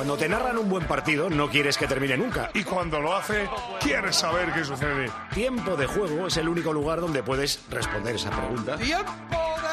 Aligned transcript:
Cuando 0.00 0.16
te 0.16 0.30
narran 0.30 0.56
un 0.56 0.70
buen 0.70 0.86
partido, 0.86 1.28
no 1.28 1.50
quieres 1.50 1.76
que 1.76 1.86
termine 1.86 2.16
nunca. 2.16 2.50
Y 2.54 2.64
cuando 2.64 3.02
lo 3.02 3.14
hace, 3.14 3.46
quieres 3.82 4.16
saber 4.16 4.50
qué 4.54 4.64
sucede. 4.64 5.10
Tiempo 5.34 5.76
de 5.76 5.86
juego 5.86 6.26
es 6.26 6.38
el 6.38 6.48
único 6.48 6.72
lugar 6.72 7.02
donde 7.02 7.22
puedes 7.22 7.60
responder 7.68 8.14
esa 8.14 8.30
pregunta. 8.30 8.78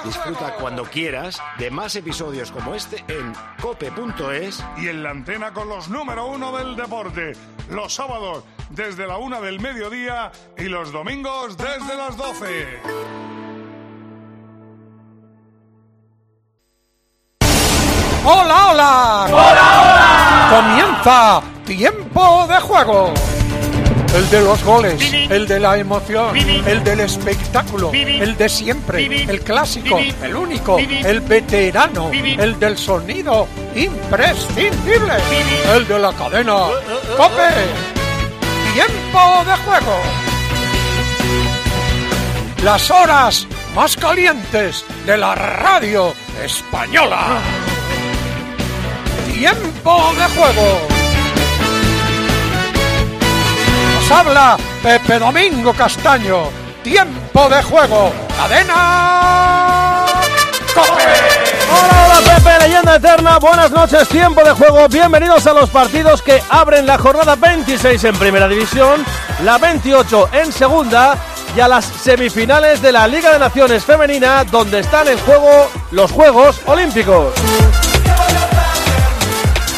Disfruta 0.03 0.55
cuando 0.55 0.83
quieras 0.83 1.41
de 1.57 1.71
más 1.71 1.95
episodios 1.95 2.51
como 2.51 2.75
este 2.75 3.05
en 3.07 3.31
cope.es 3.61 4.61
Y 4.75 4.89
en 4.89 5.01
la 5.01 5.11
antena 5.11 5.53
con 5.53 5.69
los 5.69 5.87
número 5.87 6.25
uno 6.25 6.57
del 6.57 6.75
deporte. 6.75 7.31
Los 7.69 7.93
sábados 7.93 8.43
desde 8.69 9.07
la 9.07 9.15
una 9.15 9.39
del 9.39 9.61
mediodía 9.61 10.33
y 10.57 10.63
los 10.63 10.91
domingos 10.91 11.55
desde 11.55 11.95
las 11.95 12.17
12. 12.17 12.81
¡Hola, 18.29 18.71
hola! 18.71 19.25
¡Hola, 19.29 19.81
hola! 19.81 19.86
Comienza 20.49 21.41
Tiempo 21.65 22.47
de 22.47 22.55
Juego. 22.61 23.13
El 24.15 24.29
de 24.29 24.41
los 24.41 24.63
goles, 24.63 25.13
el 25.29 25.45
de 25.45 25.59
la 25.59 25.77
emoción, 25.77 26.35
el 26.37 26.83
del 26.83 27.01
espectáculo, 27.01 27.91
el 27.91 28.37
de 28.37 28.47
siempre, 28.47 29.05
el 29.05 29.41
clásico, 29.41 29.99
el 29.99 30.35
único, 30.35 30.79
el 30.79 31.19
veterano, 31.19 32.09
el 32.11 32.57
del 32.59 32.77
sonido 32.77 33.47
imprescindible, 33.75 35.13
el 35.75 35.87
de 35.87 35.99
la 35.99 36.13
cadena. 36.13 36.67
¡Cope! 37.17 37.49
Tiempo 38.73 39.43
de 39.45 39.57
Juego. 39.65 39.99
Las 42.63 42.89
horas 42.89 43.45
más 43.75 43.97
calientes 43.97 44.85
de 45.05 45.17
la 45.17 45.35
radio 45.35 46.13
española. 46.43 47.39
Tiempo 49.37 50.15
de 50.17 50.25
juego. 50.35 50.79
Nos 53.93 54.11
habla 54.11 54.57
Pepe 54.81 55.19
Domingo 55.19 55.73
Castaño. 55.73 56.45
Tiempo 56.83 57.47
de 57.47 57.61
juego. 57.61 58.11
Cadena. 58.35 60.05
Cope. 60.73 61.03
Hola, 61.69 62.07
hola 62.07 62.33
Pepe, 62.33 62.65
leyenda 62.65 62.95
eterna, 62.95 63.37
buenas 63.37 63.69
noches, 63.69 64.07
tiempo 64.07 64.43
de 64.43 64.51
juego, 64.51 64.87
bienvenidos 64.87 65.45
a 65.45 65.53
los 65.53 65.69
partidos 65.69 66.23
que 66.23 66.41
abren 66.49 66.87
la 66.87 66.97
jornada 66.97 67.35
26 67.35 68.05
en 68.05 68.15
Primera 68.15 68.47
División, 68.47 69.05
la 69.43 69.59
28 69.59 70.29
en 70.33 70.51
Segunda 70.51 71.15
y 71.55 71.59
a 71.59 71.67
las 71.67 71.85
semifinales 71.85 72.81
de 72.81 72.91
la 72.91 73.07
Liga 73.07 73.33
de 73.33 73.39
Naciones 73.39 73.85
Femenina 73.85 74.43
donde 74.45 74.79
están 74.79 75.07
en 75.07 75.19
juego 75.19 75.69
los 75.91 76.11
Juegos 76.11 76.59
Olímpicos. 76.65 77.33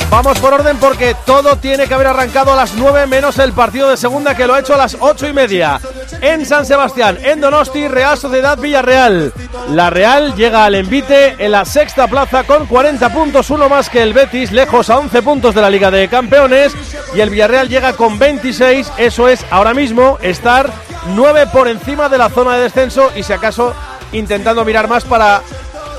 Vamos 0.10 0.40
por 0.40 0.54
orden 0.56 0.78
porque 0.78 1.16
todo 1.24 1.58
tiene 1.58 1.88
que 1.88 1.94
haber 1.94 2.08
arrancado 2.08 2.52
a 2.52 2.56
las 2.56 2.74
9 2.74 3.06
menos 3.06 3.38
el 3.38 3.54
partido 3.54 3.90
de 3.90 3.96
segunda 3.96 4.36
que 4.36 4.48
lo 4.48 4.56
ha 4.56 4.60
hecho 4.60 4.74
a 4.74 4.78
las 4.78 4.98
8 5.00 5.28
y 5.28 5.34
media. 5.34 5.80
En 6.22 6.48
San 6.48 6.66
Sebastián, 6.66 7.20
en 7.22 7.40
Donosti, 7.40 7.88
Real 7.88 8.18
Sociedad 8.18 8.58
Villarreal. 8.58 9.32
La 9.70 9.92
Real 9.92 10.34
llega 10.36 10.66
al 10.66 10.74
envite 10.74 11.36
en 11.38 11.52
la 11.52 11.64
sexta 11.64 12.08
plaza 12.08 12.44
con 12.44 12.66
40 12.66 13.14
puntos, 13.14 13.52
uno 13.52 13.70
más 13.70 13.90
que 13.90 14.02
el 14.02 14.14
Betis, 14.14 14.52
lejos 14.52 14.90
a 14.90 14.98
11 14.98 15.22
puntos 15.22 15.54
de 15.54 15.62
la 15.62 15.70
Liga 15.70 15.92
de 15.92 16.08
Campeones. 16.08 16.74
Y 17.14 17.20
el 17.20 17.30
Villarreal 17.30 17.70
llega 17.70 17.94
con 17.94 18.18
26, 18.18 18.92
eso 18.98 19.28
es 19.28 19.46
ahora 19.52 19.76
mismo 19.76 20.18
estar 20.24 20.72
9 21.10 21.48
por 21.54 21.68
encima 21.68 22.10
de 22.10 22.18
la 22.18 22.30
zona 22.30 22.56
de 22.56 22.64
descenso 22.64 23.12
y 23.16 23.22
si 23.22 23.32
acaso 23.32 23.76
intentando 24.12 24.66
mirar 24.66 24.88
más 24.88 25.06
para 25.06 25.44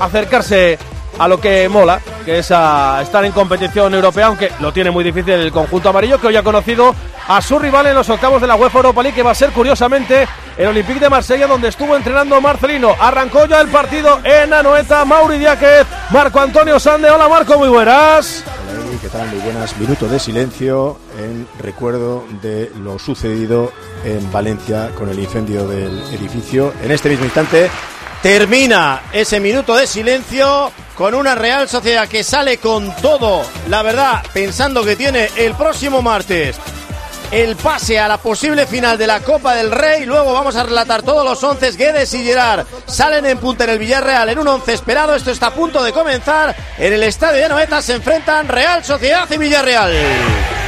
acercarse 0.01 0.77
a 1.21 1.27
lo 1.27 1.39
que 1.39 1.69
mola, 1.69 2.01
que 2.25 2.39
es 2.39 2.49
a 2.49 2.99
estar 3.03 3.23
en 3.23 3.31
competición 3.31 3.93
europea, 3.93 4.25
aunque 4.25 4.51
lo 4.59 4.73
tiene 4.73 4.89
muy 4.89 5.03
difícil 5.03 5.33
el 5.33 5.51
conjunto 5.51 5.89
amarillo, 5.89 6.19
que 6.19 6.25
hoy 6.25 6.35
ha 6.35 6.41
conocido 6.41 6.95
a 7.27 7.39
su 7.43 7.59
rival 7.59 7.85
en 7.85 7.93
los 7.93 8.09
octavos 8.09 8.41
de 8.41 8.47
la 8.47 8.55
UEFA 8.55 8.79
Europa 8.79 9.03
League, 9.03 9.15
que 9.15 9.21
va 9.21 9.29
a 9.29 9.35
ser 9.35 9.51
curiosamente 9.51 10.27
el 10.57 10.67
Olympique 10.69 10.99
de 10.99 11.09
Marsella, 11.11 11.45
donde 11.45 11.67
estuvo 11.67 11.95
entrenando 11.95 12.41
Marcelino. 12.41 12.95
Arrancó 12.99 13.45
ya 13.45 13.61
el 13.61 13.67
partido 13.67 14.19
en 14.23 14.51
Anoeta, 14.51 15.05
Mauri 15.05 15.37
Diáquez, 15.37 15.85
Marco 16.09 16.39
Antonio 16.39 16.79
Sande. 16.79 17.11
Hola 17.11 17.29
Marco, 17.29 17.55
muy 17.55 17.69
buenas. 17.69 18.43
¿qué 18.99 19.09
tal? 19.09 19.29
Muy 19.29 19.39
buenas. 19.41 19.77
Minuto 19.77 20.07
de 20.07 20.17
silencio 20.17 20.97
en 21.19 21.47
recuerdo 21.59 22.23
de 22.41 22.71
lo 22.83 22.97
sucedido 22.97 23.71
en 24.03 24.31
Valencia 24.31 24.89
con 24.97 25.07
el 25.07 25.19
incendio 25.19 25.67
del 25.67 26.01
edificio. 26.13 26.73
En 26.83 26.89
este 26.89 27.09
mismo 27.09 27.25
instante 27.25 27.69
termina 28.21 29.01
ese 29.11 29.39
minuto 29.39 29.75
de 29.75 29.87
silencio 29.87 30.71
con 30.95 31.13
una 31.13 31.35
Real 31.35 31.67
Sociedad 31.67 32.07
que 32.07 32.23
sale 32.23 32.57
con 32.57 32.95
todo, 32.97 33.43
la 33.69 33.81
verdad, 33.81 34.23
pensando 34.33 34.83
que 34.83 34.95
tiene 34.95 35.29
el 35.35 35.53
próximo 35.55 36.01
martes 36.01 36.57
el 37.31 37.55
pase 37.55 37.97
a 37.97 38.09
la 38.09 38.17
posible 38.17 38.67
final 38.67 38.97
de 38.97 39.07
la 39.07 39.21
Copa 39.21 39.55
del 39.55 39.71
Rey. 39.71 40.05
Luego 40.05 40.33
vamos 40.33 40.55
a 40.57 40.63
relatar 40.63 41.01
todos 41.01 41.23
los 41.23 41.41
once. 41.43 41.71
Guedes 41.71 42.13
y 42.13 42.23
Gerard 42.23 42.65
salen 42.85 43.25
en 43.25 43.37
punta 43.37 43.63
en 43.63 43.71
el 43.71 43.79
Villarreal 43.79 44.29
en 44.29 44.39
un 44.39 44.47
once 44.47 44.73
esperado. 44.73 45.15
Esto 45.15 45.31
está 45.31 45.47
a 45.47 45.53
punto 45.53 45.81
de 45.81 45.93
comenzar. 45.93 46.55
En 46.77 46.93
el 46.93 47.03
estadio 47.03 47.41
de 47.41 47.49
Noeta 47.49 47.81
se 47.81 47.95
enfrentan 47.95 48.47
Real 48.47 48.83
Sociedad 48.83 49.29
y 49.31 49.37
Villarreal. 49.37 50.60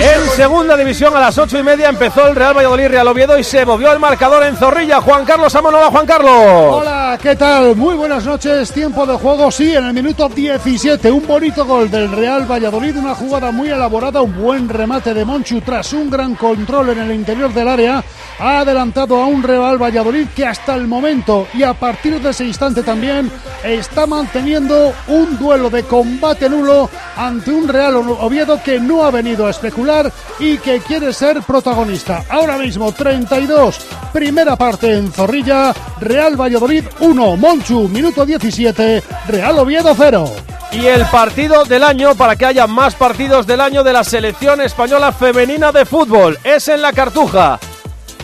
En 0.00 0.28
segunda 0.30 0.76
división 0.76 1.16
a 1.16 1.20
las 1.20 1.38
ocho 1.38 1.58
y 1.58 1.62
media 1.62 1.88
empezó 1.88 2.26
el 2.26 2.36
Real 2.36 2.54
Valladolid 2.54 2.88
Real 2.88 3.08
Oviedo 3.08 3.38
y 3.38 3.44
se 3.44 3.64
movió 3.64 3.92
el 3.92 3.98
marcador 3.98 4.42
en 4.44 4.56
Zorrilla. 4.56 5.00
Juan 5.00 5.24
Carlos 5.24 5.54
Amón, 5.54 5.74
hola 5.74 5.86
Juan 5.86 6.06
Carlos. 6.06 6.84
¿Qué 7.18 7.36
tal? 7.36 7.76
Muy 7.76 7.94
buenas 7.94 8.24
noches. 8.24 8.72
Tiempo 8.72 9.06
de 9.06 9.14
juego, 9.14 9.50
sí, 9.50 9.74
en 9.74 9.84
el 9.84 9.92
minuto 9.92 10.28
17. 10.28 11.10
Un 11.10 11.26
bonito 11.26 11.64
gol 11.64 11.90
del 11.90 12.10
Real 12.10 12.50
Valladolid, 12.50 12.96
una 12.96 13.14
jugada 13.14 13.52
muy 13.52 13.68
elaborada, 13.68 14.22
un 14.22 14.34
buen 14.36 14.68
remate 14.68 15.14
de 15.14 15.24
Monchu 15.24 15.60
tras 15.60 15.92
un 15.92 16.10
gran 16.10 16.34
control 16.34 16.90
en 16.90 16.98
el 17.00 17.12
interior 17.12 17.52
del 17.52 17.68
área. 17.68 18.02
Ha 18.38 18.60
adelantado 18.60 19.20
a 19.20 19.26
un 19.26 19.42
Real 19.42 19.80
Valladolid 19.80 20.28
que 20.34 20.46
hasta 20.46 20.74
el 20.74 20.88
momento 20.88 21.46
y 21.54 21.62
a 21.62 21.74
partir 21.74 22.20
de 22.20 22.30
ese 22.30 22.46
instante 22.46 22.82
también 22.82 23.30
está 23.62 24.06
manteniendo 24.06 24.92
un 25.08 25.38
duelo 25.38 25.70
de 25.70 25.84
combate 25.84 26.48
nulo 26.48 26.90
ante 27.16 27.52
un 27.52 27.68
Real 27.68 27.94
Oviedo 27.94 28.60
que 28.62 28.80
no 28.80 29.04
ha 29.04 29.10
venido 29.10 29.46
a 29.46 29.50
especular 29.50 30.10
y 30.40 30.58
que 30.58 30.80
quiere 30.80 31.12
ser 31.12 31.42
protagonista. 31.42 32.24
Ahora 32.28 32.58
mismo 32.58 32.90
32, 32.92 33.78
primera 34.12 34.56
parte 34.56 34.94
en 34.94 35.12
Zorrilla, 35.12 35.72
Real 36.00 36.38
Valladolid 36.40 36.84
1, 37.04 37.36
Monchu, 37.36 37.86
minuto 37.86 38.24
17, 38.24 39.02
Real 39.28 39.58
Oviedo 39.58 39.94
0. 39.94 40.24
Y 40.72 40.86
el 40.86 41.04
partido 41.06 41.64
del 41.66 41.84
año, 41.84 42.14
para 42.14 42.34
que 42.34 42.46
haya 42.46 42.66
más 42.66 42.94
partidos 42.94 43.46
del 43.46 43.60
año 43.60 43.84
de 43.84 43.92
la 43.92 44.04
selección 44.04 44.62
española 44.62 45.12
femenina 45.12 45.70
de 45.70 45.84
fútbol, 45.84 46.38
es 46.42 46.66
en 46.68 46.80
la 46.80 46.94
Cartuja. 46.94 47.60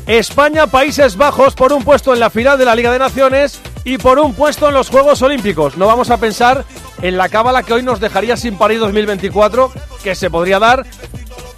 España, 0.06 0.66
Países 0.66 1.18
Bajos 1.18 1.54
por 1.54 1.74
un 1.74 1.84
puesto 1.84 2.14
en 2.14 2.20
la 2.20 2.30
final 2.30 2.58
de 2.58 2.64
la 2.64 2.74
Liga 2.74 2.90
de 2.90 2.98
Naciones 2.98 3.60
y 3.84 3.98
por 3.98 4.18
un 4.18 4.32
puesto 4.32 4.68
en 4.68 4.74
los 4.74 4.88
Juegos 4.88 5.20
Olímpicos. 5.20 5.76
No 5.76 5.86
vamos 5.86 6.10
a 6.10 6.16
pensar 6.16 6.64
en 7.02 7.18
la 7.18 7.28
cábala 7.28 7.62
que 7.62 7.74
hoy 7.74 7.82
nos 7.82 8.00
dejaría 8.00 8.38
sin 8.38 8.56
París 8.56 8.80
2024, 8.80 9.70
que 10.02 10.14
se 10.14 10.30
podría 10.30 10.58
dar, 10.58 10.86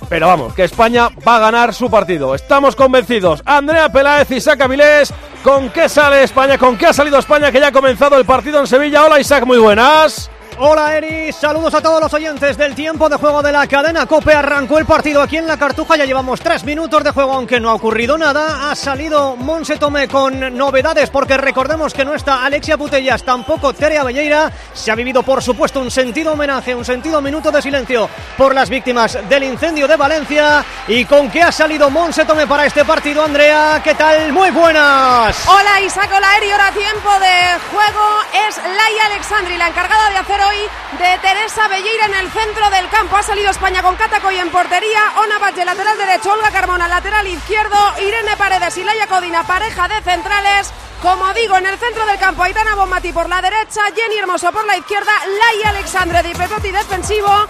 pero 0.08 0.26
vamos, 0.26 0.54
que 0.54 0.64
España 0.64 1.08
va 1.26 1.36
a 1.36 1.40
ganar 1.40 1.74
su 1.74 1.90
partido. 1.90 2.34
Estamos 2.34 2.76
convencidos. 2.76 3.42
Andrea 3.44 3.88
Peláez 3.90 4.30
y 4.30 4.36
Isaac 4.36 4.60
Avilés, 4.60 5.12
¿con 5.42 5.70
qué 5.70 5.88
sale 5.88 6.22
España? 6.22 6.58
¿Con 6.58 6.76
qué 6.76 6.86
ha 6.86 6.92
salido 6.92 7.18
España 7.18 7.50
que 7.50 7.60
ya 7.60 7.68
ha 7.68 7.72
comenzado 7.72 8.18
el 8.18 8.24
partido 8.24 8.60
en 8.60 8.66
Sevilla? 8.66 9.04
Hola 9.04 9.20
Isaac, 9.20 9.44
muy 9.46 9.58
buenas. 9.58 10.30
Hola 10.58 10.96
Eri, 10.96 11.32
saludos 11.32 11.72
a 11.74 11.80
todos 11.80 11.98
los 11.98 12.12
oyentes 12.12 12.58
del 12.58 12.74
tiempo 12.74 13.08
de 13.08 13.16
juego 13.16 13.42
de 13.42 13.52
la 13.52 13.66
cadena 13.66 14.04
Cope. 14.04 14.34
Arrancó 14.34 14.78
el 14.78 14.84
partido 14.84 15.22
aquí 15.22 15.38
en 15.38 15.46
la 15.46 15.56
Cartuja, 15.56 15.96
ya 15.96 16.04
llevamos 16.04 16.40
tres 16.40 16.62
minutos 16.62 17.02
de 17.02 17.10
juego, 17.10 17.32
aunque 17.32 17.58
no 17.58 17.70
ha 17.70 17.74
ocurrido 17.74 18.18
nada. 18.18 18.70
Ha 18.70 18.74
salido 18.74 19.34
Monse 19.34 19.78
Tomé 19.78 20.08
con 20.08 20.54
novedades, 20.54 21.08
porque 21.08 21.38
recordemos 21.38 21.94
que 21.94 22.04
no 22.04 22.14
está 22.14 22.44
Alexia 22.44 22.76
Putellas, 22.76 23.22
tampoco 23.22 23.72
Terea 23.72 24.04
Belleira. 24.04 24.52
Se 24.74 24.90
ha 24.90 24.94
vivido, 24.94 25.22
por 25.22 25.42
supuesto, 25.42 25.80
un 25.80 25.90
sentido 25.90 26.34
homenaje, 26.34 26.74
un 26.74 26.84
sentido 26.84 27.22
minuto 27.22 27.50
de 27.50 27.62
silencio 27.62 28.08
por 28.36 28.54
las 28.54 28.68
víctimas 28.68 29.18
del 29.28 29.44
incendio 29.44 29.88
de 29.88 29.96
Valencia. 29.96 30.64
¿Y 30.86 31.06
con 31.06 31.30
qué 31.30 31.42
ha 31.42 31.50
salido 31.50 31.88
Monse 31.88 32.26
Tomé 32.26 32.46
para 32.46 32.66
este 32.66 32.84
partido, 32.84 33.24
Andrea? 33.24 33.80
¿Qué 33.82 33.94
tal? 33.94 34.32
Muy 34.32 34.50
buenas. 34.50 35.48
Hola 35.48 35.80
Isaac, 35.80 36.10
hola 36.14 36.36
Eri, 36.36 36.50
ahora 36.50 36.70
tiempo 36.72 37.10
de 37.20 37.58
juego 37.70 38.20
es 38.48 38.58
Laia 38.58 39.06
Alexandri, 39.06 39.56
la 39.56 39.68
encargada 39.68 40.10
de 40.10 40.16
hacer 40.18 40.41
de 40.42 41.18
Teresa 41.18 41.68
Belleira 41.68 42.06
en 42.06 42.14
el 42.14 42.30
centro 42.30 42.68
del 42.70 42.88
campo. 42.88 43.16
Ha 43.16 43.22
salido 43.22 43.50
España 43.50 43.82
con 43.82 43.94
Catacoy 43.94 44.38
en 44.38 44.50
portería, 44.50 45.12
Ona 45.18 45.38
lateral 45.64 45.96
derecho, 45.96 46.32
Olga 46.32 46.50
Carmona 46.50 46.88
lateral 46.88 47.26
izquierdo, 47.28 47.76
Irene 48.00 48.36
Paredes 48.36 48.76
y 48.76 48.84
Laia 48.84 49.06
Codina 49.06 49.46
pareja 49.46 49.86
de 49.86 50.00
centrales. 50.02 50.72
Como 51.00 51.32
digo, 51.34 51.56
en 51.56 51.66
el 51.66 51.78
centro 51.78 52.04
del 52.06 52.18
campo, 52.18 52.42
Aitana 52.42 52.74
Bonmati 52.74 53.12
por 53.12 53.28
la 53.28 53.40
derecha, 53.40 53.82
Jenny 53.94 54.18
Hermoso 54.18 54.50
por 54.52 54.64
la 54.66 54.76
izquierda, 54.76 55.12
Laia 55.26 55.70
Alexandre 55.70 56.22
de 56.22 56.34
Pepoti 56.34 56.72
defensivo. 56.72 57.46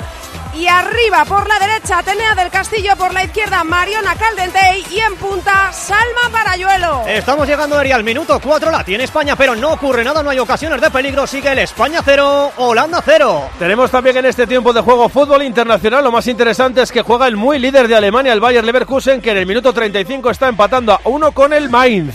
Y 0.54 0.66
arriba 0.66 1.24
por 1.24 1.48
la 1.48 1.58
derecha, 1.58 1.98
Atenea 1.98 2.34
del 2.34 2.50
Castillo, 2.50 2.94
por 2.96 3.14
la 3.14 3.24
izquierda, 3.24 3.64
Mariona 3.64 4.14
Caldentey 4.14 4.84
y 4.90 4.98
en 4.98 5.16
punta, 5.16 5.72
Salma 5.72 6.28
Parayuelo. 6.30 7.04
Estamos 7.06 7.48
llegando, 7.48 7.80
Eri, 7.80 7.92
al 7.92 8.04
minuto 8.04 8.38
4, 8.38 8.70
la 8.70 8.84
tiene 8.84 9.04
España, 9.04 9.34
pero 9.34 9.56
no 9.56 9.72
ocurre 9.72 10.04
nada, 10.04 10.22
no 10.22 10.28
hay 10.28 10.38
ocasiones 10.38 10.80
de 10.80 10.90
peligro, 10.90 11.26
sigue 11.26 11.52
el 11.52 11.58
España 11.60 12.00
0, 12.04 12.52
Holanda 12.58 13.00
0. 13.02 13.50
Tenemos 13.58 13.90
también 13.90 14.18
en 14.18 14.26
este 14.26 14.46
tiempo 14.46 14.74
de 14.74 14.82
juego 14.82 15.08
fútbol 15.08 15.42
internacional, 15.42 16.04
lo 16.04 16.12
más 16.12 16.26
interesante 16.26 16.82
es 16.82 16.92
que 16.92 17.00
juega 17.00 17.26
el 17.26 17.36
muy 17.36 17.58
líder 17.58 17.88
de 17.88 17.96
Alemania, 17.96 18.34
el 18.34 18.40
Bayer 18.40 18.64
Leverkusen, 18.64 19.22
que 19.22 19.30
en 19.30 19.38
el 19.38 19.46
minuto 19.46 19.72
35 19.72 20.30
está 20.30 20.48
empatando 20.48 20.92
a 20.92 21.00
uno 21.04 21.32
con 21.32 21.54
el 21.54 21.70
Mainz. 21.70 22.14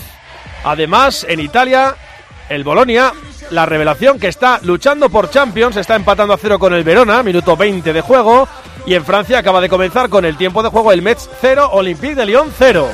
Además, 0.64 1.26
en 1.28 1.40
Italia, 1.40 1.96
el 2.50 2.64
Bolonia, 2.64 3.14
la 3.52 3.66
revelación 3.66 4.20
que 4.20 4.28
está 4.28 4.60
luchando 4.64 5.10
por 5.10 5.30
Champions, 5.30 5.78
está 5.78 5.96
empatando 5.96 6.34
a 6.34 6.38
cero 6.38 6.60
con 6.60 6.74
el 6.74 6.84
Verona, 6.84 7.24
minuto 7.24 7.56
20 7.56 7.94
de 7.94 8.02
juego. 8.02 8.48
Y 8.86 8.94
en 8.94 9.04
Francia 9.04 9.40
acaba 9.40 9.62
de 9.62 9.70
comenzar 9.70 10.10
con 10.10 10.26
el 10.26 10.38
tiempo 10.38 10.64
de 10.64 10.70
juego 10.70 10.92
el 10.92 11.02
Metz 11.02 11.30
0, 11.42 11.70
Olympique 11.74 12.16
de 12.16 12.26
Lyon 12.26 12.52
0. 12.58 12.88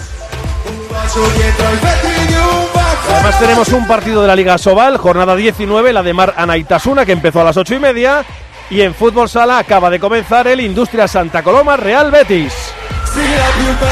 Además 3.13 3.39
tenemos 3.39 3.69
un 3.69 3.87
partido 3.87 4.21
de 4.21 4.27
la 4.27 4.35
Liga 4.35 4.57
Sobal, 4.57 4.97
jornada 4.97 5.35
19, 5.35 5.93
la 5.93 6.03
de 6.03 6.13
Mar 6.13 6.33
Anaitasuna, 6.35 7.05
que 7.05 7.11
empezó 7.11 7.41
a 7.41 7.43
las 7.43 7.57
8 7.57 7.75
y 7.75 7.79
media. 7.79 8.25
Y 8.69 8.81
en 8.81 8.95
fútbol 8.95 9.29
sala 9.29 9.59
acaba 9.59 9.89
de 9.89 9.99
comenzar 9.99 10.47
el 10.47 10.59
Industria 10.61 11.07
Santa 11.07 11.43
Coloma 11.43 11.77
Real 11.77 12.09
Betis. 12.09 12.72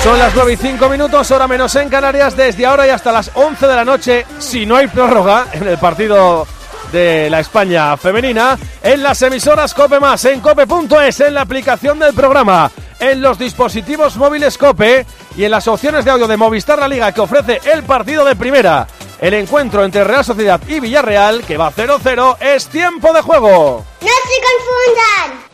Son 0.03 0.17
las 0.17 0.33
9 0.33 0.53
y 0.53 0.57
5 0.57 0.89
minutos, 0.89 1.29
hora 1.31 1.47
menos 1.47 1.75
en 1.75 1.89
Canarias, 1.89 2.35
desde 2.35 2.65
ahora 2.65 2.87
y 2.87 2.89
hasta 2.89 3.11
las 3.11 3.31
11 3.33 3.67
de 3.67 3.75
la 3.75 3.85
noche, 3.85 4.25
si 4.39 4.65
no 4.65 4.75
hay 4.75 4.87
prórroga 4.87 5.47
en 5.53 5.67
el 5.67 5.77
partido 5.77 6.47
de 6.91 7.29
la 7.29 7.39
España 7.39 7.95
femenina, 7.97 8.57
en 8.81 9.03
las 9.03 9.21
emisoras 9.21 9.73
Cope 9.73 9.99
Más, 9.99 10.25
en 10.25 10.41
cope.es, 10.41 11.19
en 11.19 11.35
la 11.35 11.41
aplicación 11.41 11.99
del 11.99 12.13
programa, 12.13 12.71
en 12.99 13.21
los 13.21 13.37
dispositivos 13.37 14.17
móviles 14.17 14.57
Cope 14.57 15.05
y 15.37 15.43
en 15.43 15.51
las 15.51 15.67
opciones 15.67 16.03
de 16.03 16.11
audio 16.11 16.27
de 16.27 16.37
Movistar 16.37 16.79
La 16.79 16.87
Liga 16.87 17.11
que 17.11 17.21
ofrece 17.21 17.61
el 17.71 17.83
partido 17.83 18.25
de 18.25 18.35
primera. 18.35 18.87
El 19.19 19.35
encuentro 19.35 19.85
entre 19.85 20.03
Real 20.03 20.25
Sociedad 20.25 20.59
y 20.67 20.79
Villarreal, 20.79 21.43
que 21.43 21.57
va 21.57 21.71
0-0, 21.71 22.37
es 22.39 22.67
tiempo 22.67 23.13
de 23.13 23.21
juego. 23.21 23.85
¡No 24.01 24.07
se 24.07 25.29
confundan! 25.29 25.45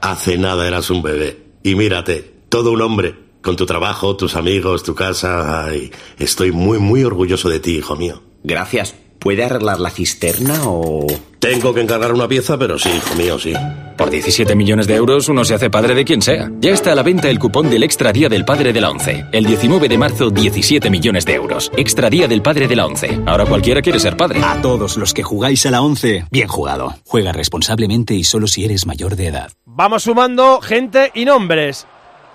Hace 0.00 0.38
nada 0.38 0.66
eras 0.68 0.88
un 0.90 1.02
bebé. 1.02 1.36
Y 1.64 1.74
mírate, 1.74 2.37
todo 2.48 2.72
un 2.72 2.82
hombre, 2.82 3.14
con 3.42 3.56
tu 3.56 3.66
trabajo, 3.66 4.16
tus 4.16 4.36
amigos, 4.36 4.82
tu 4.82 4.94
casa. 4.94 5.64
Ay, 5.64 5.90
estoy 6.18 6.52
muy, 6.52 6.78
muy 6.78 7.04
orgulloso 7.04 7.48
de 7.48 7.60
ti, 7.60 7.76
hijo 7.76 7.96
mío. 7.96 8.22
Gracias. 8.42 8.94
¿Puede 9.18 9.44
arreglar 9.44 9.80
la 9.80 9.90
cisterna 9.90 10.60
o...? 10.64 11.06
Tengo 11.40 11.74
que 11.74 11.80
encargar 11.80 12.12
una 12.12 12.28
pieza, 12.28 12.58
pero 12.58 12.78
sí, 12.78 12.88
hijo 12.88 13.14
mío, 13.16 13.38
sí. 13.38 13.52
Por 13.96 14.10
17 14.10 14.54
millones 14.54 14.86
de 14.86 14.94
euros 14.94 15.28
uno 15.28 15.44
se 15.44 15.54
hace 15.54 15.70
padre 15.70 15.94
de 15.94 16.04
quien 16.04 16.22
sea. 16.22 16.50
Ya 16.60 16.70
está 16.70 16.92
a 16.92 16.94
la 16.94 17.02
venta 17.02 17.28
el 17.30 17.38
cupón 17.38 17.68
del 17.70 17.82
Extra 17.82 18.12
Día 18.12 18.28
del 18.28 18.44
Padre 18.44 18.72
de 18.72 18.80
la 18.80 18.90
ONCE. 18.90 19.26
El 19.32 19.44
19 19.44 19.88
de 19.88 19.98
marzo, 19.98 20.30
17 20.30 20.90
millones 20.90 21.24
de 21.24 21.34
euros. 21.34 21.70
Extra 21.76 22.10
Día 22.10 22.28
del 22.28 22.42
Padre 22.42 22.68
de 22.68 22.76
la 22.76 22.86
ONCE. 22.86 23.20
Ahora 23.26 23.44
cualquiera 23.44 23.82
quiere 23.82 23.98
ser 23.98 24.16
padre. 24.16 24.40
A 24.42 24.60
todos 24.62 24.96
los 24.96 25.14
que 25.14 25.22
jugáis 25.22 25.64
a 25.66 25.70
la 25.72 25.82
ONCE, 25.82 26.26
bien 26.30 26.48
jugado. 26.48 26.94
Juega 27.04 27.32
responsablemente 27.32 28.14
y 28.14 28.24
solo 28.24 28.46
si 28.46 28.64
eres 28.64 28.86
mayor 28.86 29.16
de 29.16 29.28
edad. 29.28 29.50
Vamos 29.64 30.04
sumando 30.04 30.60
gente 30.60 31.10
y 31.14 31.24
nombres. 31.24 31.86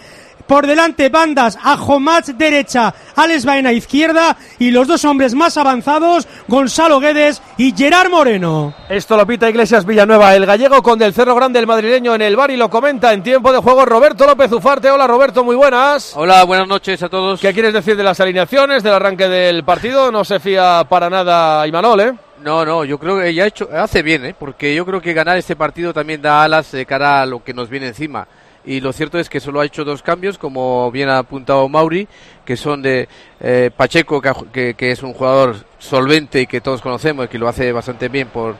por 0.48 0.66
delante 0.66 1.10
bandas 1.10 1.56
a 1.62 1.76
Jomach 1.76 2.24
derecha, 2.24 2.92
Alex 3.14 3.44
Baena 3.44 3.72
izquierda 3.72 4.36
y 4.58 4.70
los 4.70 4.88
dos 4.88 5.04
hombres 5.04 5.34
más 5.34 5.56
avanzados, 5.56 6.26
Gonzalo 6.48 6.98
Guedes 6.98 7.40
y 7.58 7.72
Gerard 7.76 8.10
Moreno. 8.10 8.74
Esto 8.88 9.16
lo 9.16 9.26
pita 9.26 9.48
Iglesias 9.48 9.84
Villanueva, 9.84 10.34
el 10.34 10.46
gallego 10.46 10.82
con 10.82 10.98
del 10.98 11.12
Cerro 11.12 11.34
Grande, 11.34 11.58
el 11.58 11.66
madrileño 11.66 12.14
en 12.14 12.22
el 12.22 12.34
bar 12.34 12.50
y 12.50 12.56
lo 12.56 12.70
comenta 12.70 13.12
en 13.12 13.22
tiempo 13.22 13.52
de 13.52 13.58
juego 13.58 13.84
Roberto 13.84 14.26
López 14.26 14.50
Ufarte. 14.50 14.90
Hola 14.90 15.06
Roberto, 15.06 15.44
muy 15.44 15.54
buenas. 15.54 16.14
Hola, 16.16 16.42
buenas 16.44 16.66
noches 16.66 17.02
a 17.02 17.08
todos. 17.10 17.40
¿Qué 17.40 17.52
quieres 17.52 17.74
decir 17.74 17.96
de 17.96 18.02
las 18.02 18.18
alineaciones, 18.18 18.82
del 18.82 18.94
arranque 18.94 19.28
del 19.28 19.64
partido? 19.64 20.10
No 20.10 20.24
se 20.24 20.40
fía 20.40 20.84
para 20.88 21.10
nada 21.10 21.66
Imanol, 21.66 22.00
¿eh? 22.00 22.14
No, 22.42 22.64
no, 22.64 22.84
yo 22.84 22.98
creo 22.98 23.20
que 23.20 23.34
ya 23.34 23.44
ha 23.44 23.46
hecho, 23.48 23.68
hace 23.72 24.02
bien, 24.02 24.24
¿eh? 24.24 24.34
porque 24.38 24.74
yo 24.74 24.86
creo 24.86 25.00
que 25.00 25.12
ganar 25.12 25.36
este 25.36 25.56
partido 25.56 25.92
también 25.92 26.22
da 26.22 26.44
alas 26.44 26.70
de 26.70 26.86
cara 26.86 27.22
a 27.22 27.26
lo 27.26 27.42
que 27.42 27.52
nos 27.52 27.68
viene 27.68 27.88
encima. 27.88 28.28
Y 28.68 28.80
lo 28.82 28.92
cierto 28.92 29.18
es 29.18 29.30
que 29.30 29.40
solo 29.40 29.60
ha 29.60 29.64
hecho 29.64 29.82
dos 29.82 30.02
cambios, 30.02 30.36
como 30.36 30.90
bien 30.90 31.08
ha 31.08 31.16
apuntado 31.18 31.66
Mauri, 31.70 32.06
que 32.44 32.54
son 32.56 32.82
de 32.82 33.08
eh, 33.40 33.70
Pacheco, 33.74 34.20
que, 34.20 34.30
que- 34.52 34.74
que 34.74 34.90
es 34.90 35.02
un 35.02 35.14
jugador 35.14 35.56
solvente 35.78 36.42
y 36.42 36.46
que 36.46 36.60
todos 36.60 36.82
conocemos 36.82 37.24
y 37.24 37.28
que 37.28 37.38
lo 37.38 37.48
hace 37.48 37.72
bastante 37.72 38.08
bien 38.10 38.28
por, 38.28 38.56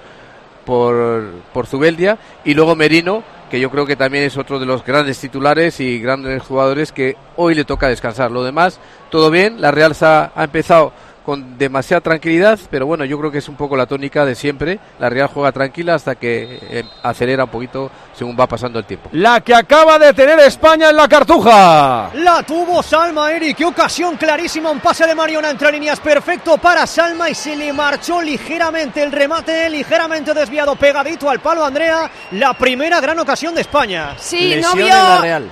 por, 0.65 1.31
por 1.53 1.67
Zubeldia, 1.67 2.17
y 2.45 2.55
luego 2.55 2.75
Merino, 2.75 3.23
que 3.51 3.61
yo 3.61 3.71
creo 3.71 3.85
que 3.87 3.97
también 3.97 4.25
es 4.25 4.37
otro 4.37 4.59
de 4.59 4.67
los 4.67 4.85
grandes 4.85 5.19
titulares 5.19 5.79
y 5.81 5.99
grandes 6.01 6.43
jugadores 6.43 6.91
que 6.93 7.17
hoy 7.37 7.55
le 7.55 7.65
toca 7.65 7.89
descansar. 7.89 8.31
Lo 8.31 8.45
demás, 8.45 8.79
todo 9.11 9.31
bien, 9.31 9.61
la 9.61 9.71
Real 9.71 9.95
ha 10.03 10.31
empezado 10.45 10.93
con 11.29 11.59
demasiada 11.59 12.01
tranquilidad, 12.01 12.59
pero 12.71 12.87
bueno, 12.87 13.05
yo 13.05 13.19
creo 13.19 13.31
que 13.31 13.37
es 13.37 13.49
un 13.51 13.55
poco 13.57 13.77
la 13.77 13.85
tónica 13.85 14.25
de 14.25 14.35
siempre. 14.35 14.79
La 14.99 15.11
Real 15.11 15.29
juega 15.29 15.53
tranquila 15.53 15.95
hasta 15.95 16.15
que 16.15 16.59
eh, 16.71 16.85
acelera 17.03 17.45
un 17.45 17.51
poquito 17.51 17.91
según 18.17 18.35
va 18.35 18.47
pasando 18.47 18.79
el 18.79 18.87
tiempo. 18.87 19.11
La 19.13 19.43
que 19.43 19.55
acaba 19.55 19.99
de 19.99 20.15
tener 20.15 20.39
España 20.41 20.89
en 20.89 20.97
la 20.97 21.07
cartuja. 21.07 22.09
La 22.15 22.43
tuvo 22.45 22.83
Salma, 22.83 23.31
Eri. 23.31 23.53
Qué 23.53 23.67
ocasión 23.67 24.17
clarísima. 24.17 24.71
Un 24.71 24.81
pase 24.81 25.07
de 25.07 25.15
Mariona 25.15 25.51
entre 25.51 25.71
líneas 25.71 26.01
perfecto 26.01 26.57
para 26.57 26.87
Salma 26.87 27.29
y 27.29 27.35
se 27.35 27.55
le 27.55 27.75
marchó 27.75 28.23
ligeramente 28.23 29.03
el 29.03 29.13
remate, 29.13 29.69
ligeramente 29.69 30.33
desviado, 30.33 30.77
pegadito 30.77 31.29
al 31.29 31.41
palo 31.41 31.63
Andrea. 31.63 32.11
La 32.33 32.55
primera 32.55 33.03
gran 33.03 33.19
ocasión 33.19 33.55
de 33.55 33.61
España. 33.61 34.15
Sí, 34.19 34.53
no 34.63 34.75
Lesión 34.75 34.77
vio- 34.79 34.87
en 34.87 34.91
la 35.05 35.21
Real. 35.21 35.51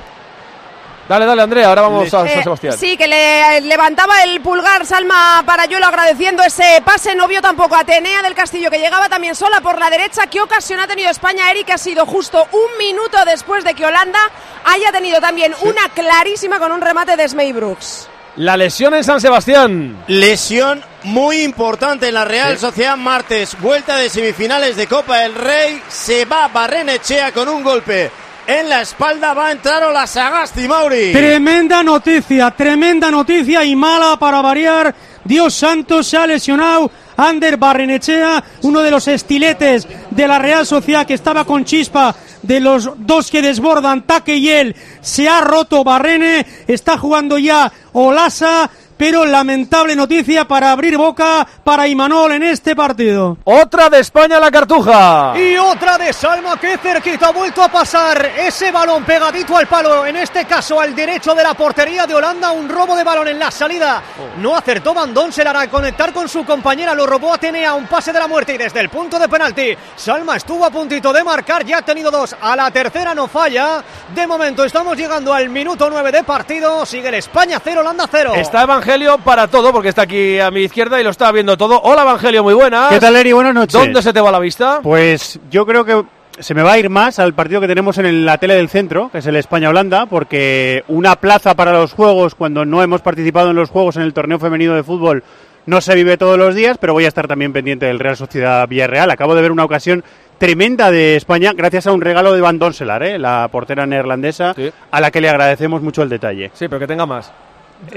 Dale, 1.09 1.25
dale, 1.25 1.43
Andrea, 1.43 1.69
ahora 1.69 1.83
vamos 1.83 2.03
a 2.15 2.27
Eh, 2.27 2.29
San 2.35 2.43
Sebastián. 2.43 2.77
Sí, 2.77 2.97
que 2.97 3.07
le 3.07 3.61
levantaba 3.61 4.25
el 4.25 4.41
pulgar 4.41 4.85
Salma 4.85 5.41
Parayuelo 5.47 5.87
agradeciendo 5.87 6.43
ese 6.43 6.83
pase. 6.85 7.15
No 7.15 7.29
vio 7.29 7.41
tampoco 7.41 7.77
a 7.77 7.81
Atenea 7.81 8.23
del 8.23 8.35
Castillo, 8.35 8.71
que 8.71 8.79
llegaba 8.79 9.09
también 9.09 9.37
sola 9.37 9.61
por 9.61 9.79
la 9.79 9.89
derecha. 9.89 10.27
¿Qué 10.27 10.41
ocasión 10.41 10.81
ha 10.81 10.89
tenido 10.89 11.09
España, 11.09 11.49
Eric? 11.51 11.71
Ha 11.71 11.79
sido 11.79 12.07
justo 12.07 12.49
un 12.51 12.79
minuto 12.79 13.17
después 13.25 13.63
de 13.63 13.75
que 13.75 13.87
Holanda 13.87 14.19
haya 14.65 14.91
tenido 14.91 15.21
también 15.21 15.55
una 15.63 15.89
clarísima 15.95 16.59
con 16.59 16.73
un 16.73 16.81
remate 16.81 17.17
de 17.17 17.29
Smey 17.29 17.53
Brooks. 17.53 18.09
La 18.37 18.57
lesión 18.57 18.93
en 18.95 19.05
San 19.05 19.21
Sebastián. 19.21 20.03
Lesión 20.09 20.85
muy 21.05 21.43
importante 21.43 22.09
en 22.09 22.15
la 22.15 22.25
Real 22.25 22.59
Sociedad 22.59 22.97
martes. 22.97 23.57
Vuelta 23.61 23.97
de 23.97 24.11
semifinales 24.11 24.77
de 24.77 24.87
Copa 24.89 25.19
del 25.21 25.35
Rey. 25.37 25.81
Se 25.89 26.25
va 26.25 26.49
Barrenechea 26.49 27.31
con 27.33 27.49
un 27.49 27.63
golpe 27.63 28.11
en 28.47 28.69
la 28.69 28.83
espalda. 28.83 29.35
Va 29.35 29.49
a 29.49 29.53
entrar 29.53 29.83
Olasagasti, 29.85 30.69
Mauri. 30.69 31.12
Tremenda 31.12 31.83
noticia, 31.83 32.50
tremenda 32.50 33.11
noticia 33.11 33.65
y 33.65 33.76
mala 33.76 34.17
para 34.19 34.41
variar. 34.41 34.95
Dios 35.25 35.55
santo 35.55 36.03
se 36.03 36.17
ha 36.17 36.26
lesionado 36.26 36.91
Ander 37.17 37.57
Barrenechea, 37.57 38.45
uno 38.62 38.81
de 38.81 38.91
los 38.91 39.09
estiletes 39.09 39.88
de 40.11 40.29
la 40.29 40.38
Real 40.38 40.65
Sociedad 40.67 41.07
que 41.07 41.15
estaba 41.15 41.45
con 41.45 41.65
chispa 41.65 42.15
de 42.43 42.61
los 42.61 42.91
dos 42.99 43.31
que 43.31 43.43
desbordan, 43.43 44.03
Taque 44.03 44.37
y 44.37 44.49
él, 44.49 44.76
se 45.00 45.29
ha 45.29 45.41
roto 45.41 45.83
Barrene, 45.83 46.47
está 46.69 46.97
jugando 46.97 47.38
ya 47.38 47.73
Olasa, 47.93 48.71
pero 48.97 49.25
lamentable 49.25 49.95
noticia 49.95 50.47
para 50.47 50.73
abrir 50.73 50.97
boca 50.97 51.47
para 51.65 51.87
Imanol 51.88 52.33
en 52.33 52.43
este 52.43 52.75
partido. 52.75 53.38
Otra 53.45 53.91
de 53.91 54.00
España 54.00 54.41
la 54.41 54.50
cartuja. 54.50 55.35
Y 55.37 55.57
otra 55.57 55.99
de 55.99 56.12
Salma 56.12 56.59
que 56.59 56.79
cerquita 56.79 57.29
ha 57.29 57.33
vuelto 57.33 57.62
a 57.62 57.69
pasar 57.69 58.25
ese 58.38 58.73
balón 58.73 59.05
pegadito 59.05 59.57
al 59.57 59.67
palo, 59.67 60.07
en 60.07 60.17
este 60.17 60.45
caso 60.45 60.81
al 60.81 60.95
derecho 60.95 61.35
de 61.35 61.43
la 61.43 61.55
portería 61.55 62.07
de 62.07 62.15
Holanda, 62.15 62.50
un 62.53 62.69
robo 62.69 62.97
de 62.97 63.05
balón 63.05 63.29
en 63.29 63.38
la 63.38 63.50
salida. 63.50 64.03
No 64.38 64.57
acertó 64.57 64.95
Bandón, 64.95 65.33
se 65.33 65.45
la 65.45 65.50
hará 65.50 65.69
conectar 65.69 66.12
con 66.12 66.29
su 66.29 66.45
compañera, 66.45 66.95
lo 66.95 67.07
robó 67.07 67.35
Atenea, 67.35 67.75
un 67.75 67.87
pase 67.87 68.12
de 68.12 68.19
la 68.19 68.29
muerte 68.29 68.55
y 68.55 68.59
desde 68.59 68.81
el 68.81 68.88
punto 68.88 69.19
de 69.19 69.29
penalti. 69.29 69.76
Salma 69.97 70.37
estuvo 70.37 70.65
a 70.65 70.71
puntito 70.71 71.12
de 71.12 71.23
marcar, 71.23 71.65
ya 71.65 71.79
ha 71.79 71.83
tenido 71.83 72.11
dos, 72.11 72.35
a 72.41 72.57
la 72.57 72.71
tercera 72.71 73.15
no 73.15 73.29
falla. 73.29 73.83
De 74.15 74.26
momento 74.26 74.65
estamos 74.65 74.97
llegando 74.97 75.33
al 75.33 75.49
minuto 75.49 75.91
9 75.91 76.12
de 76.12 76.25
partido, 76.25 76.87
sigue 76.87 77.09
el 77.09 77.15
España 77.15 77.61
0, 77.62 77.81
Holanda 77.81 78.09
0. 78.11 78.35
Está 78.37 78.67
Evangelio 78.87 79.19
para 79.19 79.49
todo, 79.49 79.73
porque 79.73 79.88
está 79.88 80.02
aquí 80.02 80.38
a 80.38 80.49
mi 80.52 80.61
izquierda 80.61 81.00
y 81.00 81.02
lo 81.02 81.11
está 81.11 81.33
viendo 81.33 81.57
todo. 81.57 81.81
Hola 81.83 82.02
Evangelio, 82.02 82.45
muy 82.45 82.55
buenas. 82.55 82.88
¿Qué 82.88 83.00
tal, 83.00 83.16
Eri? 83.16 83.33
Buenas 83.33 83.52
noches. 83.52 83.73
¿Dónde 83.73 84.00
se 84.00 84.12
te 84.12 84.21
va 84.21 84.31
la 84.31 84.38
vista? 84.38 84.78
Pues 84.81 85.40
yo 85.50 85.66
creo 85.66 85.85
que 85.85 86.05
se 86.38 86.55
me 86.55 86.62
va 86.62 86.75
a 86.75 86.78
ir 86.78 86.88
más 86.88 87.19
al 87.19 87.35
partido 87.35 87.61
que 87.61 87.66
tenemos 87.66 87.99
en 87.99 88.25
la 88.25 88.38
tele 88.38 88.55
del 88.55 88.69
centro, 88.69 89.11
que 89.11 89.19
es 89.19 89.26
el 89.26 89.35
España-Holanda, 89.35 90.07
porque 90.07 90.85
una 90.87 91.16
plaza 91.16 91.57
para 91.57 91.73
los 91.73 91.95
juegos, 91.95 92.37
cuando 92.37 92.64
no 92.64 92.81
hemos 92.81 93.00
participado 93.00 93.50
en 93.50 93.57
los 93.57 93.71
juegos 93.71 93.97
en 93.97 94.02
el 94.02 94.14
torneo 94.14 94.38
femenino 94.38 94.76
de 94.76 94.85
fútbol, 94.85 95.25
no 95.66 95.81
se 95.81 95.97
vive 95.97 96.16
todos 96.16 96.38
los 96.38 96.55
días, 96.55 96.78
pero 96.78 96.93
voy 96.93 97.07
a 97.07 97.09
estar 97.09 97.26
también 97.26 97.52
pendiente 97.52 97.87
del 97.87 97.99
Real 97.99 98.16
Sociedad 98.16 98.69
Villarreal. 98.69 99.11
Acabo 99.11 99.35
de 99.35 99.43
ver 99.43 99.50
una 99.50 99.64
ocasión 99.64 100.05
tremenda 100.38 100.93
de 100.93 101.16
España 101.16 101.52
gracias 101.57 101.88
a 101.88 101.93
un 101.93 102.02
regalo 102.02 102.33
de 102.35 102.40
Van 102.40 102.61
Donselar, 102.61 103.02
¿eh? 103.02 103.19
la 103.19 103.49
portera 103.50 103.85
neerlandesa, 103.85 104.55
a 104.93 105.00
la 105.00 105.11
que 105.11 105.21
le 105.21 105.28
agradecemos 105.28 105.83
mucho 105.83 106.05
el 106.05 106.09
detalle. 106.09 106.52
Sí, 106.55 106.69
pero 106.69 106.78
que 106.78 106.87
tenga 106.87 107.05
más. 107.05 107.33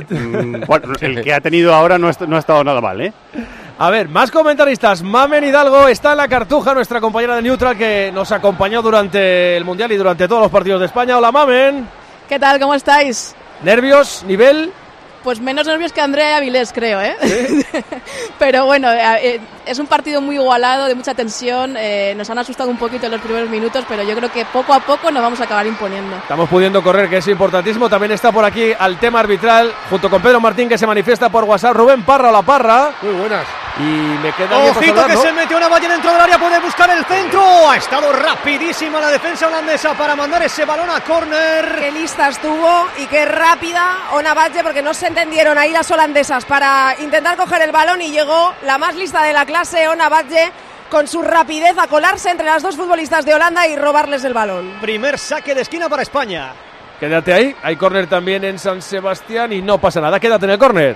Mm, 0.10 0.66
bueno, 0.68 0.94
el 1.00 1.22
que 1.22 1.34
ha 1.34 1.42
tenido 1.42 1.74
ahora 1.74 1.98
no, 1.98 2.10
no 2.28 2.36
ha 2.36 2.40
estado 2.40 2.64
nada 2.64 2.82
mal, 2.82 3.02
¿eh? 3.02 3.14
A 3.78 3.90
ver, 3.90 4.10
más 4.10 4.30
comentaristas. 4.30 5.02
Mamen 5.02 5.44
Hidalgo 5.44 5.88
está 5.88 6.12
en 6.12 6.18
la 6.18 6.28
cartuja, 6.28 6.74
nuestra 6.74 7.00
compañera 7.00 7.38
de 7.38 7.42
Neutral 7.42 7.78
que 7.78 8.12
nos 8.14 8.32
acompañó 8.32 8.82
durante 8.82 9.56
el 9.56 9.64
Mundial 9.64 9.92
y 9.92 9.96
durante 9.96 10.28
todos 10.28 10.42
los 10.42 10.52
partidos 10.52 10.82
de 10.82 10.88
España. 10.88 11.18
Hola, 11.18 11.32
Mamen. 11.32 11.88
¿Qué 12.28 12.38
tal? 12.38 12.60
¿Cómo 12.60 12.74
estáis? 12.74 13.36
¿Nervios? 13.64 14.24
¿Nivel? 14.28 14.72
Pues 15.24 15.42
menos 15.42 15.68
nervios 15.68 15.92
que 15.92 16.02
Andrea 16.02 16.38
Avilés, 16.38 16.72
creo, 16.74 17.02
¿eh? 17.02 17.16
Pero 18.40 18.66
bueno, 18.66 18.90
eh, 18.92 19.40
es 19.66 19.78
un 19.78 19.88
partido 19.88 20.22
muy 20.22 20.36
igualado, 20.36 20.88
de 20.88 20.96
mucha 20.96 21.14
tensión. 21.14 21.76
Eh, 21.78 22.14
nos 22.16 22.30
han 22.30 22.38
asustado 22.40 22.70
un 22.70 22.78
poquito 22.78 23.06
en 23.06 23.12
los 23.12 23.22
primeros 23.22 23.50
minutos, 23.50 23.86
pero 23.88 24.04
yo 24.04 24.16
creo 24.16 24.32
que 24.32 24.46
poco 24.46 24.74
a 24.74 24.80
poco 24.80 25.12
nos 25.12 25.22
vamos 25.22 25.40
a 25.42 25.44
acabar 25.44 25.68
imponiendo. 25.68 26.18
Estamos 26.18 26.50
pudiendo 26.50 26.82
correr, 26.82 27.10
que 27.10 27.18
es 27.18 27.28
importantísimo. 27.28 27.90
También 27.90 28.12
está 28.12 28.32
por 28.32 28.46
aquí 28.46 28.72
al 28.78 28.98
tema 29.00 29.20
arbitral, 29.20 29.72
junto 29.90 30.10
con 30.10 30.22
Pedro 30.22 30.40
Martín, 30.40 30.70
que 30.70 30.78
se 30.78 30.88
manifiesta 30.88 31.30
por 31.30 31.44
WhatsApp. 31.44 31.76
Rubén 31.76 32.04
Parra, 32.04 32.32
la 32.32 32.42
Parra. 32.42 32.92
Muy 33.02 33.14
buenas. 33.14 33.46
Y 33.78 34.18
me 34.22 34.34
queda 34.34 34.58
Ojito 34.58 35.06
que 35.06 35.16
se 35.16 35.32
metió 35.32 35.56
una 35.56 35.70
valla 35.70 35.88
dentro 35.88 36.12
del 36.12 36.20
área, 36.20 36.38
puede 36.38 36.60
buscar 36.60 36.90
el 36.90 37.06
centro. 37.06 37.70
Ha 37.70 37.78
estado 37.78 38.12
rapidísima 38.12 39.00
la 39.00 39.10
defensa 39.10 39.48
holandesa 39.48 39.94
para 39.94 40.16
mandar 40.18 40.44
ese 40.44 40.66
balón 40.66 40.90
a 40.90 41.00
córner. 41.02 41.78
Qué 41.80 41.92
lista 41.92 42.28
estuvo 42.28 42.88
y 42.98 43.06
qué 43.06 43.26
rápida 43.26 44.10
Ona 44.12 44.34
Valle, 44.34 44.64
porque 44.64 44.82
no 44.82 44.94
se 44.94 45.08
entendieron 45.10 45.58
ahí 45.58 45.72
las 45.72 45.90
holandesas 45.90 46.46
para 46.46 46.96
intentar 47.00 47.36
coger 47.36 47.64
el 47.64 47.72
balón 47.72 48.02
y 48.02 48.12
llegó 48.12 48.54
la 48.64 48.78
más 48.78 48.96
lista 48.96 49.24
de 49.24 49.34
la 49.34 49.46
clase, 49.46 49.88
Ona 49.88 50.08
Valle, 50.08 50.52
con 50.90 51.08
su 51.08 51.22
rapidez 51.24 51.78
a 51.78 51.88
colarse 51.88 52.30
entre 52.30 52.46
las 52.46 52.62
dos 52.62 52.76
futbolistas 52.76 53.26
de 53.26 53.34
Holanda 53.34 53.68
y 53.68 53.76
robarles 53.76 54.24
el 54.24 54.34
balón. 54.34 54.78
Primer 54.80 55.18
saque 55.18 55.56
de 55.56 55.62
esquina 55.62 55.90
para 55.90 56.04
España. 56.04 56.54
Quédate 57.00 57.34
ahí, 57.34 57.56
hay 57.64 57.76
córner 57.76 58.08
también 58.08 58.44
en 58.44 58.60
San 58.60 58.82
Sebastián 58.82 59.52
y 59.52 59.62
no 59.62 59.80
pasa 59.80 60.00
nada, 60.00 60.20
quédate 60.20 60.46
en 60.46 60.52
el 60.52 60.60
córner. 60.60 60.96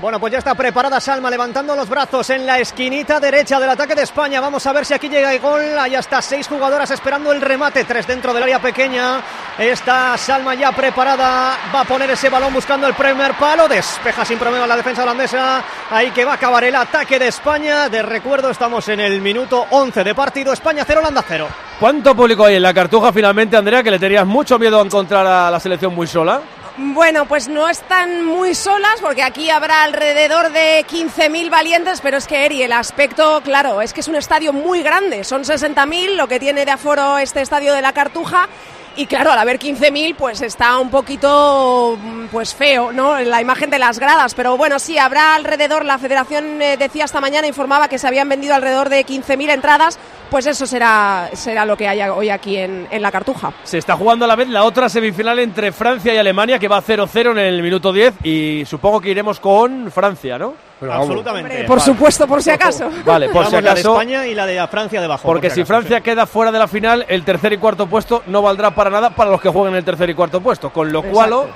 Bueno, 0.00 0.18
pues 0.18 0.32
ya 0.32 0.38
está 0.38 0.54
preparada 0.56 1.00
Salma 1.00 1.30
levantando 1.30 1.76
los 1.76 1.88
brazos 1.88 2.28
en 2.30 2.44
la 2.44 2.58
esquinita 2.58 3.20
derecha 3.20 3.60
del 3.60 3.70
ataque 3.70 3.94
de 3.94 4.02
España. 4.02 4.40
Vamos 4.40 4.66
a 4.66 4.72
ver 4.72 4.84
si 4.84 4.94
aquí 4.94 5.08
llega 5.08 5.32
el 5.32 5.38
gol. 5.38 5.62
Ahí 5.78 5.94
está 5.94 6.20
seis 6.20 6.48
jugadoras 6.48 6.90
esperando 6.90 7.30
el 7.30 7.40
remate, 7.40 7.84
tres 7.84 8.06
dentro 8.06 8.34
del 8.34 8.42
área 8.42 8.58
pequeña. 8.58 9.20
Está 9.56 10.16
Salma 10.18 10.54
ya 10.54 10.72
preparada. 10.72 11.56
Va 11.72 11.80
a 11.82 11.84
poner 11.84 12.10
ese 12.10 12.28
balón 12.28 12.52
buscando 12.52 12.88
el 12.88 12.94
primer 12.94 13.34
palo. 13.34 13.68
Despeja 13.68 14.24
sin 14.24 14.38
problema 14.38 14.66
la 14.66 14.76
defensa 14.76 15.04
holandesa. 15.04 15.62
Ahí 15.90 16.10
que 16.10 16.24
va 16.24 16.32
a 16.32 16.34
acabar 16.34 16.64
el 16.64 16.74
ataque 16.74 17.20
de 17.20 17.28
España. 17.28 17.88
De 17.88 18.02
recuerdo, 18.02 18.50
estamos 18.50 18.88
en 18.88 18.98
el 18.98 19.20
minuto 19.20 19.66
11 19.70 20.02
de 20.02 20.14
partido. 20.16 20.52
España 20.52 20.82
0, 20.84 21.00
Holanda 21.00 21.24
0. 21.26 21.48
¿Cuánto 21.78 22.16
público 22.16 22.46
hay 22.46 22.56
en 22.56 22.62
la 22.62 22.74
cartuja 22.74 23.12
finalmente, 23.12 23.56
Andrea, 23.56 23.84
que 23.84 23.90
le 23.90 24.00
tenías 24.00 24.26
mucho 24.26 24.58
miedo 24.58 24.80
a 24.80 24.84
encontrar 24.84 25.24
a 25.26 25.50
la 25.50 25.60
selección 25.60 25.94
muy 25.94 26.08
sola? 26.08 26.40
Bueno, 26.78 27.26
pues 27.26 27.48
no 27.48 27.68
están 27.68 28.24
muy 28.24 28.54
solas 28.54 28.98
porque 29.02 29.22
aquí 29.22 29.50
habrá 29.50 29.82
alrededor 29.82 30.52
de 30.52 30.86
15.000 30.88 31.50
valientes, 31.50 32.00
pero 32.00 32.16
es 32.16 32.26
que 32.26 32.46
Eri, 32.46 32.62
el 32.62 32.72
aspecto, 32.72 33.42
claro, 33.44 33.82
es 33.82 33.92
que 33.92 34.00
es 34.00 34.08
un 34.08 34.16
estadio 34.16 34.54
muy 34.54 34.82
grande, 34.82 35.22
son 35.22 35.44
60.000 35.44 36.16
lo 36.16 36.28
que 36.28 36.40
tiene 36.40 36.64
de 36.64 36.70
aforo 36.70 37.18
este 37.18 37.42
estadio 37.42 37.74
de 37.74 37.82
la 37.82 37.92
Cartuja 37.92 38.48
y 38.96 39.06
claro, 39.06 39.32
al 39.32 39.38
haber 39.38 39.58
15.000 39.58 40.14
pues 40.16 40.42
está 40.42 40.78
un 40.78 40.90
poquito 40.90 41.98
pues 42.30 42.54
feo, 42.54 42.92
¿no? 42.92 43.18
La 43.20 43.40
imagen 43.40 43.70
de 43.70 43.78
las 43.78 43.98
gradas, 43.98 44.34
pero 44.34 44.56
bueno, 44.56 44.78
sí, 44.78 44.98
habrá 44.98 45.34
alrededor, 45.34 45.84
la 45.84 45.98
federación 45.98 46.60
eh, 46.60 46.76
decía 46.76 47.04
esta 47.04 47.20
mañana, 47.20 47.46
informaba 47.46 47.88
que 47.88 47.98
se 47.98 48.06
habían 48.06 48.28
vendido 48.28 48.54
alrededor 48.54 48.88
de 48.88 49.04
15.000 49.04 49.50
entradas, 49.50 49.98
pues 50.30 50.46
eso 50.46 50.66
será, 50.66 51.30
será 51.34 51.64
lo 51.64 51.76
que 51.76 51.88
haya 51.88 52.14
hoy 52.14 52.30
aquí 52.30 52.56
en, 52.56 52.88
en, 52.90 53.02
la 53.02 53.12
Cartuja. 53.12 53.52
Se 53.64 53.78
está 53.78 53.96
jugando 53.96 54.24
a 54.24 54.28
la 54.28 54.36
vez 54.36 54.48
la 54.48 54.64
otra 54.64 54.88
semifinal 54.88 55.38
entre 55.38 55.72
Francia 55.72 56.14
y 56.14 56.18
Alemania, 56.18 56.58
que 56.58 56.68
va 56.68 56.82
0-0 56.82 57.32
en 57.32 57.38
el 57.38 57.62
minuto 57.62 57.92
10, 57.92 58.14
y 58.24 58.64
supongo 58.66 59.00
que 59.00 59.10
iremos 59.10 59.40
con 59.40 59.90
Francia, 59.90 60.38
¿no? 60.38 60.71
Pero 60.82 60.94
Absolutamente. 60.94 61.52
Hombre, 61.52 61.64
por 61.68 61.80
supuesto, 61.80 62.26
por 62.26 62.42
si 62.42 62.50
acaso. 62.50 62.90
Vale, 63.04 63.28
por 63.28 63.46
si 63.46 63.54
acaso. 63.54 63.62
La 63.62 63.74
de 63.74 63.80
España 63.80 64.26
y 64.26 64.34
la 64.34 64.46
de 64.46 64.66
Francia 64.66 65.00
debajo. 65.00 65.22
Porque 65.22 65.46
por 65.46 65.54
si, 65.54 65.60
acaso, 65.60 65.74
Francia 65.74 65.98
sí. 65.98 66.02
queda 66.02 66.26
fuera 66.26 66.50
de 66.50 66.58
la 66.58 66.66
final, 66.66 67.06
el 67.08 67.24
tercer 67.24 67.52
y 67.52 67.58
cuarto 67.58 67.86
puesto 67.86 68.24
no 68.26 68.42
valdrá 68.42 68.74
para 68.74 68.90
nada 68.90 69.10
para 69.10 69.30
los 69.30 69.40
que 69.40 69.48
jueguen 69.48 69.76
el 69.76 69.84
tercer 69.84 70.10
y 70.10 70.14
cuarto 70.14 70.40
puesto. 70.40 70.70
Con 70.70 70.90
lo 70.90 71.04
cual, 71.04 71.46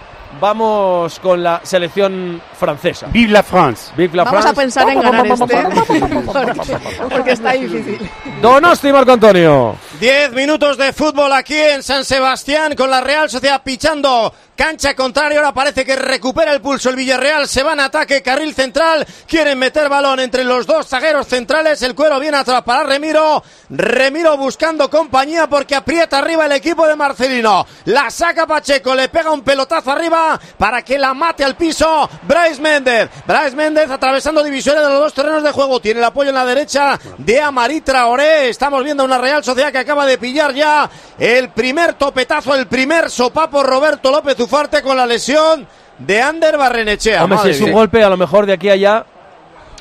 vamos 0.41 1.19
con 1.19 1.43
la 1.43 1.61
selección 1.65 2.41
francesa. 2.57 3.09
Vive 3.11 3.33
la 3.33 3.43
France. 3.43 3.93
Vive 3.97 4.17
la 4.17 4.23
Vamos 4.23 4.43
France. 4.43 4.61
a 4.61 4.63
pensar 4.63 4.89
en 4.91 5.01
ganar 5.01 5.27
este. 5.27 5.47
porque, 5.87 6.79
porque 7.11 7.31
está 7.33 7.53
difícil. 7.53 8.09
Donosti, 8.41 8.93
Marco 8.93 9.11
Antonio. 9.11 9.75
Diez 9.99 10.33
minutos 10.33 10.77
de 10.79 10.93
fútbol 10.93 11.33
aquí 11.33 11.59
en 11.59 11.83
San 11.83 12.05
Sebastián 12.05 12.77
con 12.77 12.91
la 12.91 13.01
Real 13.01 13.29
Sociedad 13.29 13.61
pichando 13.65 14.33
cancha 14.57 14.97
contraria. 14.97 15.39
Ahora 15.39 15.53
parece 15.53 15.85
que 15.85 15.95
recupera 15.95 16.53
el 16.53 16.61
pulso 16.61 16.91
el 16.91 16.97
Villarreal. 16.97 17.47
Se 17.47 17.63
va 17.63 17.75
en 17.75 17.81
ataque, 17.81 18.23
carril 18.23 18.55
central. 18.55 19.07
Quieren 19.29 19.59
meter 19.59 19.89
balón 19.89 20.19
entre 20.21 20.43
los 20.43 20.67
dos 20.67 20.89
zagueros 20.89 21.29
centrales. 21.29 21.83
El 21.83 21.95
cuero 21.95 22.19
viene 22.19 22.39
atrás 22.39 22.63
para 22.63 22.83
Remiro. 22.83 23.45
Remiro 23.69 24.37
buscando 24.37 24.89
compañía 24.91 25.47
porque 25.47 25.77
aprieta 25.77 26.19
arriba 26.19 26.47
el 26.47 26.53
equipo 26.53 26.87
de 26.87 26.97
Marcelino. 26.97 27.67
La 27.85 28.11
saca 28.11 28.47
Pacheco, 28.47 28.95
le 28.95 29.09
pega 29.09 29.31
un 29.31 29.43
pelotazo 29.43 29.93
arriba 29.93 30.41
para 30.59 30.83
que 30.83 30.99
la 30.99 31.15
mate 31.15 31.45
al 31.45 31.57
piso. 31.57 32.09
Bryce 32.23 32.61
Méndez. 32.61 33.11
Bryce 33.27 33.55
Méndez 33.55 33.91
atravesando 33.91 34.43
divisiones 34.43 34.83
de 34.83 34.89
los 34.89 35.01
dos 35.01 35.15
terrenos 35.15 35.43
de 35.43 35.53
juego. 35.53 35.81
Tiene 35.81 36.01
el 36.01 36.05
apoyo 36.05 36.31
en 36.31 36.37
la 36.37 36.47
derecha 36.47 36.99
de 37.19 37.41
Amarí 37.41 37.83
Traoré. 37.83 38.49
Estamos 38.49 38.83
viendo 38.83 39.05
una 39.05 39.19
Real 39.19 39.45
Sociedad 39.45 39.71
que 39.71 39.79
acaba 39.79 40.07
de 40.07 40.17
pillar 40.17 40.55
ya 40.55 40.89
el 41.19 41.51
primer 41.51 41.95
topetazo, 41.95 42.55
el 42.55 42.67
primer 42.67 43.11
sopapo 43.11 43.63
Roberto 43.63 44.11
López 44.11 44.37
Ufarte 44.47 44.83
con 44.83 44.97
la 44.97 45.07
lesión 45.07 45.67
de 45.99 46.23
Ander 46.23 46.57
Barrenechea. 46.57 47.25
Hombre, 47.25 47.39
si 47.43 47.49
es 47.51 47.61
un 47.61 47.73
golpe, 47.73 48.03
a 48.03 48.09
lo 48.09 48.17
mejor 48.17 48.47
de 48.47 48.53
aquí 48.55 48.69
a 48.69 48.73
allá. 48.73 49.05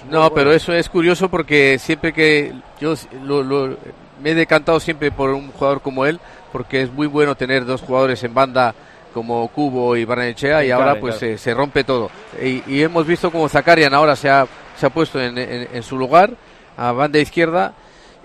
No, 0.10 0.32
pero 0.34 0.52
eso 0.52 0.72
es 0.74 0.88
curioso 0.90 1.30
porque 1.30 1.80
siempre 1.80 2.14
que 2.14 2.54
yo 2.80 2.94
lo- 3.24 3.42
lo- 3.44 3.78
me 4.22 4.32
he 4.32 4.36
decantado 4.36 4.80
siempre 4.80 5.12
por 5.12 5.32
un 5.32 5.52
jugador 5.52 5.82
como 5.82 6.06
él, 6.06 6.20
porque 6.52 6.82
es 6.84 6.92
muy 6.92 7.08
bueno 7.08 7.36
tener 7.36 7.66
dos 7.66 7.82
jugadores 7.82 8.24
en 8.24 8.34
banda 8.34 8.74
como 9.14 9.48
Cubo 9.48 9.96
y 9.96 10.06
Barnechea 10.06 10.64
y 10.64 10.68
Claro, 10.68 10.84
ahora 10.84 11.00
pues 11.00 11.18
claro. 11.18 11.38
se, 11.38 11.44
se 11.44 11.54
rompe 11.54 11.84
todo. 11.84 12.12
Y, 12.42 12.62
y 12.68 12.84
hemos 12.84 13.06
visto 13.08 13.32
como 13.32 13.50
Zakarian 13.50 13.94
ahora 13.94 14.16
se 14.16 14.30
ha, 14.30 14.46
se 14.78 14.86
ha 14.86 14.90
puesto 14.90 15.20
en, 15.22 15.38
en- 15.38 15.68
en 15.74 15.84
su 15.84 15.98
lugar, 15.98 16.32
a 16.78 16.92
banda 16.92 17.18
izquierda, 17.20 17.74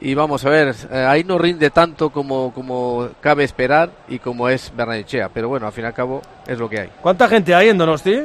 y 0.01 0.15
vamos 0.15 0.45
a 0.45 0.51
ver, 0.51 0.75
eh, 0.91 1.05
ahí 1.09 1.25
no 1.25 1.39
rinde 1.39 1.71
tanto 1.71 2.11
como, 2.11 2.53
como 2.53 3.09
cabe 3.21 3.45
esperar 3.45 3.91
y 4.09 4.19
como 4.19 4.49
es 4.49 4.73
Barnechea, 4.75 5.29
pero 5.33 5.49
bueno, 5.49 5.67
al 5.67 5.73
fin 5.73 5.85
y 5.85 5.87
al 5.89 5.95
cabo 5.95 6.23
es 6.47 6.59
lo 6.59 6.69
que 6.69 6.81
hay. 6.81 6.89
¿Cuánta 7.01 7.29
gente 7.29 7.55
hay 7.55 7.69
en 7.69 7.79
Donosti? 7.79 8.21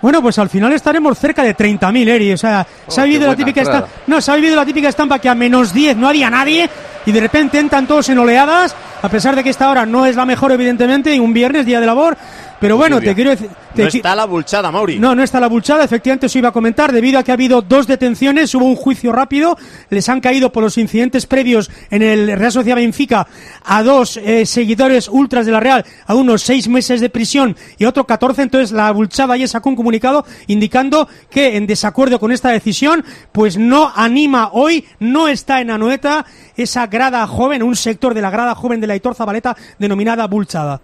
Bueno, 0.00 0.22
pues 0.22 0.38
al 0.38 0.48
final 0.48 0.72
estaremos 0.72 1.18
cerca 1.18 1.42
de 1.42 1.54
30.000, 1.54 2.08
Eri. 2.08 2.32
O 2.32 2.38
sea, 2.38 2.66
se 2.88 3.00
ha 3.00 3.04
Oh, 3.04 3.06
vivido 3.06 3.26
la 3.26 3.36
típica 3.36 3.60
estampa. 3.60 3.88
No, 4.06 4.20
se 4.22 4.32
ha 4.32 4.36
vivido 4.36 4.56
la 4.56 4.64
típica 4.64 4.88
estampa 4.88 5.18
que 5.18 5.28
a 5.28 5.34
menos 5.34 5.72
10 5.72 5.96
no 5.98 6.08
había 6.08 6.30
nadie 6.30 6.68
y 7.04 7.12
de 7.12 7.20
repente 7.20 7.58
entran 7.58 7.86
todos 7.86 8.08
en 8.08 8.18
oleadas 8.18 8.74
a 9.02 9.08
pesar 9.08 9.36
de 9.36 9.44
que 9.44 9.50
esta 9.50 9.70
hora 9.70 9.86
no 9.86 10.06
es 10.06 10.16
la 10.16 10.24
mejor, 10.24 10.52
evidentemente, 10.52 11.14
y 11.14 11.18
un 11.18 11.32
viernes, 11.32 11.66
día 11.66 11.80
de 11.80 11.86
labor. 11.86 12.16
Pero 12.60 12.76
bueno, 12.76 13.00
te 13.00 13.14
quiero 13.14 13.30
decir. 13.30 13.50
No 13.74 13.86
está 13.86 14.16
la 14.16 14.24
bulchada, 14.24 14.70
Mauri. 14.72 14.98
no, 14.98 15.14
no 15.14 15.22
está 15.22 15.38
la 15.38 15.48
bulchada, 15.48 15.84
efectivamente 15.84 16.24
os 16.24 16.36
iba 16.36 16.48
a 16.48 16.52
comentar, 16.52 16.92
debido 16.92 17.18
a 17.18 17.22
que 17.22 17.30
ha 17.30 17.34
habido 17.34 17.60
dos 17.60 17.86
detenciones, 17.86 18.54
hubo 18.54 18.64
un 18.64 18.74
juicio 18.74 19.12
rápido, 19.12 19.58
les 19.90 20.08
han 20.08 20.22
caído 20.22 20.50
por 20.50 20.62
los 20.62 20.78
incidentes 20.78 21.26
previos 21.26 21.70
en 21.90 22.00
el 22.00 22.38
Real 22.38 22.52
Sociedad 22.52 22.76
Benfica 22.76 23.26
a 23.62 23.82
dos 23.82 24.16
eh, 24.16 24.46
seguidores 24.46 25.08
ultras 25.08 25.44
de 25.44 25.52
la 25.52 25.60
Real, 25.60 25.84
a 26.06 26.14
unos 26.14 26.40
seis 26.40 26.68
meses 26.68 27.02
de 27.02 27.10
prisión 27.10 27.54
y 27.76 27.84
a 27.84 27.90
otro 27.90 28.06
14, 28.06 28.40
entonces 28.40 28.72
la 28.72 28.90
bulchada 28.92 29.36
ya 29.36 29.46
sacó 29.46 29.68
un 29.68 29.76
comunicado 29.76 30.24
indicando 30.46 31.06
que 31.28 31.58
en 31.58 31.66
desacuerdo 31.66 32.18
con 32.18 32.32
esta 32.32 32.48
decisión, 32.48 33.04
pues 33.32 33.58
no 33.58 33.92
anima 33.94 34.48
hoy, 34.52 34.86
no 34.98 35.28
está 35.28 35.60
en 35.60 35.70
Anoeta 35.70 36.24
esa 36.56 36.86
grada 36.86 37.26
joven, 37.26 37.62
un 37.62 37.76
sector 37.76 38.14
de 38.14 38.22
la 38.22 38.30
grada 38.30 38.54
joven 38.54 38.80
de 38.80 38.86
la 38.86 38.94
Aitor 38.94 39.14
Zabaleta 39.14 39.56
denominada 39.78 40.26
bulchada. 40.26 40.80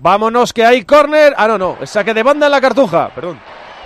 Vámonos 0.00 0.52
que 0.52 0.64
hay 0.64 0.84
córner. 0.84 1.34
Ah, 1.36 1.48
no, 1.48 1.56
no. 1.58 1.76
es 1.80 1.90
Saque 1.90 2.12
de 2.14 2.22
banda 2.22 2.46
en 2.46 2.52
la 2.52 2.60
cartuja. 2.60 3.08
Perdón. 3.14 3.38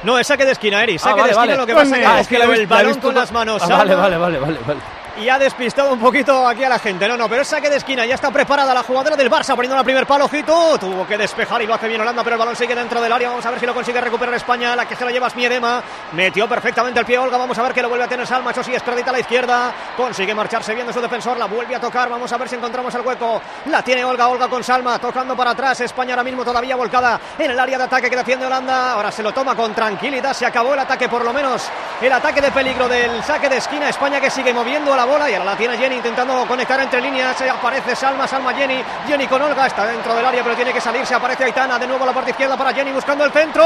No, 0.02 0.18
es 0.18 0.26
saque 0.26 0.45
de 0.45 0.52
esquina, 0.52 0.83
Eri. 0.83 0.99
Saque 0.99 1.21
Ah, 1.21 1.23
vale, 1.23 1.25
de 1.25 1.30
esquina 1.33 1.40
vale. 1.40 1.57
lo 1.57 1.66
que 1.66 1.75
pasa 1.75 1.97
Ah, 2.07 2.14
que 2.14 2.21
es 2.23 2.28
que 2.28 2.37
el 2.37 2.66
balón 2.66 2.87
visto 2.92 3.09
con 3.09 3.14
las 3.14 3.33
manos. 3.33 3.62
Ah, 3.62 3.68
vale, 3.68 3.95
vale, 3.95 4.16
vale, 4.16 4.38
vale, 4.38 4.59
vale. 4.66 4.80
Y 5.20 5.28
ha 5.28 5.37
despistado 5.37 5.92
un 5.92 5.98
poquito 5.98 6.46
aquí 6.46 6.62
a 6.62 6.68
la 6.68 6.78
gente. 6.78 7.08
No, 7.08 7.16
no, 7.16 7.28
pero 7.28 7.42
es 7.42 7.48
saque 7.48 7.68
de 7.68 7.76
esquina. 7.76 8.06
Ya 8.06 8.14
está 8.14 8.30
preparada 8.30 8.72
la 8.72 8.84
jugadora 8.84 9.16
del 9.16 9.28
Barça 9.28 9.56
poniendo 9.56 9.75
la 9.75 9.82
primer 9.82 10.06
palo. 10.06 10.26
Ojito. 10.26 10.78
Tuvo 10.78 11.04
que 11.06 11.18
despejar 11.18 11.60
y 11.60 11.66
lo 11.66 11.75
hace 11.75 11.88
bien 11.88 12.00
Holanda, 12.00 12.22
pero 12.22 12.37
el 12.37 12.38
balón 12.38 12.54
sigue 12.54 12.72
dentro 12.72 13.00
del 13.00 13.12
área. 13.12 13.30
Vamos 13.30 13.44
a 13.44 13.50
ver 13.50 13.58
si 13.58 13.66
lo 13.66 13.75
consigue 13.75 14.00
recuperar 14.00 14.34
España. 14.34 14.76
La 14.76 14.87
que 14.87 14.94
se 14.94 15.04
la 15.04 15.10
lleva 15.10 15.26
es 15.26 15.34
Miedema. 15.34 15.82
Metió 16.12 16.48
perfectamente 16.48 17.00
el 17.00 17.06
pie 17.06 17.18
Olga. 17.18 17.37
Vamos 17.37 17.58
a 17.58 17.62
ver 17.62 17.72
que 17.75 17.82
lo 17.82 17.88
vuelve 17.88 18.04
a 18.04 18.08
tener 18.08 18.28
Salma. 18.28 18.52
Eso 18.52 18.62
sí, 18.62 18.72
es 18.72 18.82
perdida 18.82 19.10
a 19.10 19.12
la 19.12 19.18
izquierda. 19.18 19.72
Consigue 19.96 20.32
marcharse 20.37 20.72
bien 20.72 20.87
de 20.87 20.92
su 20.92 21.00
defensor. 21.00 21.37
La 21.37 21.46
vuelve 21.46 21.75
a 21.75 21.80
tocar. 21.80 22.08
Vamos 22.08 22.32
a 22.32 22.37
ver 22.37 22.48
si 22.48 22.54
encontramos 22.54 22.94
el 22.94 23.00
hueco. 23.00 23.42
La 23.66 23.82
tiene 23.82 24.04
Olga. 24.04 24.28
Olga 24.28 24.46
con 24.46 24.62
Salma. 24.62 25.00
Tocando 25.00 25.34
para 25.34 25.50
atrás. 25.50 25.80
España 25.80 26.12
ahora 26.12 26.22
mismo 26.22 26.44
todavía 26.44 26.76
volcada 26.76 27.18
en 27.37 27.50
el 27.50 27.58
área 27.58 27.76
de 27.76 27.84
ataque 27.84 28.08
que 28.08 28.16
defiende 28.16 28.46
Holanda. 28.46 28.92
Ahora 28.92 29.10
se 29.10 29.25
lo 29.25 29.32
toma 29.32 29.56
con 29.56 29.75
tranquilidad. 29.75 30.32
Se 30.32 30.46
acabó 30.46 30.75
el 30.75 30.80
ataque, 30.80 31.08
por 31.08 31.25
lo 31.25 31.32
menos 31.32 31.68
el 32.00 32.12
ataque 32.12 32.40
de 32.40 32.52
peligro 32.52 32.87
del 32.87 33.20
saque 33.25 33.48
de 33.48 33.56
esquina. 33.56 33.88
España 33.88 34.20
que 34.20 34.30
sigue 34.30 34.54
moviendo 34.54 34.92
a 34.92 34.96
la 34.96 35.07
bola 35.08 35.30
y 35.30 35.34
ahora 35.34 35.52
la 35.52 35.56
tiene 35.56 35.76
Jenny 35.76 35.96
intentando 35.96 36.46
conectar 36.46 36.78
entre 36.80 37.00
líneas. 37.00 37.36
Se 37.36 37.48
aparece 37.48 37.96
Salma, 37.96 38.28
Salma 38.28 38.54
Jenny. 38.54 38.82
Jenny 39.06 39.26
con 39.26 39.42
Olga 39.42 39.66
está 39.66 39.86
dentro 39.86 40.14
del 40.14 40.24
área, 40.24 40.42
pero 40.42 40.54
tiene 40.54 40.72
que 40.72 40.80
salir. 40.80 41.04
Se 41.06 41.14
aparece 41.14 41.44
Aitana 41.44 41.78
de 41.78 41.86
nuevo 41.86 42.04
a 42.04 42.06
la 42.06 42.12
parte 42.12 42.30
izquierda 42.30 42.56
para 42.56 42.72
Jenny 42.72 42.92
buscando 42.92 43.24
el 43.24 43.32
centro. 43.32 43.64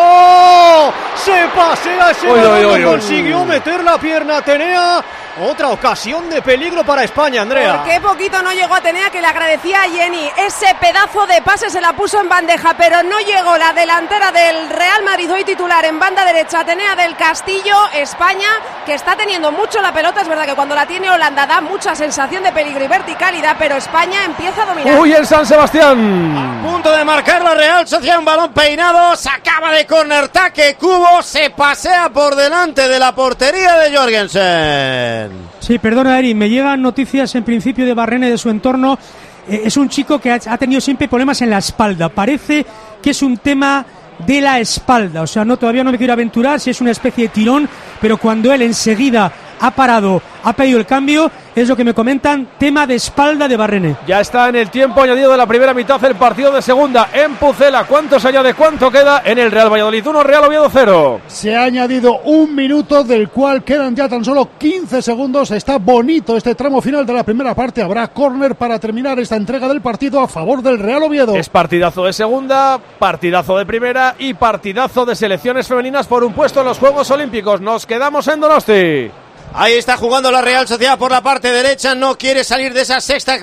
Se 1.16 1.48
pasea 1.54 2.10
ese 2.10 2.82
consiguió 2.84 3.44
meter 3.44 3.82
la 3.82 3.98
pierna 3.98 4.38
Atenea. 4.38 5.04
Otra 5.40 5.70
ocasión 5.70 6.28
de 6.28 6.42
peligro 6.42 6.84
para 6.84 7.04
España, 7.04 7.40
Andrea. 7.40 7.78
¿Por 7.78 7.90
qué 7.90 8.00
poquito 8.00 8.42
no 8.42 8.52
llegó 8.52 8.74
Atenea 8.74 9.08
que 9.08 9.20
le 9.20 9.26
agradecía 9.26 9.82
a 9.82 9.88
Jenny? 9.88 10.30
Ese 10.36 10.74
pedazo 10.78 11.26
de 11.26 11.40
pase 11.40 11.70
se 11.70 11.80
la 11.80 11.94
puso 11.94 12.20
en 12.20 12.28
bandeja, 12.28 12.74
pero 12.76 13.02
no 13.02 13.18
llegó 13.20 13.56
la 13.56 13.72
delantera 13.72 14.30
del 14.30 14.68
Real 14.68 15.02
Madrid 15.04 15.32
hoy 15.32 15.44
titular 15.44 15.84
en 15.86 15.98
banda 15.98 16.26
derecha. 16.26 16.60
Atenea 16.60 16.94
del 16.96 17.16
Castillo, 17.16 17.74
España, 17.94 18.48
que 18.84 18.92
está 18.92 19.16
teniendo 19.16 19.50
mucho 19.50 19.80
la 19.80 19.92
pelota. 19.92 20.20
Es 20.20 20.28
verdad 20.28 20.44
que 20.44 20.54
cuando 20.54 20.74
la 20.74 20.86
tiene 20.86 21.10
Holanda 21.10 21.46
da 21.46 21.62
mucha 21.62 21.94
sensación 21.94 22.42
de 22.42 22.52
peligro 22.52 22.84
y 22.84 22.88
verticalidad, 22.88 23.56
pero 23.58 23.76
España 23.76 24.24
empieza 24.26 24.64
a 24.64 24.66
dominar. 24.66 25.00
Uy, 25.00 25.14
el 25.14 25.26
San 25.26 25.46
Sebastián. 25.46 26.60
Punto 26.62 26.92
de 26.92 27.04
marcar 27.04 27.42
la 27.42 27.54
Real 27.54 27.88
Sociedad, 27.88 28.18
un 28.18 28.24
balón 28.26 28.52
peinado, 28.52 29.16
se 29.16 29.30
acaba 29.30 29.72
de 29.72 29.86
corner, 29.86 30.28
taque, 30.28 30.76
cubo, 30.76 31.22
se 31.22 31.50
pasea 31.50 32.10
por 32.10 32.34
delante 32.34 32.86
de 32.86 32.98
la 32.98 33.14
portería 33.14 33.78
de 33.78 33.96
Jorgensen. 33.96 35.21
Sí, 35.62 35.78
perdona, 35.78 36.18
Eri, 36.18 36.34
me 36.34 36.50
llegan 36.50 36.82
noticias 36.82 37.32
en 37.36 37.44
principio 37.44 37.86
de 37.86 37.94
Barrene 37.94 38.28
de 38.28 38.36
su 38.36 38.50
entorno. 38.50 38.98
Eh, 39.48 39.62
es 39.66 39.76
un 39.76 39.88
chico 39.88 40.18
que 40.18 40.32
ha, 40.32 40.40
ha 40.44 40.58
tenido 40.58 40.80
siempre 40.80 41.06
problemas 41.06 41.40
en 41.40 41.50
la 41.50 41.58
espalda. 41.58 42.08
Parece 42.08 42.66
que 43.00 43.10
es 43.10 43.22
un 43.22 43.36
tema 43.36 43.86
de 44.26 44.40
la 44.40 44.58
espalda. 44.58 45.22
O 45.22 45.26
sea, 45.28 45.44
no 45.44 45.56
todavía 45.56 45.84
no 45.84 45.92
me 45.92 45.98
quiero 45.98 46.14
aventurar 46.14 46.58
si 46.58 46.70
es 46.70 46.80
una 46.80 46.90
especie 46.90 47.24
de 47.24 47.28
tirón, 47.28 47.68
pero 48.00 48.16
cuando 48.16 48.52
él 48.52 48.62
enseguida 48.62 49.32
ha 49.62 49.70
parado, 49.70 50.20
ha 50.42 50.52
pedido 50.54 50.80
el 50.80 50.86
cambio, 50.86 51.30
es 51.54 51.68
lo 51.68 51.76
que 51.76 51.84
me 51.84 51.94
comentan, 51.94 52.48
tema 52.58 52.84
de 52.84 52.96
espalda 52.96 53.46
de 53.46 53.56
Barrene. 53.56 53.96
Ya 54.08 54.20
está 54.20 54.48
en 54.48 54.56
el 54.56 54.70
tiempo 54.70 55.00
añadido 55.00 55.30
de 55.30 55.36
la 55.36 55.46
primera 55.46 55.72
mitad 55.72 56.02
el 56.04 56.16
partido 56.16 56.50
de 56.50 56.60
segunda 56.60 57.10
en 57.12 57.36
Pucela. 57.36 57.84
¿Cuánto 57.84 58.18
se 58.18 58.28
añade? 58.28 58.54
¿Cuánto 58.54 58.90
queda 58.90 59.22
en 59.24 59.38
el 59.38 59.52
Real 59.52 59.72
Valladolid? 59.72 60.04
1, 60.04 60.22
Real 60.24 60.44
Oviedo 60.44 60.68
0. 60.68 61.20
Se 61.28 61.54
ha 61.54 61.62
añadido 61.62 62.22
un 62.24 62.56
minuto, 62.56 63.04
del 63.04 63.28
cual 63.28 63.62
quedan 63.62 63.94
ya 63.94 64.08
tan 64.08 64.24
solo 64.24 64.50
15 64.58 65.00
segundos. 65.00 65.52
Está 65.52 65.78
bonito 65.78 66.36
este 66.36 66.56
tramo 66.56 66.80
final 66.80 67.06
de 67.06 67.12
la 67.12 67.22
primera 67.22 67.54
parte. 67.54 67.82
Habrá 67.82 68.08
córner 68.08 68.56
para 68.56 68.80
terminar 68.80 69.20
esta 69.20 69.36
entrega 69.36 69.68
del 69.68 69.80
partido 69.80 70.20
a 70.20 70.26
favor 70.26 70.60
del 70.60 70.80
Real 70.80 71.04
Oviedo. 71.04 71.36
Es 71.36 71.48
partidazo 71.48 72.04
de 72.04 72.12
segunda, 72.12 72.80
partidazo 72.98 73.56
de 73.58 73.64
primera 73.64 74.16
y 74.18 74.34
partidazo 74.34 75.06
de 75.06 75.14
selecciones 75.14 75.68
femeninas 75.68 76.08
por 76.08 76.24
un 76.24 76.32
puesto 76.32 76.60
en 76.60 76.66
los 76.66 76.80
Juegos 76.80 77.08
Olímpicos. 77.12 77.60
Nos 77.60 77.86
quedamos 77.86 78.26
en 78.26 78.40
Donosti. 78.40 79.21
Ahí 79.54 79.74
está 79.74 79.96
jugando 79.96 80.30
la 80.30 80.40
Real 80.40 80.66
Sociedad 80.66 80.98
por 80.98 81.10
la 81.10 81.22
parte 81.22 81.52
derecha, 81.52 81.94
no 81.94 82.16
quiere 82.16 82.42
salir 82.42 82.72
de 82.72 82.82
esa 82.82 83.00
sexta 83.00 83.38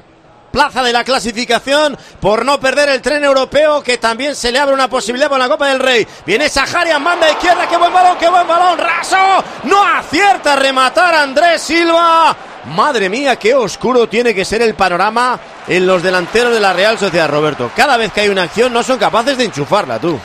plaza 0.52 0.82
de 0.82 0.91
la 0.91 1.04
clasificación 1.04 1.95
por 2.19 2.43
no 2.43 2.60
perder 2.60 2.89
el 2.89 3.02
tren 3.02 3.24
europeo 3.24 3.84
que 3.84 4.00
también 4.00 4.36
se 4.36 4.52
le 4.52 4.58
abre 4.58 4.74
una 4.74 4.89
posibilidad 4.89 5.30
con 5.30 5.38
la 5.38 5.48
Copa 5.48 5.67
del 5.67 5.80
Rey. 5.80 6.08
Viene 6.26 6.50
Saharian, 6.50 7.04
banda 7.04 7.30
izquierda, 7.30 7.67
qué 7.67 7.78
buen 7.78 7.93
balón, 7.93 8.17
qué 8.17 8.28
buen 8.28 8.48
balón, 8.48 8.80
raso, 8.80 9.17
no 9.65 9.84
acierta 9.84 10.54
a 10.54 10.56
rematar 10.56 11.13
Andrés 11.13 11.62
Silva. 11.62 12.36
Madre 12.76 13.10
mía, 13.10 13.36
qué 13.36 13.54
oscuro 13.54 14.10
tiene 14.10 14.34
que 14.34 14.45
ser 14.45 14.63
el 14.63 14.74
panorama 14.74 15.39
en 15.67 15.86
los 15.86 16.02
delanteros 16.02 16.54
de 16.54 16.60
la 16.60 16.74
Real 16.74 16.98
Sociedad, 16.98 17.30
Roberto. 17.30 17.72
Cada 17.76 17.98
vez 17.98 18.12
que 18.12 18.22
hay 18.22 18.30
una 18.30 18.43
acción 18.43 18.74
no 18.74 18.82
son 18.82 18.98
capaces 18.98 19.38
de 19.38 19.45
enchufarla, 19.45 20.00
tú. 20.00 20.19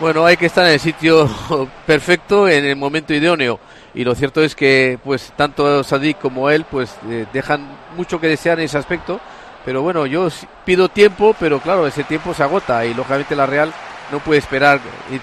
Bueno, 0.00 0.24
hay 0.26 0.36
que 0.36 0.46
estar 0.46 0.66
en 0.66 0.72
el 0.72 0.80
sitio 0.80 1.28
perfecto, 1.86 2.48
en 2.48 2.64
el 2.64 2.76
momento 2.76 3.14
idóneo. 3.14 3.58
Y 3.94 4.04
lo 4.04 4.14
cierto 4.14 4.42
es 4.42 4.54
que, 4.54 4.98
pues, 5.02 5.32
tanto 5.36 5.82
Sadik 5.82 6.18
como 6.18 6.50
él, 6.50 6.64
pues, 6.70 6.94
eh, 7.08 7.26
dejan 7.32 7.66
mucho 7.96 8.20
que 8.20 8.28
desear 8.28 8.58
en 8.58 8.66
ese 8.66 8.78
aspecto. 8.78 9.20
Pero 9.64 9.82
bueno, 9.82 10.06
yo 10.06 10.28
pido 10.64 10.88
tiempo, 10.88 11.34
pero 11.38 11.60
claro, 11.60 11.86
ese 11.86 12.04
tiempo 12.04 12.32
se 12.32 12.42
agota 12.42 12.86
y 12.86 12.94
lógicamente 12.94 13.36
la 13.36 13.46
Real 13.46 13.72
no 14.10 14.18
puede 14.20 14.38
esperar 14.38 14.80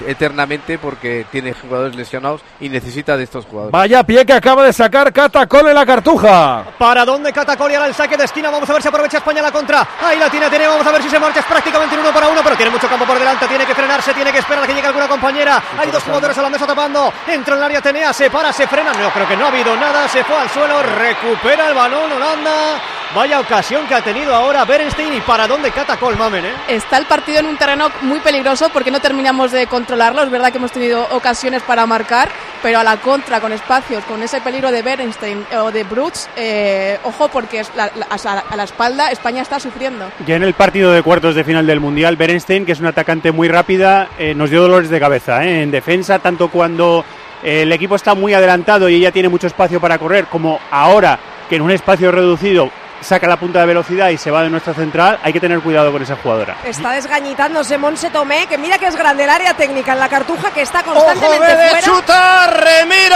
eternamente 0.07 0.77
porque 0.77 1.25
tiene 1.31 1.53
jugadores 1.53 1.95
lesionados 1.95 2.41
y 2.59 2.69
necesita 2.69 3.17
de 3.17 3.23
estos 3.23 3.45
jugadores. 3.45 3.71
Vaya 3.71 4.03
pie 4.03 4.25
que 4.25 4.33
acaba 4.33 4.63
de 4.63 4.73
sacar 4.73 5.11
Catacol 5.11 5.67
en 5.67 5.75
la 5.75 5.85
cartuja. 5.85 6.63
¿Para 6.77 7.05
dónde 7.05 7.31
Catacoli 7.31 7.75
ahora 7.75 7.87
el 7.87 7.95
saque 7.95 8.17
de 8.17 8.25
esquina? 8.25 8.49
Vamos 8.49 8.69
a 8.69 8.73
ver 8.73 8.81
si 8.81 8.87
aprovecha 8.87 9.17
España 9.17 9.41
la 9.41 9.51
contra. 9.51 9.87
Ahí 10.01 10.19
la 10.19 10.29
tiene 10.29 10.45
Atenea, 10.45 10.69
vamos 10.69 10.85
a 10.85 10.91
ver 10.91 11.01
si 11.01 11.09
se 11.09 11.19
marcha. 11.19 11.39
Es 11.39 11.45
prácticamente 11.45 11.95
un 11.95 12.01
uno 12.01 12.11
para 12.11 12.27
uno, 12.27 12.41
pero 12.43 12.55
tiene 12.55 12.71
mucho 12.71 12.87
campo 12.87 13.05
por 13.05 13.17
delante. 13.17 13.47
Tiene 13.47 13.65
que 13.65 13.75
frenarse, 13.75 14.13
tiene 14.13 14.31
que 14.31 14.39
esperar 14.39 14.63
a 14.63 14.67
que 14.67 14.73
llegue 14.73 14.87
alguna 14.87 15.07
compañera. 15.07 15.61
Hay 15.77 15.89
dos 15.91 16.03
jugadores 16.03 16.37
holandeses 16.37 16.67
tapando. 16.67 17.11
Entra 17.27 17.53
en 17.53 17.59
el 17.59 17.65
área 17.65 17.79
Atenea, 17.79 18.13
se 18.13 18.29
para, 18.29 18.53
se 18.53 18.67
frena. 18.67 18.93
No, 18.93 19.09
creo 19.11 19.27
que 19.27 19.37
no 19.37 19.45
ha 19.45 19.49
habido 19.49 19.75
nada. 19.75 20.07
Se 20.07 20.23
fue 20.23 20.35
al 20.37 20.49
suelo, 20.49 20.81
recupera 20.83 21.69
el 21.69 21.73
balón 21.73 22.11
Holanda. 22.11 22.81
Vaya 23.15 23.39
ocasión 23.39 23.87
que 23.87 23.95
ha 23.95 24.03
tenido 24.03 24.35
ahora 24.35 24.65
Berenstein 24.65 25.13
y 25.13 25.21
para 25.21 25.47
dónde 25.47 25.71
Catacol, 25.71 26.17
mamen, 26.17 26.45
¿eh? 26.45 26.53
Está 26.67 26.97
el 26.97 27.05
partido 27.05 27.39
en 27.39 27.45
un 27.45 27.55
terreno 27.55 27.89
muy 28.01 28.19
peligroso 28.19 28.67
porque 28.75 28.91
no 28.91 28.99
terminamos 28.99 29.53
de 29.53 29.67
controlarlo. 29.67 30.21
Es 30.21 30.29
verdad 30.29 30.51
que 30.51 30.57
hemos 30.57 30.73
tenido 30.73 31.07
ocasiones 31.11 31.63
para 31.63 31.85
marcar, 31.85 32.27
pero 32.61 32.77
a 32.79 32.83
la 32.83 32.97
contra, 32.97 33.39
con 33.39 33.53
espacios, 33.53 34.03
con 34.03 34.21
ese 34.21 34.41
peligro 34.41 34.69
de 34.69 34.81
Berenstein 34.81 35.45
o 35.61 35.71
de 35.71 35.85
Brutz, 35.85 36.27
eh, 36.35 36.99
ojo 37.05 37.29
porque 37.29 37.61
a 37.61 38.57
la- 38.57 38.63
espalda 38.65 39.11
España 39.11 39.41
está 39.41 39.61
sufriendo. 39.61 40.11
Ya 40.27 40.35
en 40.35 40.43
el 40.43 40.53
partido 40.55 40.91
de 40.91 41.01
cuartos 41.03 41.35
de 41.35 41.45
final 41.45 41.65
del 41.65 41.79
Mundial, 41.79 42.17
Berenstein, 42.17 42.65
que 42.65 42.73
es 42.73 42.81
una 42.81 42.89
atacante 42.89 43.31
muy 43.31 43.47
rápida, 43.47 44.09
eh, 44.19 44.35
nos 44.35 44.49
dio 44.49 44.61
dolores 44.61 44.89
de 44.89 44.99
cabeza 44.99 45.45
¿eh? 45.45 45.61
en 45.63 45.71
defensa, 45.71 46.19
tanto 46.19 46.49
cuando 46.49 47.05
eh, 47.43 47.61
el 47.61 47.71
equipo 47.71 47.95
está 47.95 48.13
muy 48.13 48.33
adelantado 48.33 48.89
y 48.89 48.95
ella 48.95 49.13
tiene 49.13 49.29
mucho 49.29 49.47
espacio 49.47 49.79
para 49.79 49.97
correr, 49.97 50.25
como 50.25 50.59
ahora 50.69 51.17
que 51.49 51.55
en 51.55 51.61
un 51.61 51.71
espacio 51.71 52.11
reducido 52.11 52.69
saca 53.05 53.27
la 53.27 53.37
punta 53.37 53.59
de 53.59 53.67
velocidad 53.67 54.09
y 54.09 54.17
se 54.17 54.31
va 54.31 54.41
de 54.41 54.49
nuestra 54.49 54.73
central, 54.73 55.19
hay 55.21 55.31
que 55.31 55.39
tener 55.39 55.59
cuidado 55.59 55.91
con 55.91 56.01
esa 56.01 56.15
jugadora. 56.15 56.57
Está 56.63 56.91
desgañitándose 56.91 57.77
Monse 57.77 58.09
Tomé, 58.09 58.47
que 58.47 58.57
mira 58.57 58.77
que 58.79 58.87
es 58.87 58.95
grande 58.95 59.23
el 59.25 59.29
área 59.29 59.53
técnica 59.55 59.93
en 59.93 59.99
la 59.99 60.09
cartuja, 60.09 60.51
que 60.51 60.61
está 60.63 60.79
¡Ojo, 60.79 60.93
constantemente 60.93 61.55
de 61.55 61.69
fuera. 61.69 61.85
chutar! 61.85 62.63
¡Remiro! 62.63 63.15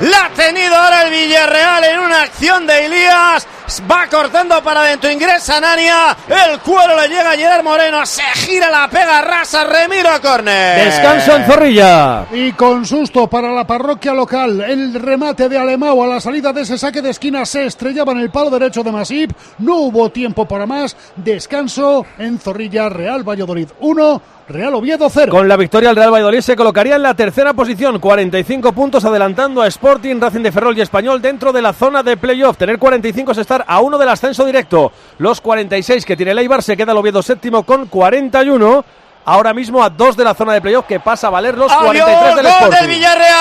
La 0.00 0.24
ha 0.26 0.30
tenido 0.34 0.74
ahora 0.76 1.02
el 1.02 1.10
Villarreal 1.10 1.84
en 1.84 1.98
una 2.00 2.22
acción 2.22 2.66
de 2.66 2.86
Elías. 2.86 3.46
Va 3.90 4.06
cortando 4.08 4.62
para 4.62 4.82
adentro, 4.82 5.10
ingresa 5.10 5.58
Nania. 5.58 6.14
El 6.28 6.60
cuero 6.60 7.00
le 7.00 7.08
llega 7.08 7.30
a 7.30 7.36
Gerard 7.36 7.64
Moreno. 7.64 8.04
Se 8.04 8.22
gira 8.34 8.70
la 8.70 8.88
pega 8.88 9.22
rasa. 9.22 9.64
Remiro 9.64 10.10
a 10.10 10.20
córner. 10.20 10.84
Descanso 10.84 11.34
en 11.36 11.44
Zorrilla. 11.44 12.26
Y 12.32 12.52
con 12.52 12.84
susto 12.84 13.26
para 13.26 13.50
la 13.52 13.66
parroquia 13.66 14.12
local, 14.12 14.60
el 14.60 14.92
remate 14.94 15.48
de 15.48 15.58
Alemão 15.58 16.02
a 16.02 16.06
la 16.06 16.20
salida 16.20 16.52
de 16.52 16.60
ese 16.60 16.76
saque 16.76 17.00
de 17.00 17.10
esquina 17.10 17.46
se 17.46 17.64
estrellaba 17.64 18.12
en 18.12 18.18
el 18.18 18.30
palo 18.30 18.50
derecho 18.50 18.82
de 18.82 18.92
Masip. 18.92 19.32
No 19.58 19.76
hubo 19.76 20.10
tiempo 20.10 20.46
para 20.46 20.66
más. 20.66 20.94
Descanso 21.16 22.04
en 22.18 22.38
Zorrilla, 22.38 22.90
Real 22.90 23.26
Valladolid 23.26 23.68
1, 23.80 24.22
Real 24.48 24.74
Oviedo 24.74 25.08
0. 25.08 25.30
Con 25.32 25.48
la 25.48 25.56
victoria 25.56 25.88
el 25.90 25.96
Real 25.96 26.12
Valladolid 26.12 26.40
se 26.40 26.54
colocaría 26.54 26.96
en 26.96 27.02
la 27.02 27.14
tercera 27.14 27.54
posición, 27.54 27.98
45 27.98 28.72
puntos 28.72 29.02
adelantando 29.04 29.62
a 29.62 29.66
Sporting, 29.66 30.20
Racing 30.20 30.42
de 30.42 30.52
Ferrol 30.52 30.76
y 30.76 30.82
Español 30.82 31.22
dentro 31.22 31.50
de 31.52 31.62
la 31.62 31.72
zona 31.72 32.02
de 32.02 32.16
playoff. 32.18 32.58
Tener 32.58 32.78
45 32.78 33.32
es 33.32 33.38
estar 33.38 33.64
a 33.66 33.80
uno 33.80 33.96
del 33.96 34.08
ascenso 34.10 34.44
directo. 34.44 34.92
Los 35.18 35.40
46 35.40 36.04
que 36.04 36.16
tiene 36.16 36.32
el 36.32 36.38
Eibar 36.40 36.62
se 36.62 36.76
queda 36.76 36.92
el 36.92 36.98
Oviedo 36.98 37.22
séptimo 37.22 37.62
con 37.62 37.86
41. 37.86 38.84
Ahora 39.26 39.54
mismo 39.54 39.82
a 39.82 39.88
dos 39.88 40.14
de 40.18 40.24
la 40.24 40.34
zona 40.34 40.52
de 40.52 40.60
playoff 40.60 40.84
que 40.86 41.00
pasa 41.00 41.28
a 41.28 41.30
valer 41.30 41.56
los 41.56 41.72
43 41.72 42.36
del 42.36 42.44
¡Gol 42.44 42.52
Sporting. 42.52 42.76
del 42.78 42.88
Villarreal! 42.88 43.34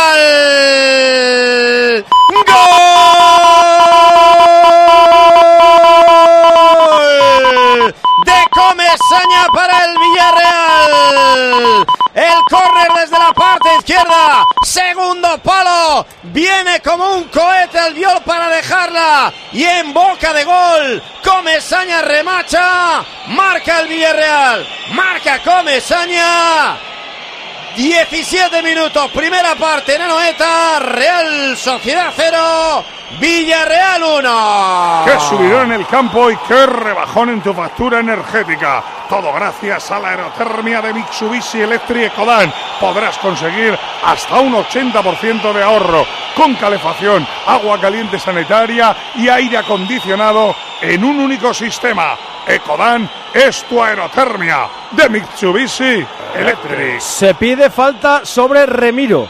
¡Gol! 2.48 3.23
De 8.93 8.99
Comesaña 8.99 9.47
para 9.51 9.86
el 9.86 9.97
Villarreal. 9.97 11.86
El 12.13 12.43
córner 12.47 12.91
desde 13.01 13.17
la 13.17 13.34
parte 13.34 13.69
izquierda. 13.79 14.45
Segundo 14.63 15.36
palo. 15.39 16.06
Viene 16.21 16.79
como 16.82 17.15
un 17.15 17.23
cohete 17.25 17.79
el 17.88 17.95
viol 17.95 18.21
para 18.23 18.49
dejarla. 18.49 19.34
Y 19.51 19.63
en 19.63 19.93
boca 19.93 20.32
de 20.34 20.43
gol. 20.43 21.01
Comesaña 21.23 22.03
remacha. 22.03 23.03
Marca 23.29 23.79
el 23.79 23.88
Villarreal. 23.88 24.67
Marca 24.91 25.41
Comesaña. 25.41 26.77
17 27.76 28.62
minutos, 28.62 29.10
primera 29.12 29.56
parte 29.56 29.96
en 29.96 30.02
Anoeta, 30.04 30.80
Real 30.80 31.58
Sociedad 31.58 32.14
0, 32.16 32.86
Villarreal 33.20 34.04
1. 34.04 35.02
Qué 35.06 35.20
subidón 35.20 35.72
en 35.72 35.80
el 35.80 35.88
campo 35.88 36.30
y 36.30 36.38
qué 36.48 36.66
rebajón 36.68 37.30
en 37.30 37.42
tu 37.42 37.54
factura 37.54 38.00
energética. 38.00 38.84
Todo 39.13 39.32
gracias 39.32 39.91
a 39.91 39.99
la 39.99 40.10
aerotermia 40.10 40.82
de 40.82 40.91
Mitsubishi 40.91 41.62
Electric 41.62 42.12
Ecodan. 42.12 42.52
Podrás 42.80 43.15
conseguir 43.19 43.78
hasta 44.04 44.39
un 44.39 44.54
80% 44.56 45.54
de 45.54 45.62
ahorro 45.62 46.04
con 46.36 46.56
calefacción, 46.56 47.23
agua 47.45 47.80
caliente 47.80 48.17
sanitaria 48.17 48.95
y 49.15 49.30
aire 49.30 49.60
acondicionado 49.60 50.56
en 50.82 51.04
un 51.04 51.19
único 51.19 51.54
sistema. 51.54 52.17
Ecodan 52.47 53.08
es 53.32 53.63
tu 53.65 53.84
aerotermia 53.84 54.67
de 54.89 55.08
Mitsubishi 55.10 56.04
Electric. 56.36 56.99
Se 56.99 57.36
pide 57.36 57.69
falta 57.69 58.26
sobre 58.26 58.65
Remiro. 58.65 59.28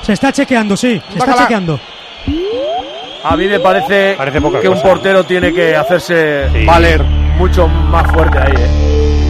Se 0.00 0.14
está 0.14 0.32
chequeando, 0.32 0.74
sí, 0.74 1.02
se 1.12 1.18
está 1.18 1.34
chequeando. 1.36 1.78
A 3.24 3.36
mí 3.36 3.46
me 3.46 3.60
parece, 3.60 4.16
que 4.62 4.68
un 4.70 4.80
portero 4.80 5.22
tiene 5.24 5.52
que 5.52 5.76
hacerse 5.76 6.48
Sí. 6.50 6.64
valer 6.64 7.02
mucho 7.36 7.68
más 7.68 8.10
fuerte 8.10 8.38
ahí. 8.38 8.54
¿eh? 8.56 8.87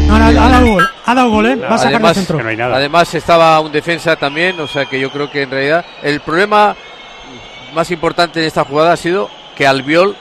No, 0.09 0.15
ha 0.17 0.33
dado 0.33 0.67
gol, 0.67 0.91
ha 1.07 1.15
dado 1.15 1.31
gol, 1.31 1.47
¿eh? 1.47 1.57
Va 1.57 1.75
a 1.75 1.79
sacar 1.79 1.95
Además, 1.95 2.17
el 2.17 2.27
centro. 2.27 2.49
además 2.75 3.15
estaba 3.15 3.61
un 3.61 3.71
defensa 3.73 4.17
también, 4.17 4.59
o 4.61 4.67
sea 4.67 4.87
que 4.87 4.99
yo 4.99 5.11
creo 5.11 5.31
que 5.31 5.43
en 5.43 5.51
realidad 5.51 5.85
el 6.03 6.21
problema 6.21 6.75
más 7.75 7.91
importante 7.91 8.41
en 8.41 8.47
esta 8.47 8.65
jugada 8.65 8.93
ha 8.93 8.97
sido 8.97 9.29
que 9.57 9.67
Albiol 9.67 10.17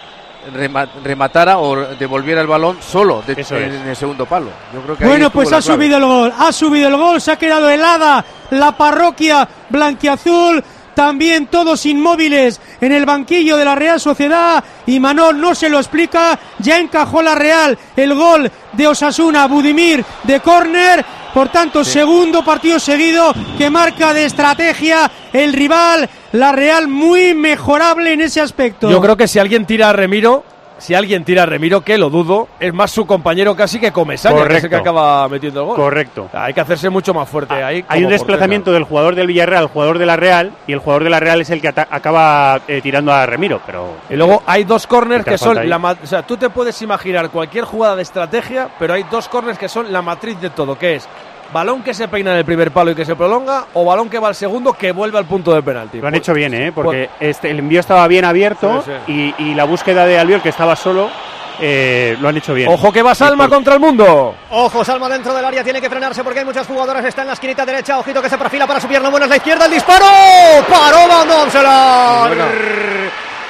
rema- 0.54 0.88
rematara 1.04 1.58
o 1.60 1.76
devolviera 1.96 2.42
el 2.42 2.48
balón 2.48 2.78
solo 2.82 3.24
de- 3.26 3.34
en, 3.34 3.88
el 3.88 3.96
segundo 3.96 4.26
palo. 4.26 4.50
Yo 4.74 4.82
creo 4.82 4.98
que 4.98 5.04
ahí 5.06 5.10
Bueno, 5.10 5.30
pues 5.30 5.52
ha 5.54 5.62
subido 5.62 5.98
el 5.98 6.06
gol, 6.06 6.34
ha 6.38 6.52
subido 6.52 6.88
el 6.90 6.98
gol, 6.98 7.22
se 7.22 7.32
ha 7.32 7.36
quedado 7.38 7.70
helada 7.70 8.24
la 8.52 8.72
parroquia 8.74 9.48
blanquiazul. 9.70 10.64
También 10.98 11.46
todos 11.46 11.86
inmóviles 11.86 12.60
en 12.82 12.92
el 12.92 13.06
banquillo 13.06 13.56
de 13.56 13.64
la 13.64 13.76
Real 13.76 14.00
Sociedad. 14.00 14.64
Y 14.88 15.00
Manol 15.00 15.40
no 15.40 15.54
se 15.54 15.70
lo 15.70 15.78
explica, 15.78 16.40
ya 16.58 16.80
encajó 16.80 17.22
la 17.22 17.36
Real 17.36 17.78
el 17.96 18.16
gol 18.16 18.52
de 18.74 18.88
Osasuna, 18.88 19.46
Budimir 19.46 20.04
de 20.24 20.40
córner, 20.40 21.06
por 21.36 21.50
tanto 21.50 21.84
segundo 21.84 22.44
partido 22.44 22.80
seguido 22.80 23.32
que 23.60 23.70
marca 23.70 24.12
de 24.12 24.26
estrategia 24.26 25.12
el 25.34 25.54
rival, 25.54 26.10
la 26.32 26.52
Real 26.52 26.88
muy 26.88 27.36
mejorable 27.36 28.14
en 28.14 28.22
ese 28.22 28.42
aspecto. 28.42 28.90
Yo 28.90 29.00
creo 29.00 29.16
que 29.16 29.28
si 29.28 29.38
alguien 29.38 29.68
tira 29.68 29.90
a 29.90 29.94
Remiro, 29.94 30.44
si 30.78 30.94
alguien 30.94 31.24
tira 31.24 31.44
a 31.44 31.46
Remiro, 31.46 31.82
que 31.82 31.98
lo 31.98 32.10
dudo, 32.10 32.48
es 32.60 32.74
más 32.74 32.92
su 32.92 33.06
compañero 33.06 33.56
casi 33.56 33.80
que 33.80 33.92
Comesaña, 33.92 34.48
que 34.48 34.58
es 34.58 34.64
el 34.64 34.70
que 34.70 34.76
acaba 34.76 35.28
metiendo 35.28 35.62
el 35.62 35.68
gol. 35.68 35.76
Correcto. 35.76 36.30
Hay 36.34 36.54
que 36.54 36.62
hacerse 36.62 36.90
mucho 36.90 37.14
más 37.14 37.28
fuerte 37.30 37.54
ahí. 37.56 37.84
Hay 37.88 38.04
un 38.04 38.10
desplazamiento 38.10 38.72
del 38.72 38.84
jugador 38.84 39.16
del 39.16 39.28
Villarreal 39.28 39.64
al 39.64 39.70
jugador 39.70 39.98
de 39.98 40.06
la 40.06 40.16
Real 40.16 40.52
y 40.68 40.74
el 40.74 40.80
jugador 40.80 41.04
de 41.04 41.10
la 41.10 41.20
Real 41.20 41.42
es 41.42 41.50
el 41.50 41.62
que 41.62 41.70
acaba 41.70 42.62
eh, 42.68 42.82
tirando 42.82 43.12
a 43.12 43.26
Remiro, 43.26 43.62
pero 43.66 43.96
Y 44.10 44.16
luego 44.16 44.44
hay 44.46 44.64
dos 44.64 44.88
corners 44.88 45.26
que 45.26 45.38
son 45.38 45.68
la 45.68 45.78
o 45.78 46.06
sea, 46.06 46.24
tú 46.24 46.38
te 46.38 46.50
puedes 46.50 46.82
imaginar 46.82 47.30
cualquier 47.30 47.64
jugada 47.64 47.96
de 47.96 48.02
estrategia, 48.02 48.70
pero 48.80 48.94
hay 48.94 49.04
dos 49.10 49.30
corners 49.30 49.58
que 49.58 49.70
son 49.70 49.92
la 49.92 50.02
matriz 50.02 50.40
de 50.42 50.50
todo, 50.50 50.78
que 50.78 50.96
es 50.96 51.08
balón 51.54 51.82
que 51.84 51.94
se 51.94 52.08
peina 52.08 52.32
en 52.32 52.38
el 52.38 52.46
primer 52.46 52.72
palo 52.72 52.92
y 52.92 52.96
que 52.96 53.06
se 53.06 53.16
prolonga 53.16 53.66
o 53.74 53.86
balón 53.86 54.10
que 54.10 54.20
va 54.20 54.28
al 54.30 54.36
segundo 54.36 54.74
que 54.74 54.92
vuelve 54.92 55.18
al 55.18 55.26
punto 55.26 55.54
de 55.54 55.62
penalti. 55.64 56.00
lo 56.00 56.08
han 56.08 56.12
Pues- 56.14 56.22
hecho 56.22 56.34
bien, 56.34 56.54
¿eh? 56.54 56.72
porque 56.74 57.10
este, 57.20 57.50
el 57.52 57.60
envío 57.60 57.80
estaba 57.80 58.08
bien 58.08 58.26
abierto 58.26 58.84
Sí, 58.86 58.92
Y, 59.40 59.44
y 59.44 59.54
la 59.56 59.64
búsqueda 59.66 60.06
de 60.06 60.20
Albiol, 60.20 60.42
que 60.42 60.50
estaba 60.50 60.76
solo, 60.76 61.10
eh, 61.60 62.16
lo 62.20 62.28
han 62.30 62.38
hecho 62.38 62.54
bien. 62.54 62.70
Ojo 62.72 62.92
que 62.92 63.02
va 63.02 63.16
Salma 63.16 63.46
por- 63.46 63.56
contra 63.56 63.74
el 63.74 63.80
mundo. 63.80 64.36
Ojo, 64.52 64.84
Salma 64.86 65.10
dentro 65.10 65.34
del 65.34 65.44
área, 65.44 65.64
tiene 65.64 65.82
que 65.82 65.90
frenarse 65.90 66.24
porque 66.24 66.40
hay 66.40 66.46
muchas 66.46 66.68
jugadoras. 66.68 67.04
Está 67.06 67.22
en 67.24 67.28
la 67.30 67.34
esquinita 67.34 67.66
derecha. 67.66 67.98
Ojito 67.98 68.22
que 68.22 68.30
se 68.30 68.38
perfila 68.38 68.68
para 68.68 68.80
su 68.80 68.88
pierna 68.88 69.10
buena 69.10 69.26
es 69.26 69.30
la 69.32 69.38
izquierda. 69.38 69.66
El 69.66 69.72
disparo. 69.72 70.06
Paró 70.70 71.08
Van 71.08 71.28
Domselaar. 71.28 72.32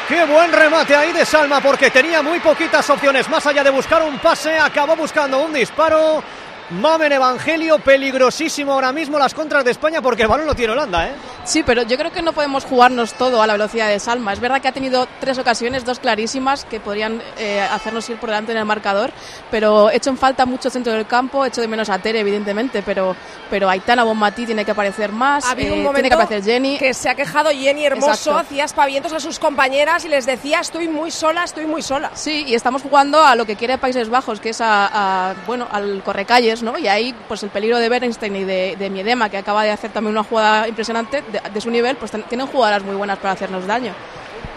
Qué 0.07 0.23
buen 0.23 0.53
remate 0.53 0.95
ahí 0.95 1.12
de 1.12 1.25
Salma 1.25 1.60
porque 1.60 1.89
tenía 1.91 2.21
muy 2.21 2.39
poquitas 2.39 2.89
opciones. 2.89 3.27
Más 3.29 3.45
allá 3.45 3.62
de 3.62 3.69
buscar 3.71 4.01
un 4.03 4.17
pase, 4.19 4.57
acabó 4.57 4.95
buscando 4.95 5.39
un 5.39 5.51
disparo. 5.51 6.23
Mamen 6.69 7.13
Evangelio, 7.13 7.80
peligrosísimo 7.80 8.73
ahora 8.73 8.91
mismo 8.91 9.17
las 9.17 9.34
contras 9.34 9.63
de 9.63 9.71
España 9.71 10.01
porque 10.01 10.23
el 10.23 10.27
balón 10.27 10.47
lo 10.47 10.53
tiene 10.53 10.73
Holanda, 10.73 11.08
¿eh? 11.08 11.13
Sí, 11.45 11.63
pero 11.63 11.84
yo 11.84 11.97
creo 11.97 12.12
que 12.12 12.21
no 12.21 12.34
podemos 12.34 12.65
jugarnos 12.65 13.13
todo 13.13 13.41
a 13.41 13.47
la 13.47 13.53
velocidad 13.53 13.88
de 13.88 13.99
Salma. 14.01 14.34
Es 14.34 14.41
verdad 14.41 14.60
que 14.62 14.67
ha 14.67 14.73
tenido 14.73 15.08
tres 15.21 15.38
ocasiones, 15.38 15.86
dos 15.86 15.99
clarísimas, 15.99 16.65
que 16.65 16.82
podrían 16.82 17.21
eh, 17.38 17.62
hacernos 17.62 18.10
ir 18.10 18.17
por 18.17 18.27
delante 18.30 18.51
en 18.51 18.58
el 18.58 18.65
marcador, 18.65 19.12
pero 19.49 19.89
he 19.89 19.95
hecho 19.95 20.10
en 20.10 20.17
falta 20.17 20.45
mucho 20.45 20.69
centro 20.69 20.91
del 20.91 21.08
campo, 21.08 21.45
he 21.45 21.47
hecho 21.47 21.62
de 21.62 21.69
menos 21.69 21.88
a 21.89 21.99
Tere, 21.99 22.19
evidentemente, 22.19 22.84
pero, 22.86 23.15
pero 23.49 23.69
Aitana 23.69 24.03
Bonmatí 24.03 24.45
tiene 24.45 24.65
que 24.65 24.71
aparecer 24.71 25.13
más, 25.13 25.45
Ha 25.45 25.51
habido 25.51 25.69
eh, 25.73 25.77
un 25.77 25.84
momento 25.84 26.01
tiene 26.01 26.10
que 26.10 26.15
aparecer 26.21 26.43
Jenny. 26.43 26.77
que 26.77 26.93
se 26.93 27.08
ha 27.10 27.15
quejado 27.15 27.49
Jenny 27.51 27.86
Hermoso, 27.86 28.12
Exacto. 28.12 28.39
hacía 28.39 28.65
espavientos 28.65 29.13
a 29.13 29.21
sus 29.21 29.39
compañeras 29.39 30.03
y 30.03 30.10
les 30.10 30.25
decía 30.25 30.60
estoy 30.60 30.89
muy 30.89 31.12
sola, 31.12 31.45
estoy 31.45 31.65
muy 31.65 31.82
sola. 31.82 32.12
Sí, 32.13 32.43
y 32.45 32.56
estamos 32.56 32.82
jugando 32.82 33.23
a 33.23 33.36
lo 33.38 33.45
que 33.45 33.56
quiere 33.56 33.77
Países 33.77 34.10
Bajos, 34.10 34.41
que 34.41 34.49
es 34.49 34.60
a, 34.60 35.30
a, 35.30 35.34
bueno, 35.45 35.65
al 35.71 36.03
correcalles, 36.03 36.56
¿no? 36.63 36.77
Y 36.77 36.87
ahí, 36.87 37.13
pues 37.27 37.43
el 37.43 37.49
peligro 37.49 37.77
de 37.79 37.89
Bernstein 37.89 38.35
y 38.35 38.43
de, 38.43 38.75
de 38.77 38.89
Miedema, 38.89 39.29
que 39.29 39.37
acaba 39.37 39.63
de 39.63 39.71
hacer 39.71 39.91
también 39.91 40.15
una 40.15 40.23
jugada 40.23 40.67
impresionante 40.67 41.23
de, 41.31 41.41
de 41.53 41.61
su 41.61 41.69
nivel, 41.69 41.95
pues 41.97 42.11
tienen 42.29 42.47
jugadoras 42.47 42.83
muy 42.83 42.95
buenas 42.95 43.17
para 43.19 43.33
hacernos 43.33 43.65
daño. 43.65 43.93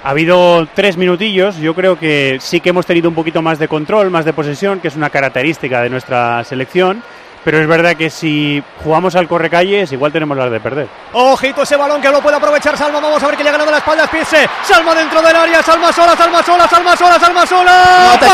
Ha 0.03 0.11
habido 0.11 0.67
tres 0.75 0.97
minutillos, 0.97 1.57
yo 1.59 1.75
creo 1.75 1.99
que 1.99 2.39
sí 2.41 2.61
que 2.61 2.71
hemos 2.71 2.87
tenido 2.87 3.09
un 3.11 3.15
poquito 3.15 3.43
más 3.43 3.59
de 3.59 3.69
control, 3.69 4.11
más 4.11 4.25
de 4.25 4.33
posesión, 4.33 4.81
que 4.81 4.89
es 4.89 4.97
una 4.97 5.11
característica 5.11 5.83
de 5.83 5.91
nuestra 5.91 6.43
selección, 6.45 7.03
pero 7.45 7.59
es 7.59 7.67
verdad 7.67 7.97
que 7.97 8.09
si 8.09 8.63
jugamos 8.83 9.15
al 9.17 9.29
correcalles 9.29 9.93
igual 9.93 10.13
tenemos 10.13 10.37
las 10.39 10.51
de 10.51 10.61
perder. 10.61 10.89
Ojito 11.13 11.63
ese 11.63 11.77
balón 11.77 12.01
que 12.01 12.11
lo 12.11 12.23
puede 12.23 12.37
aprovechar 12.37 12.77
Salma. 12.77 13.01
Vamos 13.01 13.23
a 13.23 13.27
ver 13.27 13.37
que 13.37 13.43
le 13.43 13.49
ha 13.51 13.53
ganado 13.53 13.71
la 13.71 13.79
espalda 13.79 14.05
a 14.05 14.07
Spitze. 14.07 14.47
Salma 14.63 14.95
dentro 14.95 15.21
del 15.23 15.37
área. 15.37 15.63
Salma 15.63 15.93
sola, 15.93 16.17
Salma 16.17 16.43
sola, 16.43 16.69
Salma 16.69 16.97
sola, 16.97 17.19
Salma 17.19 17.47
sola. 17.47 18.11
No 18.13 18.19
te 18.19 18.27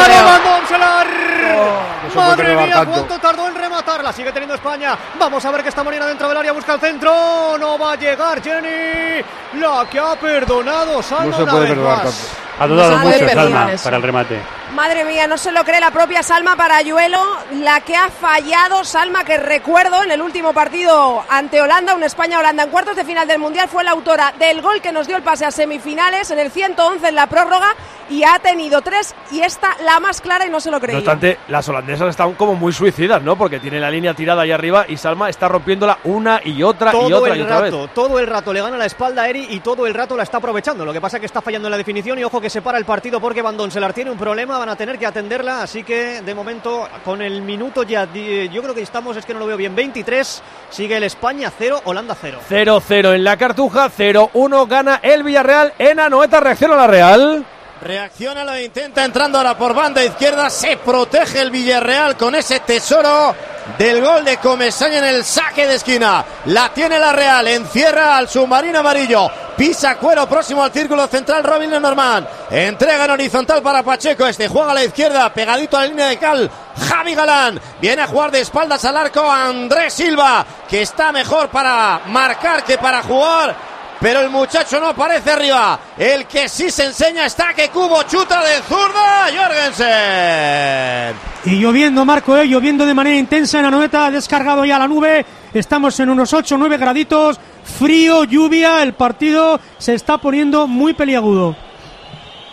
Madre 2.15 2.57
mía, 2.57 2.75
tanto. 2.75 2.91
cuánto 2.93 3.19
tardó 3.19 3.49
en 3.49 3.55
rematarla. 3.55 4.13
Sigue 4.13 4.33
teniendo 4.33 4.55
España. 4.55 4.97
Vamos 5.19 5.45
a 5.45 5.51
ver 5.51 5.63
que 5.63 5.69
está 5.69 5.83
Molina 5.83 6.07
dentro 6.07 6.29
del 6.29 6.37
área. 6.39 6.53
Busca 6.53 6.75
el 6.75 6.81
centro. 6.81 7.57
No 7.59 7.79
va 7.79 7.93
a 7.93 7.97
llegar 7.97 8.43
Jenny. 8.43 9.23
La 9.61 9.87
que 9.91 9.99
ha 9.99 10.15
perdonado 10.17 11.03
Salma 11.03 11.27
No 11.27 11.37
se 11.37 11.43
una 11.43 11.53
puede 11.53 11.65
vez 11.65 11.75
perdonar 11.75 12.05
más. 12.05 12.15
tanto. 12.15 12.47
Ha 12.59 12.67
dudado 12.67 12.97
mucho 12.99 13.29
Salma 13.29 13.73
eso. 13.73 13.85
para 13.85 13.97
el 13.99 14.03
remate. 14.03 14.41
Madre 14.75 15.05
mía, 15.05 15.27
no 15.27 15.37
se 15.39 15.53
lo 15.53 15.63
cree 15.65 15.79
la 15.81 15.91
propia 15.91 16.23
Salma 16.23 16.57
Parayuelo, 16.57 17.23
la 17.61 17.81
que 17.83 17.95
ha 17.97 18.09
fallado. 18.09 18.83
Salma, 18.85 19.25
que 19.25 19.37
recuerdo 19.37 20.03
en 20.03 20.11
el 20.11 20.21
último 20.23 20.53
partido 20.55 21.23
ante 21.29 21.61
Holanda, 21.63 21.95
un 21.95 22.03
España-Holanda 22.03 22.65
en 22.65 22.71
cuartos 22.71 22.97
de 22.97 23.05
final 23.05 23.29
del 23.29 23.39
Mundial, 23.39 23.69
fue 23.69 23.85
la 23.85 23.93
autora 23.93 24.33
del 24.39 24.61
gol 24.63 24.81
que 24.81 24.93
nos 24.93 25.07
dio 25.07 25.17
el 25.17 25.23
pase 25.23 25.45
a 25.45 25.51
semifinales 25.51 26.31
en 26.31 26.39
el 26.39 26.51
111 26.51 27.09
en 27.09 27.15
la 27.15 27.27
prórroga 27.27 27.75
y 28.11 28.23
ha 28.25 28.39
tenido 28.39 28.83
tres 28.83 29.15
y 29.31 29.41
esta 29.41 29.77
la 29.85 30.01
más 30.01 30.21
clara 30.21 30.47
y 30.47 30.51
no 30.51 30.61
se 30.61 30.71
lo 30.71 30.77
No 30.77 30.81
creía. 30.81 30.99
obstante, 30.99 31.39
las 31.49 31.69
holandesas 31.69 32.11
están 32.11 32.35
como 32.35 32.55
muy 32.55 32.73
suicidas, 32.73 33.23
¿no? 33.23 33.37
Porque 33.37 33.59
tiene 33.59 33.81
la 33.81 33.91
línea 33.91 34.15
tirada 34.15 34.43
ahí 34.43 34.53
arriba 34.53 34.85
y 34.89 34.97
Salma 34.97 35.29
está 35.29 35.49
rompiéndola 35.49 35.99
una 36.05 36.41
y 36.45 36.63
otra 36.63 36.91
y 36.91 36.93
todo 36.93 37.19
otra 37.19 37.37
y 37.37 37.39
el 37.41 37.45
otra 37.45 37.61
vez. 37.61 37.73
rato, 37.73 37.89
todo 37.95 38.19
el 38.19 38.27
rato 38.27 38.53
le 38.53 38.61
gana 38.61 38.77
la 38.77 38.87
espalda 38.87 39.23
a 39.23 39.29
Eri 39.29 39.47
y 39.51 39.61
todo 39.61 39.87
el 39.87 39.95
rato 39.95 40.17
la 40.17 40.23
está 40.23 40.39
aprovechando. 40.39 40.85
Lo 40.85 40.93
que 40.93 41.01
pasa 41.01 41.17
es 41.17 41.21
que 41.21 41.27
está 41.27 41.41
fallando 41.41 41.69
en 41.69 41.73
la 41.73 41.79
definición 41.79 42.19
y 42.19 42.25
ojo 42.25 42.41
que 42.41 42.51
se 42.51 42.63
para 42.63 42.79
el 42.79 42.85
partido 42.85 43.21
porque 43.21 43.43
Van 43.43 43.57
Donselar 43.57 43.93
tiene 43.93 44.11
un 44.11 44.19
problema, 44.19 44.59
van 44.59 44.69
a 44.69 44.77
tener 44.77 44.99
que 44.99 45.07
atenderla, 45.07 45.63
así 45.63 45.83
que 45.83 46.23
de 46.23 46.35
momento 46.35 46.89
con 47.05 47.23
el 47.23 47.43
minuto 47.43 47.83
ya, 47.83 48.07
yo 48.13 48.63
creo 48.63 48.75
que 48.75 48.83
estamos, 48.83 49.17
es 49.17 49.25
que 49.25 49.33
no 49.33 49.41
lo 49.41 49.47
veo 49.47 49.57
bien, 49.57 49.75
23, 49.75 50.43
sigue 50.71 50.97
el 50.97 51.05
España 51.05 51.51
0, 51.57 51.81
Holanda 51.85 52.17
0. 52.21 52.41
0-0 52.49 53.15
en 53.15 53.25
la 53.25 53.37
cartuja, 53.37 53.91
0-1 53.91 54.69
gana 54.69 55.01
el 55.03 55.23
Villarreal 55.23 55.73
en 55.79 56.01
Anoeta, 56.01 56.41
reacciona 56.41 56.77
la 56.77 56.87
Real. 56.87 57.45
Reacciona, 57.81 58.43
lo 58.43 58.59
intenta 58.59 59.05
entrando 59.05 59.37
ahora 59.37 59.57
por 59.57 59.75
banda 59.75 60.03
izquierda. 60.03 60.49
Se 60.49 60.79
protege 60.79 61.43
el 61.43 61.51
Villarreal 61.51 62.17
con 62.17 62.35
ese 62.35 62.61
tesoro 62.61 63.35
del 63.79 64.01
gol 64.01 64.25
de 64.25 64.39
Comesaña 64.39 64.99
en 64.99 65.05
el 65.05 65.25
saque 65.25 65.67
de 65.67 65.75
esquina. 65.75 66.25
La 66.47 66.71
tiene 66.73 66.99
la 66.99 67.13
Real, 67.13 67.47
encierra 67.49 68.17
al 68.17 68.29
submarino 68.29 68.79
amarillo. 68.79 69.31
Pisa 69.57 69.97
cuero 69.97 70.27
próximo 70.27 70.65
al 70.65 70.73
círculo 70.73 71.07
central 71.07 71.45
Robin 71.45 71.71
Lenormand. 71.71 72.27
Entrega 72.51 73.05
en 73.05 73.11
horizontal 73.11 73.63
para 73.63 73.83
Pacheco. 73.83 74.27
Este 74.27 74.49
juega 74.49 74.71
a 74.71 74.75
la 74.75 74.85
izquierda, 74.85 75.33
pegadito 75.33 75.77
a 75.77 75.83
la 75.83 75.87
línea 75.87 76.07
de 76.07 76.19
cal. 76.19 76.51
Javi 76.89 77.15
Galán 77.15 77.61
viene 77.81 78.03
a 78.03 78.07
jugar 78.07 78.31
de 78.31 78.41
espaldas 78.41 78.85
al 78.87 78.97
arco 78.97 79.31
Andrés 79.31 79.93
Silva, 79.93 80.45
que 80.69 80.81
está 80.83 81.13
mejor 81.13 81.49
para 81.51 82.01
marcar 82.07 82.65
que 82.65 82.79
para 82.79 83.03
jugar. 83.03 83.76
Pero 84.01 84.21
el 84.21 84.31
muchacho 84.31 84.79
no 84.79 84.89
aparece 84.89 85.31
arriba. 85.31 85.79
El 85.97 86.27
que 86.27 86.49
sí 86.49 86.71
se 86.71 86.85
enseña 86.85 87.27
está 87.27 87.55
que 87.55 87.69
Cubo 87.69 88.03
chuta 88.03 88.43
de 88.43 88.63
zurda. 88.63 89.29
Jorgensen. 89.35 91.17
Y 91.45 91.61
lloviendo, 91.61 92.05
Marco, 92.05 92.37
eh, 92.37 92.47
lloviendo 92.47 92.85
de 92.85 92.95
manera 92.95 93.17
intensa 93.17 93.59
en 93.59 93.65
la 93.65 93.71
noeta, 93.71 94.07
ha 94.07 94.11
descargado 94.11 94.65
ya 94.65 94.79
la 94.79 94.89
nube. 94.89 95.25
Estamos 95.55 95.99
en 96.01 96.11
unos 96.11 96.33
8 96.33 96.55
o 96.57 96.59
9 96.59 96.77
graditos. 96.77 97.41
Frío, 97.79 98.25
lluvia. 98.25 98.83
El 98.83 98.95
partido 98.95 99.61
se 99.79 99.95
está 99.95 100.19
poniendo 100.19 100.67
muy 100.67 100.93
peliagudo. 100.93 101.57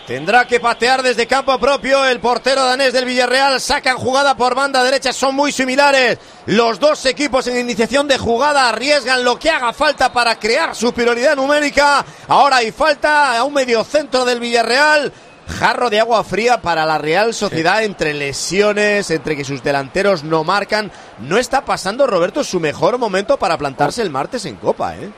Tendrá 0.07 0.45
que 0.45 0.59
patear 0.59 1.01
desde 1.01 1.27
campo 1.27 1.57
propio 1.57 2.05
el 2.05 2.19
portero 2.19 2.65
danés 2.65 2.91
del 2.91 3.05
Villarreal. 3.05 3.61
Sacan 3.61 3.95
jugada 3.95 4.35
por 4.35 4.53
banda 4.53 4.83
derecha, 4.83 5.13
son 5.13 5.33
muy 5.33 5.53
similares. 5.53 6.17
Los 6.45 6.77
dos 6.77 7.05
equipos 7.05 7.47
en 7.47 7.57
iniciación 7.57 8.05
de 8.09 8.17
jugada 8.17 8.67
arriesgan 8.67 9.23
lo 9.23 9.39
que 9.39 9.49
haga 9.49 9.71
falta 9.71 10.11
para 10.11 10.37
crear 10.37 10.75
superioridad 10.75 11.37
numérica. 11.37 12.05
Ahora 12.27 12.57
hay 12.57 12.73
falta 12.73 13.37
a 13.37 13.45
un 13.45 13.53
medio 13.53 13.85
centro 13.85 14.25
del 14.25 14.41
Villarreal. 14.41 15.13
Jarro 15.47 15.89
de 15.89 16.01
agua 16.01 16.21
fría 16.25 16.61
para 16.61 16.85
la 16.85 16.97
Real 16.97 17.33
Sociedad 17.33 17.83
entre 17.83 18.13
lesiones, 18.13 19.09
entre 19.09 19.37
que 19.37 19.45
sus 19.45 19.63
delanteros 19.63 20.25
no 20.25 20.43
marcan. 20.43 20.91
No 21.19 21.37
está 21.37 21.63
pasando 21.63 22.07
Roberto 22.07 22.43
su 22.43 22.59
mejor 22.59 22.97
momento 22.97 23.37
para 23.37 23.57
plantarse 23.57 24.01
el 24.01 24.09
martes 24.09 24.45
en 24.45 24.57
Copa, 24.57 24.97
¿eh? 24.97 25.09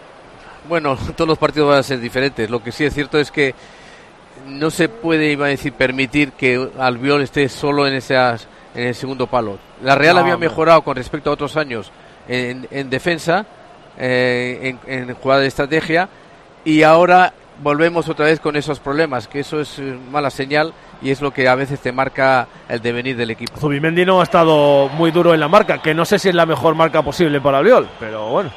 Bueno, 0.68 0.98
todos 1.16 1.28
los 1.28 1.38
partidos 1.38 1.70
van 1.70 1.80
a 1.80 1.84
ser 1.84 2.00
diferentes. 2.00 2.50
Lo 2.50 2.62
que 2.62 2.72
sí 2.72 2.86
es 2.86 2.94
cierto 2.94 3.20
es 3.20 3.32
que 3.32 3.56
no 4.48 4.70
se 4.70 4.90
puede, 4.90 5.32
iba 5.32 5.46
a 5.48 5.50
decir, 5.50 5.74
permitir 5.74 6.32
que 6.34 6.70
Albiol 6.80 7.22
esté 7.22 7.50
solo 7.50 7.88
en, 7.88 7.94
esas, 7.94 8.48
en 8.74 8.88
el 8.88 8.96
segundo 8.96 9.28
palo. 9.28 9.58
La 9.84 9.96
Real 9.96 10.16
No, 10.16 10.22
había 10.22 10.36
hombre. 10.36 10.50
mejorado 10.50 10.82
con 10.84 10.96
respecto 10.96 11.30
a 11.30 11.34
otros 11.34 11.58
años 11.58 11.92
en, 12.28 12.68
en 12.72 12.90
defensa, 12.90 13.46
eh, 13.98 14.76
en, 14.88 15.08
en 15.10 15.16
jugada 15.16 15.42
de 15.42 15.48
estrategia, 15.48 16.10
y 16.64 16.84
ahora 16.84 17.34
volvemos 17.62 18.10
otra 18.10 18.26
vez 18.26 18.40
con 18.40 18.56
esos 18.58 18.80
problemas, 18.80 19.28
que 19.28 19.40
eso 19.40 19.62
es 19.62 19.80
eh, 19.80 19.98
mala 20.12 20.30
señal 20.30 20.74
y 21.02 21.12
es 21.12 21.22
lo 21.22 21.32
que 21.32 21.48
a 21.48 21.56
veces 21.56 21.80
te 21.80 21.92
marca 21.92 22.48
el 22.68 22.82
devenir 22.82 23.16
del 23.16 23.32
equipo. 23.32 23.58
Zubimendi 23.58 24.06
no 24.06 24.20
ha 24.20 24.24
estado 24.24 24.90
muy 24.90 25.12
duro 25.12 25.34
en 25.34 25.40
la 25.40 25.48
marca, 25.48 25.82
que 25.82 25.94
no 25.94 26.04
sé 26.06 26.20
si 26.20 26.30
es 26.30 26.36
la 26.36 26.46
mejor 26.46 26.76
marca 26.76 27.02
posible 27.02 27.40
para 27.40 27.60
Albiol, 27.60 27.88
pero 28.00 28.28
bueno. 28.30 28.52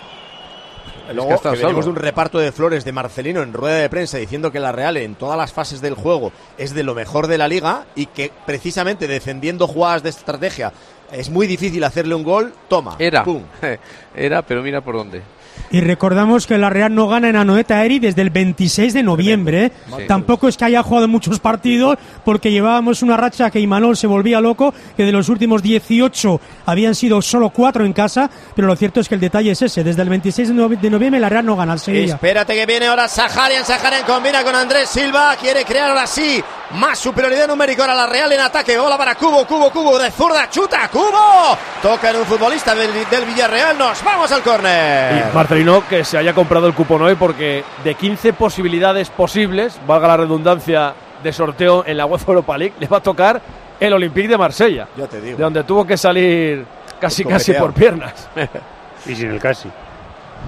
Luego, 1.13 1.41
que 1.41 1.51
venimos 1.51 1.85
de 1.85 1.91
un 1.91 1.97
reparto 1.97 2.39
de 2.39 2.53
flores 2.53 2.85
de 2.85 2.93
Marcelino 2.93 3.43
en 3.43 3.53
rueda 3.53 3.77
de 3.77 3.89
prensa 3.89 4.19
diciendo 4.19 4.53
que 4.53 4.61
la 4.61 4.73
Real 4.73 4.97
en 4.97 5.15
todas 5.15 5.37
las 5.39 5.53
fases 5.53 5.81
del 5.81 5.95
juego 5.95 6.33
es 6.59 6.75
de 6.75 6.83
lo 6.83 6.95
mejor 6.95 7.27
de 7.27 7.39
la 7.39 7.49
liga 7.49 7.87
y 7.95 8.07
que 8.07 8.31
precisamente 8.47 9.07
defendiendo 9.09 9.67
jugadas 9.67 10.03
de 10.03 10.11
estrategia 10.11 10.73
es 11.11 11.31
muy 11.31 11.47
difícil 11.47 11.83
hacerle 11.85 12.15
un 12.15 12.23
gol. 12.23 12.53
Toma, 12.69 12.97
Era, 12.99 13.25
pum. 13.25 13.43
era, 14.15 14.43
pero 14.43 14.63
mira 14.63 14.81
por 14.81 14.97
dónde. 14.97 15.23
Y 15.71 15.81
recordamos 15.81 16.47
que 16.47 16.57
la 16.59 16.71
Real 16.71 16.95
no 16.95 17.09
gana 17.09 17.29
en 17.29 17.37
Anoeta 17.37 17.85
Eri 17.85 17.99
desde 17.99 18.23
el 18.23 18.31
26 18.31 18.95
de 18.95 19.03
noviembre. 19.03 19.67
¿eh? 19.67 19.73
Sí. 19.97 20.07
Tampoco 20.07 20.49
es 20.49 20.57
que 20.57 20.65
haya 20.65 20.83
jugado 20.83 21.09
muchos 21.09 21.41
partidos, 21.41 21.99
porque 22.25 22.51
llevábamos 22.51 23.03
una 23.03 23.17
racha 23.17 23.51
que 23.51 23.61
Imanol 23.61 23.97
se 23.97 24.07
volvía 24.07 24.41
loco, 24.41 24.73
que 24.97 25.05
de 25.05 25.13
los 25.13 25.29
últimos 25.29 25.63
18 25.63 26.41
habían 26.67 26.95
sido 26.95 27.21
solo 27.23 27.51
4 27.51 27.85
en 27.85 27.93
casa, 27.93 28.31
pero 28.55 28.67
lo 28.69 28.77
cierto 28.77 29.01
es 29.01 29.09
que 29.09 29.15
el 29.15 29.21
detalle 29.21 29.51
es 29.51 29.63
ese. 29.63 29.85
Desde 29.85 30.03
el 30.03 30.09
26 30.09 30.49
de 30.49 30.91
noviembre 30.91 31.21
la 31.21 31.29
Real 31.29 31.45
no 31.45 31.57
gana 31.57 31.73
al 31.73 31.81
Sevilla. 31.81 32.15
Espérate 32.15 32.55
que 32.55 32.67
viene 32.67 32.87
ahora 32.87 33.09
Saharian. 33.09 33.65
Saharian 33.65 34.05
combina 34.05 34.43
con 34.43 34.55
Andrés 34.55 34.89
Silva. 34.89 35.37
Quiere 35.41 35.65
crear 35.65 35.91
ahora 35.91 36.07
sí 36.07 36.43
más 36.73 36.99
superioridad 36.99 37.49
numérica. 37.49 37.83
Ahora 37.83 37.95
la 37.95 38.07
Real 38.07 38.33
en 38.33 38.41
ataque. 38.41 38.77
Bola 38.79 38.97
para 38.97 39.15
Cubo, 39.15 39.47
Cubo, 39.47 39.71
Cubo 39.71 39.99
de 39.99 40.11
zurda. 40.11 40.49
Chuta, 40.51 40.89
Cubo. 40.89 41.57
Toca 41.83 42.11
en 42.11 42.17
un 42.17 42.25
futbolista 42.25 42.75
del, 42.75 42.91
del 43.11 43.25
Villarreal. 43.25 43.77
Nos 43.79 44.03
vamos 44.03 44.31
al 44.33 44.43
córner. 44.43 45.27
Y 45.29 45.58
Marcelino 45.59 45.89
que 45.89 46.05
se 46.05 46.17
haya 46.17 46.35
comprado 46.35 46.69
el 46.69 46.75
cupón 46.75 47.03
hoy 47.03 47.17
porque 47.17 47.65
de 47.83 47.95
15 47.97 48.33
posibilidades 48.33 49.11
posibles, 49.11 49.81
valga 49.89 50.07
la 50.07 50.17
redundancia 50.19 50.95
de 51.21 51.33
sorteo 51.33 51.83
en 51.85 51.97
la 51.97 52.07
UEFA 52.07 52.27
Europa 52.29 52.57
League, 52.57 52.75
le 52.79 52.87
va 52.87 52.99
a 52.99 53.03
tocar 53.03 53.43
el 53.81 53.93
Olympique 53.93 54.29
de 54.29 54.39
Marsella. 54.39 54.87
Ya 54.97 55.09
te 55.09 55.21
digo. 55.21 55.37
De 55.37 55.43
donde 55.43 55.65
tuvo 55.65 55.85
que 55.85 55.97
salir 55.97 56.65
casi 57.01 57.25
casi 57.25 57.55
por 57.55 57.73
piernas. 57.73 58.29
y 59.07 59.17
sin 59.17 59.31
el 59.31 59.41
casi. 59.41 59.69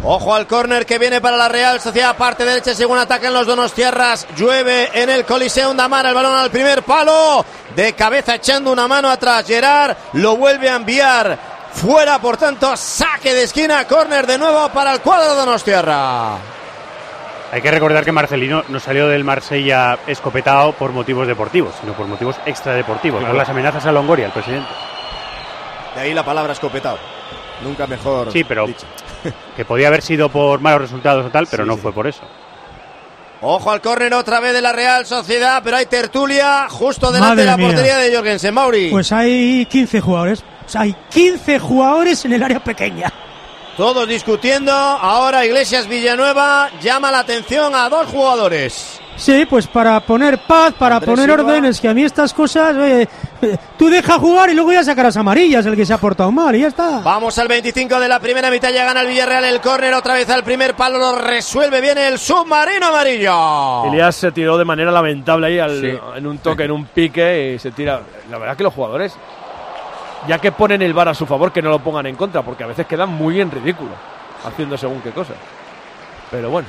Ojo 0.04 0.32
al 0.32 0.46
córner 0.46 0.86
que 0.86 0.98
viene 0.98 1.20
para 1.20 1.36
la 1.36 1.48
Real 1.48 1.80
Sociedad, 1.80 2.16
parte 2.16 2.44
derecha, 2.44 2.72
según 2.72 2.96
atacan 2.96 3.34
los 3.34 3.48
Donostiarras. 3.48 4.28
Llueve 4.36 4.90
en 4.94 5.10
el 5.10 5.24
Coliseo 5.24 5.74
Damar, 5.74 6.06
el 6.06 6.14
balón 6.14 6.38
al 6.38 6.50
primer 6.50 6.84
palo. 6.84 7.44
De 7.74 7.94
cabeza 7.94 8.36
echando 8.36 8.70
una 8.70 8.86
mano 8.86 9.10
atrás. 9.10 9.44
Gerard 9.44 9.96
lo 10.12 10.36
vuelve 10.36 10.70
a 10.70 10.76
enviar 10.76 11.49
fuera, 11.72 12.18
por 12.18 12.36
tanto, 12.36 12.76
saque 12.76 13.34
de 13.34 13.44
esquina, 13.44 13.86
córner 13.86 14.26
de 14.26 14.38
nuevo 14.38 14.68
para 14.70 14.92
el 14.92 15.00
cuadro 15.00 15.34
Donostiarra. 15.34 16.36
Hay 17.52 17.62
que 17.62 17.70
recordar 17.70 18.04
que 18.04 18.12
Marcelino 18.12 18.62
no 18.68 18.78
salió 18.78 19.08
del 19.08 19.24
Marsella 19.24 19.98
escopetado 20.06 20.72
por 20.72 20.92
motivos 20.92 21.26
deportivos, 21.26 21.74
sino 21.80 21.94
por 21.94 22.06
motivos 22.06 22.36
extradeportivos, 22.46 23.24
por 23.24 23.34
las 23.34 23.48
amenazas 23.48 23.84
a 23.86 23.92
Longoria, 23.92 24.26
el 24.26 24.32
presidente. 24.32 24.68
De 25.96 26.00
ahí 26.02 26.14
la 26.14 26.24
palabra 26.24 26.52
escopetado. 26.52 26.98
Nunca 27.62 27.86
mejor. 27.88 28.32
Sí, 28.32 28.44
pero 28.44 28.66
dicho. 28.66 28.86
que 29.56 29.64
podía 29.64 29.88
haber 29.88 30.02
sido 30.02 30.28
por 30.28 30.60
malos 30.60 30.82
resultados 30.82 31.26
o 31.26 31.30
tal, 31.30 31.48
pero 31.50 31.66
no 31.66 31.76
fue 31.76 31.92
por 31.92 32.06
eso. 32.06 32.22
Ojo 33.42 33.70
al 33.70 33.80
córner 33.80 34.12
otra 34.14 34.38
vez 34.38 34.52
de 34.52 34.60
la 34.60 34.72
Real 34.72 35.06
Sociedad, 35.06 35.62
pero 35.64 35.76
hay 35.76 35.86
tertulia 35.86 36.66
justo 36.68 37.10
delante 37.10 37.28
Madre 37.30 37.42
de 37.42 37.50
la 37.50 37.56
mía. 37.56 37.66
portería 37.68 37.96
de 37.96 38.14
Jorgensen. 38.14 38.54
Mauri. 38.54 38.90
Pues 38.90 39.10
hay 39.12 39.66
15 39.66 40.00
jugadores. 40.00 40.44
O 40.70 40.72
sea, 40.72 40.82
hay 40.82 40.94
15 41.10 41.58
jugadores 41.58 42.24
en 42.24 42.32
el 42.34 42.42
área 42.44 42.62
pequeña. 42.62 43.12
Todos 43.76 44.06
discutiendo. 44.06 44.70
Ahora 44.72 45.44
Iglesias 45.44 45.88
Villanueva 45.88 46.70
llama 46.80 47.10
la 47.10 47.18
atención 47.18 47.74
a 47.74 47.88
dos 47.88 48.06
jugadores. 48.06 49.00
Sí, 49.16 49.46
pues 49.50 49.66
para 49.66 49.98
poner 49.98 50.38
paz, 50.38 50.72
para 50.78 50.96
Andrés 50.96 51.10
poner 51.10 51.28
Silva. 51.30 51.42
órdenes, 51.52 51.80
que 51.80 51.88
a 51.88 51.92
mí 51.94 52.04
estas 52.04 52.32
cosas, 52.32 52.76
eh, 52.78 53.08
tú 53.78 53.88
deja 53.90 54.16
jugar 54.20 54.48
y 54.50 54.54
luego 54.54 54.70
ya 54.72 54.84
sacarás 54.84 55.16
amarillas 55.16 55.66
el 55.66 55.74
que 55.74 55.84
se 55.84 55.92
ha 55.92 55.98
portado 55.98 56.30
mal 56.30 56.54
y 56.54 56.60
ya 56.60 56.68
está. 56.68 57.00
Vamos 57.00 57.36
al 57.38 57.48
25 57.48 57.98
de 57.98 58.06
la 58.08 58.20
primera 58.20 58.48
mitad, 58.48 58.70
ya 58.70 58.84
gana 58.84 59.00
el 59.00 59.08
Villarreal 59.08 59.44
el 59.46 59.60
córner, 59.60 59.92
otra 59.94 60.14
vez 60.14 60.30
al 60.30 60.44
primer 60.44 60.74
palo, 60.74 60.98
lo 61.00 61.18
resuelve 61.18 61.80
bien 61.80 61.98
el 61.98 62.16
submarino 62.16 62.86
amarillo. 62.86 63.86
Elías 63.86 64.14
se 64.14 64.30
tiró 64.30 64.56
de 64.56 64.64
manera 64.64 64.92
lamentable 64.92 65.48
ahí 65.48 65.58
al- 65.58 65.80
Sí. 65.80 65.98
en 66.16 66.26
un 66.28 66.38
toque, 66.38 66.62
en 66.64 66.70
un 66.70 66.84
pique 66.86 67.54
y 67.56 67.58
se 67.58 67.72
tira. 67.72 68.00
La 68.30 68.38
verdad 68.38 68.56
que 68.56 68.62
los 68.62 68.72
jugadores, 68.72 69.12
ya 70.26 70.38
que 70.38 70.52
ponen 70.52 70.82
el 70.82 70.92
bar 70.92 71.08
a 71.08 71.14
su 71.14 71.26
favor, 71.26 71.52
que 71.52 71.62
no 71.62 71.70
lo 71.70 71.78
pongan 71.78 72.06
en 72.06 72.16
contra, 72.16 72.42
porque 72.42 72.64
a 72.64 72.66
veces 72.66 72.86
quedan 72.86 73.10
muy 73.10 73.40
en 73.40 73.50
ridículo 73.50 73.92
haciendo 74.44 74.76
según 74.76 75.00
qué 75.00 75.10
cosas. 75.10 75.36
Pero 76.30 76.50
bueno. 76.50 76.68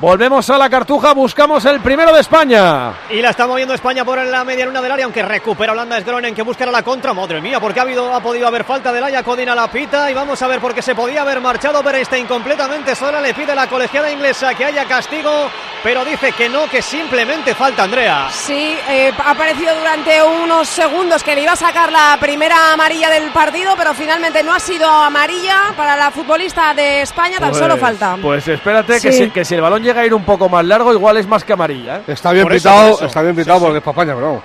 Volvemos 0.00 0.50
a 0.50 0.58
la 0.58 0.68
cartuja, 0.68 1.14
buscamos 1.14 1.64
el 1.66 1.80
primero 1.80 2.12
de 2.12 2.20
España. 2.20 2.92
Y 3.10 3.22
la 3.22 3.30
está 3.30 3.46
moviendo 3.46 3.74
España 3.74 4.04
por 4.04 4.18
la 4.22 4.44
media 4.44 4.66
luna 4.66 4.82
del 4.82 4.90
área, 4.90 5.04
aunque 5.04 5.22
recupera 5.22 5.72
Holanda 5.72 5.96
es 5.96 6.04
Gronen 6.04 6.34
que 6.34 6.42
buscará 6.42 6.72
la 6.72 6.82
contra. 6.82 7.14
Madre 7.14 7.40
mía, 7.40 7.60
porque 7.60 7.78
ha 7.78 7.84
habido, 7.84 8.12
ha 8.12 8.20
podido 8.20 8.46
haber 8.48 8.64
falta 8.64 8.92
de 8.92 9.00
Laia 9.00 9.22
Codina 9.22 9.54
la 9.54 9.68
pita. 9.70 10.10
Y 10.10 10.14
vamos 10.14 10.42
a 10.42 10.48
ver 10.48 10.58
porque 10.60 10.82
se 10.82 10.96
podía 10.96 11.22
haber 11.22 11.40
marchado 11.40 11.80
Berenstein 11.82 12.26
completamente 12.26 12.94
sola. 12.96 13.20
Le 13.20 13.32
pide 13.34 13.54
la 13.54 13.68
colegiada 13.68 14.10
inglesa 14.10 14.52
que 14.54 14.64
haya 14.64 14.84
castigo, 14.84 15.48
pero 15.84 16.04
dice 16.04 16.32
que 16.32 16.48
no, 16.48 16.68
que 16.68 16.82
simplemente 16.82 17.54
falta 17.54 17.84
Andrea. 17.84 18.26
Sí, 18.32 18.76
eh, 18.88 19.12
ha 19.24 19.30
aparecido 19.30 19.74
durante 19.78 20.20
unos 20.22 20.68
segundos 20.68 21.22
que 21.22 21.36
le 21.36 21.42
iba 21.42 21.52
a 21.52 21.56
sacar 21.56 21.92
la 21.92 22.16
primera 22.20 22.72
amarilla 22.72 23.10
del 23.10 23.30
partido, 23.30 23.74
pero 23.76 23.94
finalmente 23.94 24.42
no 24.42 24.52
ha 24.54 24.60
sido 24.60 24.90
amarilla 24.90 25.72
para 25.76 25.94
la 25.96 26.10
futbolista 26.10 26.74
de 26.74 27.02
España, 27.02 27.38
tan 27.38 27.50
Pues- 27.50 27.60
solo 27.62 27.76
falta. 27.76 28.16
Pues 28.20 28.48
espérate 28.48 28.94
que, 28.94 29.12
Sí. 29.12 29.24
si, 29.24 29.30
que 29.30 29.44
si 29.44 29.54
el 29.54 29.60
balón 29.62 29.83
llega 29.84 30.00
a 30.00 30.06
ir 30.06 30.14
un 30.14 30.24
poco 30.24 30.48
más 30.48 30.64
largo, 30.64 30.92
igual 30.92 31.16
es 31.18 31.26
más 31.28 31.44
que 31.44 31.52
amarilla. 31.52 31.98
¿eh? 31.98 32.02
Está 32.08 32.32
bien 32.32 32.44
Por 32.44 32.52
pitado, 32.54 32.94
eso. 32.94 33.04
está 33.06 33.22
bien 33.22 33.36
pitado 33.36 33.60
porque 33.60 33.78
es 33.78 33.84
para 33.84 33.92
España, 33.92 34.14
pero 34.14 34.26
vamos. 34.26 34.42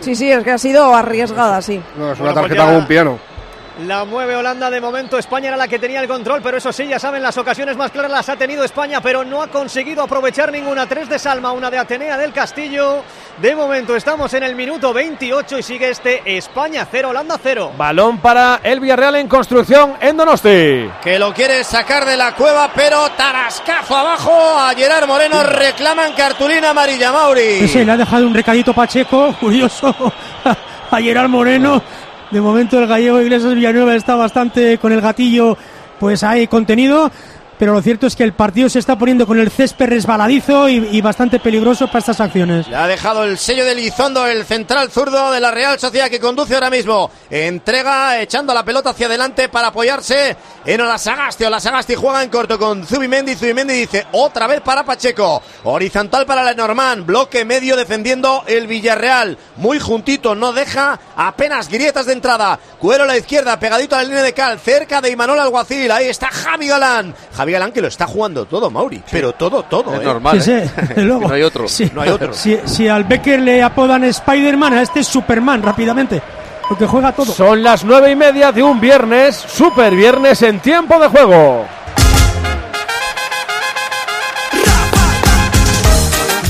Sí, 0.00 0.14
sí, 0.16 0.32
es 0.32 0.42
que 0.42 0.50
ha 0.52 0.58
sido 0.58 0.94
arriesgada, 0.94 1.60
sí. 1.60 1.80
No, 1.96 2.12
es 2.12 2.18
Bueno, 2.18 2.32
una 2.32 2.32
pues 2.32 2.34
tarjeta 2.34 2.54
ya- 2.62 2.66
como 2.66 2.78
un 2.78 2.86
piano. 2.86 3.18
La 3.86 4.04
mueve 4.04 4.36
Holanda 4.36 4.68
de 4.68 4.80
momento. 4.80 5.16
España 5.16 5.48
era 5.48 5.56
la 5.56 5.66
que 5.66 5.78
tenía 5.78 6.00
el 6.00 6.08
control, 6.08 6.40
pero 6.42 6.58
eso 6.58 6.70
sí, 6.72 6.86
ya 6.86 6.98
saben, 6.98 7.22
las 7.22 7.38
ocasiones 7.38 7.76
más 7.76 7.90
claras 7.90 8.10
las 8.10 8.28
ha 8.28 8.36
tenido 8.36 8.62
España, 8.62 9.00
pero 9.00 9.24
no 9.24 9.42
ha 9.42 9.46
conseguido 9.46 10.02
aprovechar 10.02 10.52
ninguna. 10.52 10.86
Tres 10.86 11.08
de 11.08 11.18
Salma, 11.18 11.52
una 11.52 11.70
de 11.70 11.78
Atenea 11.78 12.18
del 12.18 12.32
Castillo. 12.32 13.02
De 13.40 13.56
momento 13.56 13.96
estamos 13.96 14.34
en 14.34 14.42
el 14.42 14.54
minuto 14.54 14.92
28 14.92 15.58
y 15.58 15.62
sigue 15.62 15.88
este 15.88 16.36
España 16.36 16.86
0, 16.90 17.08
Holanda 17.08 17.38
0. 17.42 17.72
Balón 17.78 18.18
para 18.18 18.60
el 18.62 18.80
Villarreal 18.80 19.16
en 19.16 19.28
construcción 19.28 19.94
en 20.00 20.16
Donosti. 20.16 20.90
Que 21.02 21.18
lo 21.18 21.32
quiere 21.32 21.64
sacar 21.64 22.04
de 22.04 22.18
la 22.18 22.34
cueva, 22.34 22.70
pero 22.74 23.08
tarascazo 23.12 23.96
abajo 23.96 24.58
a 24.58 24.74
Gerard 24.74 25.06
Moreno. 25.06 25.42
Reclaman 25.42 26.12
cartulina 26.12 26.70
amarilla, 26.70 27.12
Mauri. 27.12 27.60
Ese 27.62 27.84
le 27.84 27.92
ha 27.92 27.96
dejado 27.96 28.26
un 28.26 28.34
recadito 28.34 28.74
Pacheco, 28.74 29.34
curioso, 29.40 29.94
a 30.90 31.00
Gerard 31.00 31.30
Moreno. 31.30 31.82
De 32.30 32.40
momento 32.40 32.78
el 32.78 32.86
gallego 32.86 33.20
Iglesias 33.20 33.54
Villanueva 33.54 33.96
está 33.96 34.14
bastante 34.14 34.78
con 34.78 34.92
el 34.92 35.00
gatillo, 35.00 35.56
pues 35.98 36.22
ahí 36.22 36.46
contenido. 36.46 37.10
Pero 37.60 37.74
lo 37.74 37.82
cierto 37.82 38.06
es 38.06 38.16
que 38.16 38.24
el 38.24 38.32
partido 38.32 38.70
se 38.70 38.78
está 38.78 38.96
poniendo 38.96 39.26
con 39.26 39.38
el 39.38 39.50
césped 39.50 39.84
resbaladizo 39.84 40.66
y, 40.66 40.98
bastante 41.02 41.38
peligroso 41.38 41.88
para 41.88 41.98
estas 41.98 42.18
acciones. 42.18 42.66
Le 42.66 42.74
ha 42.74 42.86
dejado 42.86 43.22
el 43.24 43.36
sello 43.36 43.66
de 43.66 43.74
Lizondo, 43.74 44.26
el 44.26 44.46
central 44.46 44.90
zurdo 44.90 45.30
de 45.30 45.40
la 45.40 45.50
Real 45.50 45.78
Sociedad 45.78 46.08
que 46.08 46.18
conduce 46.18 46.54
ahora 46.54 46.70
mismo. 46.70 47.10
Entrega, 47.28 48.18
echando 48.18 48.54
la 48.54 48.64
pelota 48.64 48.90
hacia 48.90 49.08
adelante 49.08 49.50
para 49.50 49.68
apoyarse 49.68 50.38
en 50.64 50.80
Olasagasti. 50.80 51.44
Olasagasti 51.44 51.96
juega 51.96 52.22
en 52.22 52.30
corto 52.30 52.58
con 52.58 52.86
Zubimendi. 52.86 53.34
Zubimendi 53.34 53.74
dice 53.74 54.06
otra 54.12 54.46
vez 54.46 54.62
para 54.62 54.82
Pacheco. 54.82 55.42
Horizontal 55.64 56.24
para 56.24 56.42
Lenormand. 56.42 57.04
Bloque 57.04 57.44
medio 57.44 57.76
defendiendo 57.76 58.42
el 58.46 58.68
Villarreal. 58.68 59.36
Muy 59.56 59.78
juntito, 59.78 60.34
no 60.34 60.54
deja 60.54 60.98
apenas 61.14 61.68
grietas 61.68 62.06
de 62.06 62.14
entrada. 62.14 62.58
Cuero 62.78 63.04
a 63.04 63.06
la 63.06 63.18
izquierda, 63.18 63.60
pegadito 63.60 63.96
a 63.96 63.98
la 63.98 64.04
línea 64.04 64.22
de 64.22 64.32
cal, 64.32 64.58
cerca 64.58 65.02
de 65.02 65.10
Imanol 65.10 65.38
Alguacil. 65.38 65.90
Ahí 65.90 66.06
está 66.06 66.28
Javi 66.28 66.66
Galán. 66.66 67.14
Javi 67.36 67.49
Galán 67.50 67.72
que 67.72 67.80
lo 67.80 67.88
está 67.88 68.06
jugando 68.06 68.44
todo, 68.46 68.70
Mauri. 68.70 69.02
Pero 69.10 69.32
todo, 69.32 69.62
todo. 69.64 69.94
Es 69.94 70.00
¿eh? 70.00 70.04
normal, 70.04 70.40
Sí, 70.42 70.52
¿eh? 70.52 70.70
sí, 70.94 71.00
luego. 71.02 71.28
no 71.28 71.34
hay 71.34 71.42
otro. 71.42 71.68
Sí. 71.68 71.90
No 71.94 72.02
hay 72.02 72.10
otro. 72.10 72.32
Si, 72.32 72.58
si 72.64 72.88
al 72.88 73.04
Becker 73.04 73.40
le 73.40 73.62
apodan 73.62 74.04
Spider-Man, 74.04 74.74
a 74.74 74.82
este 74.82 75.00
es 75.00 75.06
Superman 75.06 75.62
rápidamente. 75.62 76.20
Porque 76.68 76.86
juega 76.86 77.10
todo. 77.12 77.32
Son 77.32 77.62
las 77.62 77.84
nueve 77.84 78.12
y 78.12 78.16
media 78.16 78.52
de 78.52 78.62
un 78.62 78.80
viernes, 78.80 79.34
super 79.34 79.94
viernes 79.94 80.40
en 80.42 80.60
tiempo 80.60 81.00
de 81.00 81.08
juego. 81.08 81.66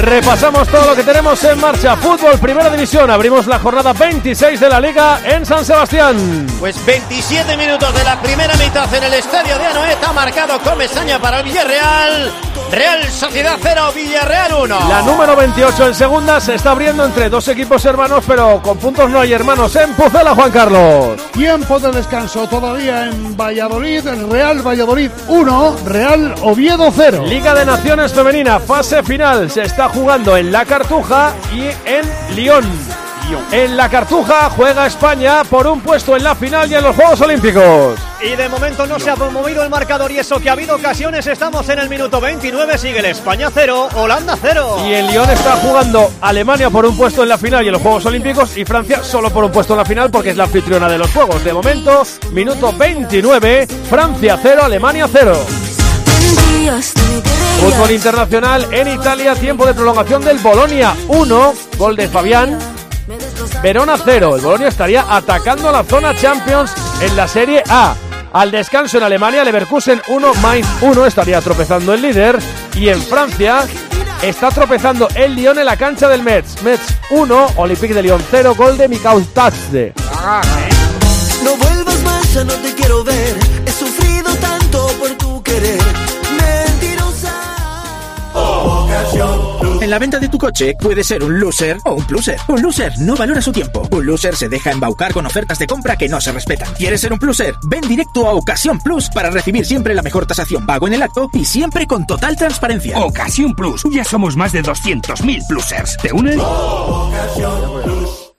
Repasamos 0.00 0.66
todo 0.68 0.86
lo 0.86 0.96
que 0.96 1.02
tenemos 1.02 1.44
en 1.44 1.60
marcha. 1.60 1.94
Fútbol, 1.96 2.38
primera 2.38 2.70
división. 2.70 3.10
Abrimos 3.10 3.46
la 3.46 3.58
jornada 3.58 3.92
26 3.92 4.58
de 4.58 4.68
la 4.68 4.80
liga 4.80 5.20
en 5.24 5.44
San 5.44 5.62
Sebastián. 5.62 6.46
Pues 6.58 6.84
27 6.86 7.56
minutos 7.58 7.92
de 7.94 8.04
la 8.04 8.20
primera 8.22 8.54
mitad 8.56 8.92
en 8.94 9.04
el 9.04 9.14
estadio 9.14 9.58
de 9.58 9.66
Anoeta, 9.66 10.12
marcado 10.12 10.58
Comesaña 10.60 11.18
para 11.20 11.40
el 11.40 11.44
Villarreal. 11.44 12.32
Real 12.70 13.02
Sociedad 13.10 13.58
0, 13.60 13.92
Villarreal 13.94 14.54
1. 14.62 14.88
La 14.88 15.02
número 15.02 15.36
28 15.36 15.88
en 15.88 15.94
segunda 15.94 16.40
se 16.40 16.54
está 16.54 16.70
abriendo 16.70 17.04
entre 17.04 17.28
dos 17.28 17.48
equipos 17.48 17.84
hermanos, 17.84 18.24
pero 18.26 18.62
con 18.62 18.78
puntos 18.78 19.10
no 19.10 19.20
hay 19.20 19.32
hermanos. 19.32 19.74
En 19.76 19.92
Pucela, 19.94 20.34
Juan 20.34 20.52
Carlos. 20.52 21.20
Tiempo 21.32 21.78
de 21.78 21.90
descanso 21.90 22.48
todavía 22.48 23.06
en 23.06 23.36
Valladolid. 23.36 24.06
Real 24.30 24.66
Valladolid 24.66 25.10
1, 25.28 25.76
Real 25.84 26.34
Oviedo 26.42 26.92
0. 26.94 27.24
Liga 27.26 27.54
de 27.54 27.66
Naciones 27.66 28.12
Femenina, 28.12 28.60
fase 28.60 29.02
final. 29.02 29.50
Se 29.50 29.62
está 29.62 29.89
jugando 29.90 30.36
en 30.36 30.52
La 30.52 30.64
Cartuja 30.64 31.34
y 31.52 31.62
en 31.88 32.36
Lyon. 32.36 32.64
En 33.52 33.76
La 33.76 33.88
Cartuja 33.88 34.50
juega 34.50 34.86
España 34.86 35.44
por 35.44 35.66
un 35.66 35.80
puesto 35.80 36.16
en 36.16 36.24
la 36.24 36.34
final 36.34 36.70
y 36.70 36.74
en 36.74 36.82
los 36.82 36.96
Juegos 36.96 37.20
Olímpicos. 37.20 37.98
Y 38.20 38.34
de 38.34 38.48
momento 38.48 38.86
no 38.86 38.98
se 38.98 39.10
ha 39.10 39.16
movido 39.16 39.62
el 39.62 39.70
marcador 39.70 40.10
y 40.10 40.18
eso 40.18 40.40
que 40.40 40.48
ha 40.48 40.52
habido 40.52 40.74
ocasiones. 40.74 41.26
Estamos 41.26 41.68
en 41.68 41.78
el 41.78 41.88
minuto 41.88 42.20
29, 42.20 42.76
sigue 42.76 42.98
el 42.98 43.04
España 43.04 43.48
0, 43.52 43.88
Holanda 43.94 44.36
0. 44.40 44.84
Y 44.86 44.94
en 44.94 45.06
Lyon 45.06 45.30
está 45.30 45.56
jugando 45.56 46.10
Alemania 46.20 46.70
por 46.70 46.84
un 46.86 46.96
puesto 46.96 47.22
en 47.22 47.28
la 47.28 47.38
final 47.38 47.64
y 47.64 47.68
en 47.68 47.72
los 47.72 47.82
Juegos 47.82 48.04
Olímpicos 48.06 48.56
y 48.56 48.64
Francia 48.64 49.02
solo 49.02 49.30
por 49.30 49.44
un 49.44 49.52
puesto 49.52 49.74
en 49.74 49.78
la 49.78 49.84
final 49.84 50.10
porque 50.10 50.30
es 50.30 50.36
la 50.36 50.44
anfitriona 50.44 50.88
de 50.88 50.98
los 50.98 51.10
Juegos. 51.12 51.44
De 51.44 51.52
momento, 51.52 52.02
minuto 52.32 52.72
29, 52.72 53.68
Francia 53.88 54.38
0, 54.42 54.62
Alemania 54.64 55.08
0. 55.10 55.32
Fútbol 57.60 57.90
internacional 57.90 58.66
en 58.72 58.88
Italia, 58.88 59.34
tiempo 59.34 59.66
de 59.66 59.74
prolongación 59.74 60.24
del 60.24 60.38
Bolonia 60.38 60.94
1, 61.08 61.54
gol 61.76 61.94
de 61.94 62.08
Fabián. 62.08 62.58
Verona 63.62 63.98
0, 64.02 64.36
el 64.36 64.40
Bolonia 64.40 64.68
estaría 64.68 65.04
atacando 65.14 65.70
la 65.70 65.84
zona 65.84 66.16
Champions 66.16 66.72
en 67.02 67.14
la 67.16 67.28
Serie 67.28 67.62
A. 67.68 67.94
Al 68.32 68.50
descanso 68.50 68.96
en 68.96 69.04
Alemania, 69.04 69.44
Leverkusen 69.44 70.00
1, 70.08 70.34
Mainz 70.36 70.66
1, 70.80 71.04
estaría 71.04 71.38
tropezando 71.42 71.92
el 71.92 72.00
líder. 72.00 72.38
Y 72.76 72.88
en 72.88 73.02
Francia 73.02 73.66
está 74.22 74.48
tropezando 74.48 75.08
el 75.14 75.34
Lyon 75.34 75.58
en 75.58 75.66
la 75.66 75.76
cancha 75.76 76.08
del 76.08 76.22
Metz. 76.22 76.62
Metz 76.62 76.94
1, 77.10 77.46
Olympique 77.56 77.92
de 77.92 78.02
Lyon 78.02 78.22
0, 78.30 78.54
gol 78.56 78.78
de 78.78 78.88
Mikau 78.88 79.20
Tazde. 79.20 79.92
No 81.44 81.56
vuelvas 81.56 82.02
más, 82.04 82.32
ya 82.32 82.42
no 82.42 82.54
te 82.54 82.74
quiero 82.74 83.04
ver. 83.04 83.49
En 89.90 89.94
la 89.94 89.98
venta 89.98 90.20
de 90.20 90.28
tu 90.28 90.38
coche 90.38 90.76
puede 90.80 91.02
ser 91.02 91.24
un 91.24 91.40
loser 91.40 91.76
o 91.84 91.94
un 91.94 92.04
pluser. 92.04 92.38
Un 92.46 92.62
loser 92.62 92.92
no 93.00 93.16
valora 93.16 93.42
su 93.42 93.50
tiempo. 93.50 93.88
Un 93.90 94.06
loser 94.06 94.36
se 94.36 94.48
deja 94.48 94.70
embaucar 94.70 95.12
con 95.12 95.26
ofertas 95.26 95.58
de 95.58 95.66
compra 95.66 95.96
que 95.96 96.08
no 96.08 96.20
se 96.20 96.30
respetan. 96.30 96.72
¿Quieres 96.74 97.00
ser 97.00 97.12
un 97.12 97.18
pluser? 97.18 97.56
Ven 97.64 97.80
directo 97.80 98.28
a 98.28 98.34
Ocasión 98.34 98.78
Plus 98.78 99.10
para 99.12 99.30
recibir 99.30 99.66
siempre 99.66 99.92
la 99.96 100.02
mejor 100.02 100.26
tasación 100.26 100.64
pago 100.64 100.86
en 100.86 100.94
el 100.94 101.02
acto 101.02 101.28
y 101.32 101.44
siempre 101.44 101.88
con 101.88 102.06
total 102.06 102.36
transparencia. 102.36 103.00
Ocasión 103.00 103.56
Plus. 103.56 103.82
Ya 103.90 104.04
somos 104.04 104.36
más 104.36 104.52
de 104.52 104.62
200.000 104.62 105.48
plusers. 105.48 105.96
¿Te 105.96 106.12
unes? 106.12 106.36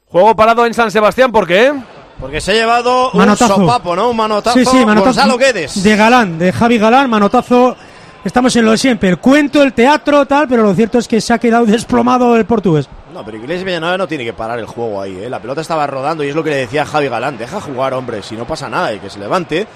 Juego 0.07 0.33
parado 0.37 0.65
en 0.65 0.73
San 0.73 0.89
Sebastián, 0.89 1.33
¿por 1.33 1.45
qué? 1.45 1.73
Porque 2.21 2.39
se 2.39 2.51
ha 2.51 2.53
llevado 2.53 3.11
Manotazo. 3.13 3.57
un 3.57 3.61
sopapo, 3.63 3.93
¿no? 3.93 4.11
Un 4.11 4.15
manotazo. 4.15 4.57
Sí, 4.57 4.63
sí, 4.63 4.85
manotazo. 4.85 5.19
Gonzalo 5.19 5.37
Guedes. 5.37 5.83
De 5.83 5.97
Galán, 5.97 6.39
de 6.39 6.53
Javi 6.53 6.77
Galán, 6.77 7.09
manotazo. 7.09 7.75
Estamos 8.23 8.55
en 8.55 8.65
lo 8.65 8.71
de 8.71 8.77
siempre, 8.77 9.09
el 9.09 9.17
cuento, 9.17 9.63
el 9.63 9.73
teatro, 9.73 10.27
tal, 10.27 10.47
pero 10.47 10.61
lo 10.61 10.75
cierto 10.75 10.99
es 10.99 11.07
que 11.07 11.19
se 11.19 11.33
ha 11.33 11.39
quedado 11.39 11.65
desplomado 11.67 12.35
el 12.37 12.45
portugués. 12.45 12.87
No, 13.13 13.25
pero 13.25 13.37
Iglesias 13.37 13.65
Villanueva 13.65 13.97
no 13.97 14.07
tiene 14.07 14.23
que 14.23 14.33
parar 14.33 14.59
el 14.59 14.67
juego 14.67 15.01
ahí, 15.01 15.17
¿eh? 15.23 15.29
La 15.29 15.39
pelota 15.39 15.61
estaba 15.61 15.87
rodando 15.87 16.23
y 16.23 16.29
es 16.29 16.35
lo 16.35 16.43
que 16.43 16.51
le 16.51 16.55
decía 16.57 16.85
Javi 16.85 17.09
Galán. 17.09 17.37
Deja 17.37 17.59
jugar, 17.59 17.93
hombre, 17.93 18.21
si 18.21 18.35
no 18.35 18.45
pasa 18.45 18.69
nada 18.69 18.93
y 18.93 18.99
que 18.99 19.09
se 19.09 19.19
levante. 19.19 19.67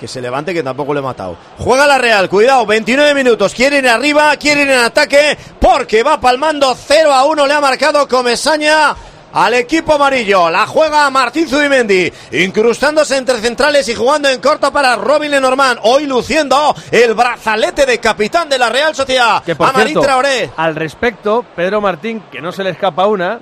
Que 0.00 0.08
se 0.08 0.22
levante, 0.22 0.54
que 0.54 0.62
tampoco 0.62 0.94
le 0.94 1.00
he 1.00 1.02
matado. 1.02 1.36
Juega 1.58 1.86
la 1.86 1.98
Real, 1.98 2.30
cuidado, 2.30 2.64
29 2.64 3.14
minutos. 3.14 3.52
Quieren 3.52 3.86
arriba, 3.86 4.34
quieren 4.38 4.70
en 4.70 4.78
ataque, 4.78 5.36
porque 5.60 6.02
va 6.02 6.18
palmando 6.18 6.74
0 6.74 7.12
a 7.12 7.26
1. 7.26 7.46
Le 7.46 7.52
ha 7.52 7.60
marcado 7.60 8.08
Comesaña 8.08 8.96
al 9.32 9.54
equipo 9.54 9.94
amarillo. 9.94 10.50
La 10.50 10.66
juega 10.66 11.08
Martín 11.10 11.48
Zubimendi, 11.48 12.10
incrustándose 12.32 13.16
entre 13.16 13.38
centrales 13.38 13.88
y 13.88 13.94
jugando 13.94 14.28
en 14.28 14.40
corto 14.40 14.72
para 14.72 14.96
Robin 14.96 15.30
Lenormand. 15.30 15.80
Hoy 15.82 16.06
luciendo 16.06 16.74
el 16.90 17.14
brazalete 17.14 17.86
de 17.86 17.98
capitán 17.98 18.48
de 18.48 18.58
la 18.58 18.68
Real 18.68 18.94
Sociedad. 18.94 19.42
Que 19.44 19.54
por 19.54 19.68
Amarín 19.68 19.88
cierto, 19.88 20.02
Traoré. 20.02 20.50
al 20.56 20.74
respecto, 20.74 21.44
Pedro 21.54 21.80
Martín, 21.80 22.22
que 22.30 22.40
no 22.40 22.52
se 22.52 22.64
le 22.64 22.70
escapa 22.70 23.06
una, 23.06 23.40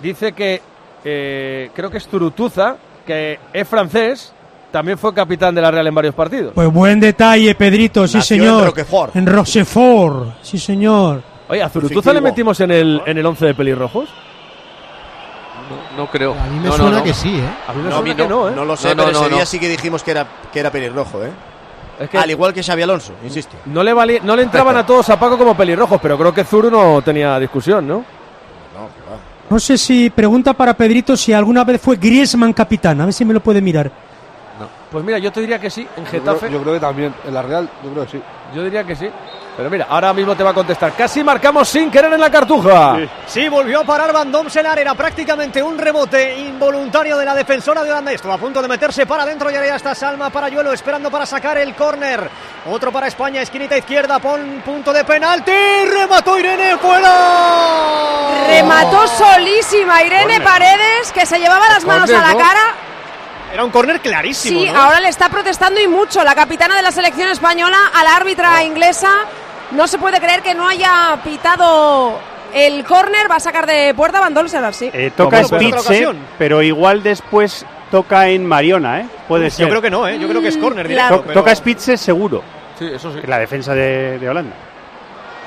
dice 0.00 0.32
que 0.32 0.62
eh, 1.04 1.70
creo 1.74 1.90
que 1.90 1.98
es 1.98 2.06
Turutuza, 2.06 2.76
que 3.06 3.38
es 3.52 3.68
francés, 3.68 4.32
también 4.70 4.98
fue 4.98 5.14
capitán 5.14 5.54
de 5.54 5.62
la 5.62 5.70
Real 5.70 5.86
en 5.86 5.94
varios 5.94 6.14
partidos. 6.14 6.52
Pues 6.54 6.70
buen 6.70 7.00
detalle, 7.00 7.54
Pedrito, 7.54 8.06
sí 8.06 8.18
Nació 8.18 8.36
en 8.36 8.42
señor. 8.42 8.64
Roquefort. 8.66 9.16
En 9.16 9.26
Rochefort, 9.26 10.42
sí 10.42 10.58
señor. 10.58 11.22
Oye, 11.48 11.62
¿a 11.62 11.68
Zurutuza 11.70 12.12
le 12.12 12.20
metimos 12.20 12.60
en 12.60 12.70
el, 12.70 13.00
en 13.06 13.16
el 13.16 13.24
11 13.24 13.46
de 13.46 13.54
pelirrojos? 13.54 14.10
No, 15.68 15.96
no 16.04 16.10
creo. 16.10 16.32
A 16.34 16.44
mí 16.46 16.58
me 16.60 16.68
No, 16.68 16.72
suena 16.76 16.90
no, 16.92 16.98
no. 16.98 17.04
que 17.04 17.14
sí, 17.14 17.36
¿eh? 17.38 17.48
A 17.68 17.72
mí 17.72 17.82
me 17.82 17.90
No, 17.90 17.98
suena 17.98 18.16
que 18.16 18.28
no, 18.28 18.48
¿eh? 18.48 18.52
No 18.54 18.64
lo 18.64 18.76
sé, 18.76 18.88
No, 18.88 18.94
no, 18.94 19.04
pero 19.04 19.12
no, 19.18 19.20
ese 19.24 19.30
día 19.34 19.40
no. 19.40 19.46
sí 19.46 19.58
que 19.60 19.68
dijimos 19.68 20.02
que 20.02 20.10
era, 20.12 20.26
que 20.52 20.60
era 20.60 20.70
pelirrojo, 20.70 21.24
¿eh? 21.24 21.30
Es 22.00 22.08
que- 22.10 22.18
Al 22.18 22.30
igual 22.30 22.52
que 22.52 22.62
Xavi 22.62 22.82
Alonso, 22.82 23.12
insisto. 23.24 23.56
No 23.66 23.82
le, 23.82 23.92
valía- 23.92 24.20
no 24.22 24.36
le 24.36 24.42
entraban 24.42 24.76
a 24.76 24.86
todos 24.86 25.08
a 25.10 25.18
Paco 25.18 25.36
como 25.36 25.56
pelirrojos, 25.56 25.98
pero 26.00 26.16
creo 26.16 26.32
que 26.32 26.44
Zuru 26.44 26.70
no 26.70 27.02
tenía 27.02 27.38
discusión, 27.38 27.86
¿no? 27.88 28.04
No 29.50 29.58
sé 29.58 29.78
si 29.78 30.10
pregunta 30.10 30.52
para 30.52 30.74
Pedrito 30.74 31.16
si 31.16 31.32
alguna 31.32 31.64
vez 31.64 31.80
fue 31.80 31.96
Griezmann 31.96 32.52
capitán, 32.52 33.00
a 33.00 33.06
ver 33.06 33.14
si 33.14 33.24
me 33.24 33.32
lo 33.32 33.40
puede 33.40 33.60
mirar. 33.62 33.90
Pues 34.90 35.04
mira, 35.04 35.18
yo 35.18 35.30
te 35.32 35.40
diría 35.40 35.58
que 35.58 35.70
sí, 35.70 35.86
en 35.96 36.04
Yo 36.04 36.10
Getafe. 36.10 36.46
creo, 36.46 36.52
yo 36.52 36.62
creo 36.62 36.74
que 36.74 36.80
también. 36.80 37.14
En 37.26 37.34
la 37.34 37.42
Real, 37.42 37.68
yo 37.84 37.90
creo 37.90 38.04
que 38.04 38.10
sí. 38.12 38.22
Yo 38.54 38.62
diría 38.64 38.84
que 38.84 38.94
sí. 38.96 39.08
Pero 39.58 39.70
mira, 39.70 39.86
ahora 39.90 40.12
mismo 40.12 40.36
te 40.36 40.44
va 40.44 40.50
a 40.50 40.54
contestar. 40.54 40.92
Casi 40.94 41.24
marcamos 41.24 41.68
sin 41.68 41.90
querer 41.90 42.12
en 42.12 42.20
la 42.20 42.30
cartuja. 42.30 42.96
Sí, 43.26 43.48
volvió 43.48 43.80
a 43.80 43.84
parar 43.84 44.12
Van 44.12 44.30
Domselar, 44.30 44.78
era 44.78 44.94
prácticamente 44.94 45.60
un 45.60 45.76
rebote 45.76 46.38
involuntario 46.38 47.18
de 47.18 47.24
la 47.24 47.34
defensora 47.34 47.82
de 47.82 47.90
Holanda. 47.90 48.12
Estuvo 48.12 48.32
a 48.32 48.38
punto 48.38 48.62
de 48.62 48.68
meterse 48.68 49.04
para 49.04 49.24
adentro 49.24 49.50
y 49.50 49.56
ahora 49.56 49.66
ya 49.66 49.74
está 49.74 49.96
Salma 49.96 50.30
Parayuelo 50.30 50.72
esperando 50.72 51.10
para 51.10 51.26
sacar 51.26 51.58
el 51.58 51.74
córner. 51.74 52.30
Otro 52.70 52.92
para 52.92 53.08
España, 53.08 53.42
esquinita 53.42 53.76
izquierda, 53.76 54.20
pon 54.20 54.62
punto 54.64 54.92
de 54.92 55.02
penalti, 55.04 55.50
remató 55.92 56.38
Irene 56.38 56.76
fuera. 56.76 58.46
Remató 58.46 59.08
solísima 59.08 60.04
Irene 60.04 60.40
Paredes, 60.40 61.10
que 61.12 61.26
se 61.26 61.36
llevaba 61.40 61.68
las 61.68 61.84
manos 61.84 62.08
a 62.10 62.22
la 62.22 62.32
¿no? 62.32 62.38
cara. 62.38 62.60
Era 63.52 63.64
un 63.64 63.70
córner 63.72 63.98
clarísimo, 64.00 64.60
Sí, 64.60 64.70
¿no? 64.70 64.78
ahora 64.80 65.00
le 65.00 65.08
está 65.08 65.28
protestando 65.30 65.80
y 65.80 65.88
mucho 65.88 66.22
la 66.22 66.34
capitana 66.36 66.76
de 66.76 66.82
la 66.82 66.92
selección 66.92 67.30
española 67.30 67.78
a 67.92 68.04
la 68.04 68.14
árbitra 68.14 68.62
inglesa. 68.62 69.08
No 69.72 69.86
se 69.86 69.98
puede 69.98 70.18
creer 70.20 70.42
que 70.42 70.54
no 70.54 70.66
haya 70.68 71.18
pitado 71.22 72.18
el 72.54 72.84
córner. 72.84 73.30
Va 73.30 73.36
a 73.36 73.40
sacar 73.40 73.66
de 73.66 73.92
puerta 73.94 74.20
Van 74.20 74.34
sí. 74.74 74.90
Eh, 74.92 75.10
toca 75.16 75.44
Spitze, 75.44 76.08
pero 76.38 76.62
igual 76.62 77.02
después 77.02 77.66
toca 77.90 78.28
en 78.28 78.46
Mariona, 78.46 79.00
¿eh? 79.00 79.06
Puede 79.26 79.44
Yo 79.44 79.56
ser. 79.56 79.68
creo 79.68 79.82
que 79.82 79.90
no, 79.90 80.06
¿eh? 80.08 80.18
Yo 80.18 80.28
creo 80.28 80.40
que 80.40 80.48
es 80.48 80.56
córner 80.56 80.86
Mm, 80.86 80.88
directo. 80.88 81.16
To- 81.16 81.22
pero- 81.22 81.40
Toca 81.40 81.54
Spitze 81.54 81.96
seguro. 81.96 82.42
Sí, 82.78 82.86
eso 82.94 83.12
sí. 83.12 83.20
La 83.26 83.38
defensa 83.38 83.74
de, 83.74 84.18
de 84.18 84.28
Holanda. 84.28 84.54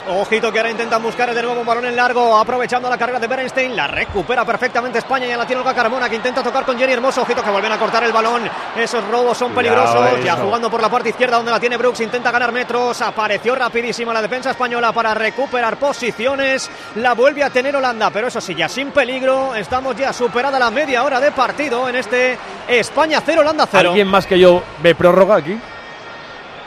Ojito 0.08 0.52
que 0.52 0.58
ahora 0.58 0.72
intentan 0.72 1.02
buscar 1.04 1.32
de 1.34 1.42
nuevo 1.44 1.62
un 1.62 1.66
balón 1.66 1.86
en 1.86 1.96
largo, 1.96 2.36
aprovechando 2.36 2.90
la 2.90 2.98
carrera 2.98 3.20
de 3.20 3.28
Bernstein, 3.28 3.76
la 3.76 3.86
recupera 3.86 4.44
perfectamente 4.44 4.98
España 4.98 5.28
y 5.28 5.30
ya 5.30 5.38
la 5.38 5.46
tiene 5.46 5.62
Olga 5.62 5.76
Carmona 5.76 6.10
que 6.10 6.16
intenta 6.16 6.42
tocar 6.42 6.66
con 6.66 6.78
Jenny 6.78 6.94
Hermoso, 6.94 7.22
ojito 7.22 7.44
que 7.44 7.52
vuelven 7.52 7.72
a 7.72 7.78
cortar 7.78 8.04
el 8.04 8.12
balón, 8.12 8.42
esos 8.76 9.08
robos 9.08 9.38
son 9.38 9.54
peligrosos, 9.54 9.96
Cuidado, 9.96 10.18
ya 10.18 10.36
jugando 10.38 10.72
por 10.72 10.82
la 10.82 10.90
parte 10.90 11.10
izquierda 11.10 11.38
donde 11.38 11.52
la 11.52 11.60
tiene 11.60 11.78
Brooks, 11.78 12.02
intenta 12.02 12.32
ganar 12.32 12.52
metros, 12.52 13.00
apareció 13.02 13.54
rapidísima 13.54 14.12
la 14.12 14.24
defensa 14.24 14.50
española 14.50 14.92
para 14.92 15.14
recuperar 15.14 15.78
posiciones, 15.78 16.70
la 16.96 17.14
vuelve 17.14 17.44
a 17.44 17.52
tener 17.52 17.76
Holanda, 17.76 18.10
pero 18.10 18.28
eso 18.28 18.42
sí, 18.42 18.56
ya 18.56 18.68
sin 18.68 18.90
peligro, 18.90 19.54
estamos 19.54 19.96
ya 19.96 20.12
superada 20.12 20.58
la 20.58 20.72
media 20.72 21.04
hora 21.04 21.20
de 21.20 21.32
partido 21.32 21.88
en 21.88 21.98
este 21.98 22.40
España 22.68 23.22
0, 23.24 23.42
Holanda 23.42 23.68
0. 23.70 23.90
¿Alguien 23.90 24.08
más 24.08 24.26
que 24.26 24.40
yo 24.40 24.64
ve 24.82 24.96
prórroga 24.96 25.36
aquí? 25.36 25.60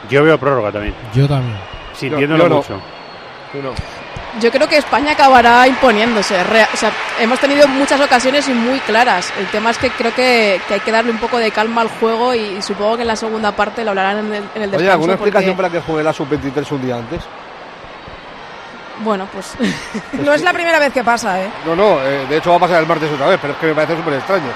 Yo 0.09 0.23
veo 0.23 0.37
prórroga 0.37 0.71
también. 0.71 0.95
Yo 1.13 1.27
también. 1.27 1.59
Sintiéndolo 1.93 2.63
yo 2.63 2.75
no. 2.75 2.94
Yo 4.41 4.51
creo 4.51 4.67
que 4.67 4.77
España 4.77 5.13
acabará 5.13 5.65
imponiéndose. 5.65 6.35
O 6.73 6.77
sea, 6.77 6.91
hemos 7.19 7.39
tenido 7.39 7.67
muchas 7.69 8.01
ocasiones 8.01 8.47
y 8.49 8.53
muy 8.53 8.79
claras. 8.81 9.31
El 9.39 9.47
tema 9.47 9.69
es 9.69 9.77
que 9.77 9.89
creo 9.91 10.13
que, 10.13 10.59
que 10.67 10.73
hay 10.73 10.79
que 10.81 10.91
darle 10.91 11.11
un 11.11 11.19
poco 11.19 11.37
de 11.37 11.51
calma 11.51 11.81
al 11.81 11.87
juego 11.89 12.33
y, 12.33 12.39
y 12.57 12.61
supongo 12.61 12.97
que 12.97 13.03
en 13.03 13.07
la 13.07 13.15
segunda 13.15 13.53
parte 13.53 13.83
lo 13.85 13.91
hablarán 13.91 14.19
en 14.19 14.33
el, 14.33 14.43
en 14.55 14.61
el 14.63 14.71
descanso. 14.71 14.77
Oye, 14.77 14.91
¿alguna 14.91 15.13
explicación 15.13 15.55
porque- 15.55 15.69
para 15.71 15.81
que 15.81 15.87
juegue 15.87 16.03
la 16.03 16.11
sub-23 16.13 16.71
un 16.71 16.81
día 16.81 16.95
antes? 16.97 17.21
Bueno, 18.99 19.27
pues 19.31 19.53
No 20.13 20.33
es 20.33 20.41
la 20.41 20.51
primera 20.53 20.79
vez 20.79 20.91
que 20.91 21.03
pasa, 21.03 21.41
¿eh? 21.41 21.49
No, 21.65 21.75
no, 21.75 22.01
eh, 22.03 22.25
de 22.29 22.37
hecho 22.37 22.49
va 22.49 22.57
a 22.57 22.59
pasar 22.59 22.81
el 22.81 22.87
martes 22.87 23.09
otra 23.11 23.27
vez, 23.27 23.39
pero 23.41 23.53
es 23.53 23.59
que 23.59 23.67
me 23.67 23.73
parece 23.75 23.95
súper 23.95 24.13
extraño. 24.15 24.51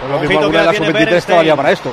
Pues 0.00 0.10
lo 0.12 0.18
mismo 0.18 0.38
alguna 0.40 0.58
de 0.60 0.66
la 0.66 0.72
las 0.72 0.80
tiene 0.80 0.86
sub-23 0.92 0.98
que 1.04 1.10
Bernstein. 1.10 1.36
valía 1.38 1.56
para 1.56 1.70
esto. 1.70 1.92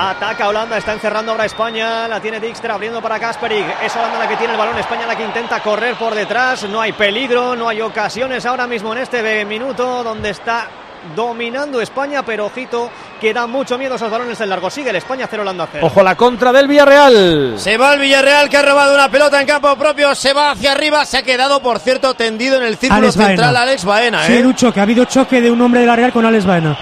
Ataca 0.00 0.46
Holanda, 0.48 0.78
está 0.78 0.92
encerrando 0.92 1.32
ahora 1.32 1.44
España, 1.44 2.06
la 2.06 2.20
tiene 2.20 2.38
Dijkstra 2.38 2.74
abriendo 2.74 3.02
para 3.02 3.18
Kasperig, 3.18 3.64
es 3.82 3.96
Holanda 3.96 4.20
la 4.20 4.28
que 4.28 4.36
tiene 4.36 4.52
el 4.52 4.58
balón, 4.58 4.78
España 4.78 5.04
la 5.08 5.16
que 5.16 5.24
intenta 5.24 5.58
correr 5.60 5.96
por 5.96 6.14
detrás, 6.14 6.62
no 6.68 6.80
hay 6.80 6.92
peligro, 6.92 7.56
no 7.56 7.68
hay 7.68 7.80
ocasiones 7.80 8.46
ahora 8.46 8.68
mismo 8.68 8.92
en 8.92 8.98
este 8.98 9.44
minuto 9.44 10.04
donde 10.04 10.30
está 10.30 10.68
dominando 11.16 11.80
España, 11.80 12.22
pero 12.24 12.46
ojito 12.46 12.90
que 13.20 13.34
da 13.34 13.48
mucho 13.48 13.76
miedo 13.76 13.96
esos 13.96 14.08
balones 14.08 14.38
del 14.38 14.48
largo, 14.50 14.70
sigue 14.70 14.90
el 14.90 14.96
España 14.96 15.26
0 15.28 15.42
Holanda 15.42 15.66
0. 15.72 15.84
Ojo 15.84 16.02
la 16.04 16.14
contra 16.14 16.52
del 16.52 16.68
Villarreal. 16.68 17.54
Se 17.56 17.76
va 17.76 17.94
el 17.94 18.00
Villarreal 18.00 18.48
que 18.48 18.56
ha 18.56 18.62
robado 18.62 18.94
una 18.94 19.10
pelota 19.10 19.40
en 19.40 19.48
campo 19.48 19.74
propio, 19.74 20.14
se 20.14 20.32
va 20.32 20.52
hacia 20.52 20.72
arriba, 20.72 21.04
se 21.06 21.18
ha 21.18 21.22
quedado 21.24 21.60
por 21.60 21.80
cierto 21.80 22.14
tendido 22.14 22.56
en 22.56 22.62
el 22.62 22.76
círculo 22.76 23.00
Alex 23.00 23.16
Baena. 23.16 23.30
central 23.30 23.56
Alex 23.56 23.84
Baena, 23.84 24.22
Sí, 24.22 24.34
¿eh? 24.34 24.40
Lucho, 24.42 24.72
que 24.72 24.78
ha 24.78 24.84
habido 24.84 25.06
choque 25.06 25.40
de 25.40 25.50
un 25.50 25.60
hombre 25.60 25.80
de 25.80 25.86
la 25.86 25.96
Real 25.96 26.12
con 26.12 26.24
Alex 26.24 26.46
Baena. 26.46 26.78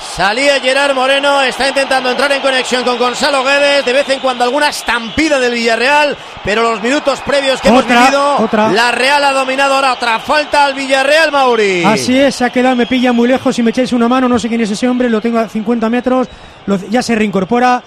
Salía 0.00 0.58
Gerard 0.60 0.94
Moreno, 0.94 1.40
está 1.42 1.68
intentando 1.68 2.10
entrar 2.10 2.32
en 2.32 2.40
conexión 2.40 2.82
con 2.84 2.98
Gonzalo 2.98 3.44
Guedes, 3.44 3.84
de 3.84 3.92
vez 3.92 4.08
en 4.08 4.20
cuando 4.20 4.44
alguna 4.44 4.68
estampida 4.68 5.38
del 5.38 5.52
Villarreal, 5.54 6.16
pero 6.44 6.62
los 6.62 6.82
minutos 6.82 7.20
previos 7.20 7.60
que 7.60 7.68
hemos 7.68 7.86
vivido, 7.86 8.36
otra. 8.38 8.70
la 8.72 8.90
Real 8.90 9.22
ha 9.22 9.32
dominado 9.32 9.74
ahora 9.74 9.92
otra 9.92 10.18
falta 10.18 10.64
al 10.64 10.74
Villarreal, 10.74 11.30
Mauri. 11.30 11.84
Así 11.84 12.18
es, 12.18 12.34
se 12.34 12.44
ha 12.44 12.50
quedado, 12.50 12.76
me 12.76 12.86
pilla 12.86 13.12
muy 13.12 13.28
lejos. 13.28 13.54
Si 13.54 13.62
me 13.62 13.70
echáis 13.70 13.92
una 13.92 14.08
mano, 14.08 14.28
no 14.28 14.38
sé 14.38 14.48
quién 14.48 14.60
es 14.62 14.70
ese 14.70 14.88
hombre, 14.88 15.08
lo 15.08 15.20
tengo 15.20 15.38
a 15.38 15.48
50 15.48 15.88
metros, 15.88 16.28
lo- 16.66 16.78
ya 16.88 17.02
se 17.02 17.14
reincorpora. 17.14 17.82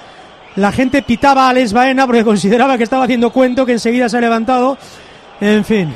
La 0.55 0.71
gente 0.71 1.01
pitaba 1.01 1.47
a 1.47 1.49
Alex 1.49 1.73
Baena 1.73 2.05
porque 2.05 2.23
consideraba 2.23 2.77
que 2.77 2.83
estaba 2.83 3.03
haciendo 3.03 3.31
cuento, 3.31 3.65
que 3.65 3.73
enseguida 3.73 4.07
se 4.07 4.17
ha 4.17 4.21
levantado. 4.21 4.77
En 5.41 5.65
fin. 5.65 5.93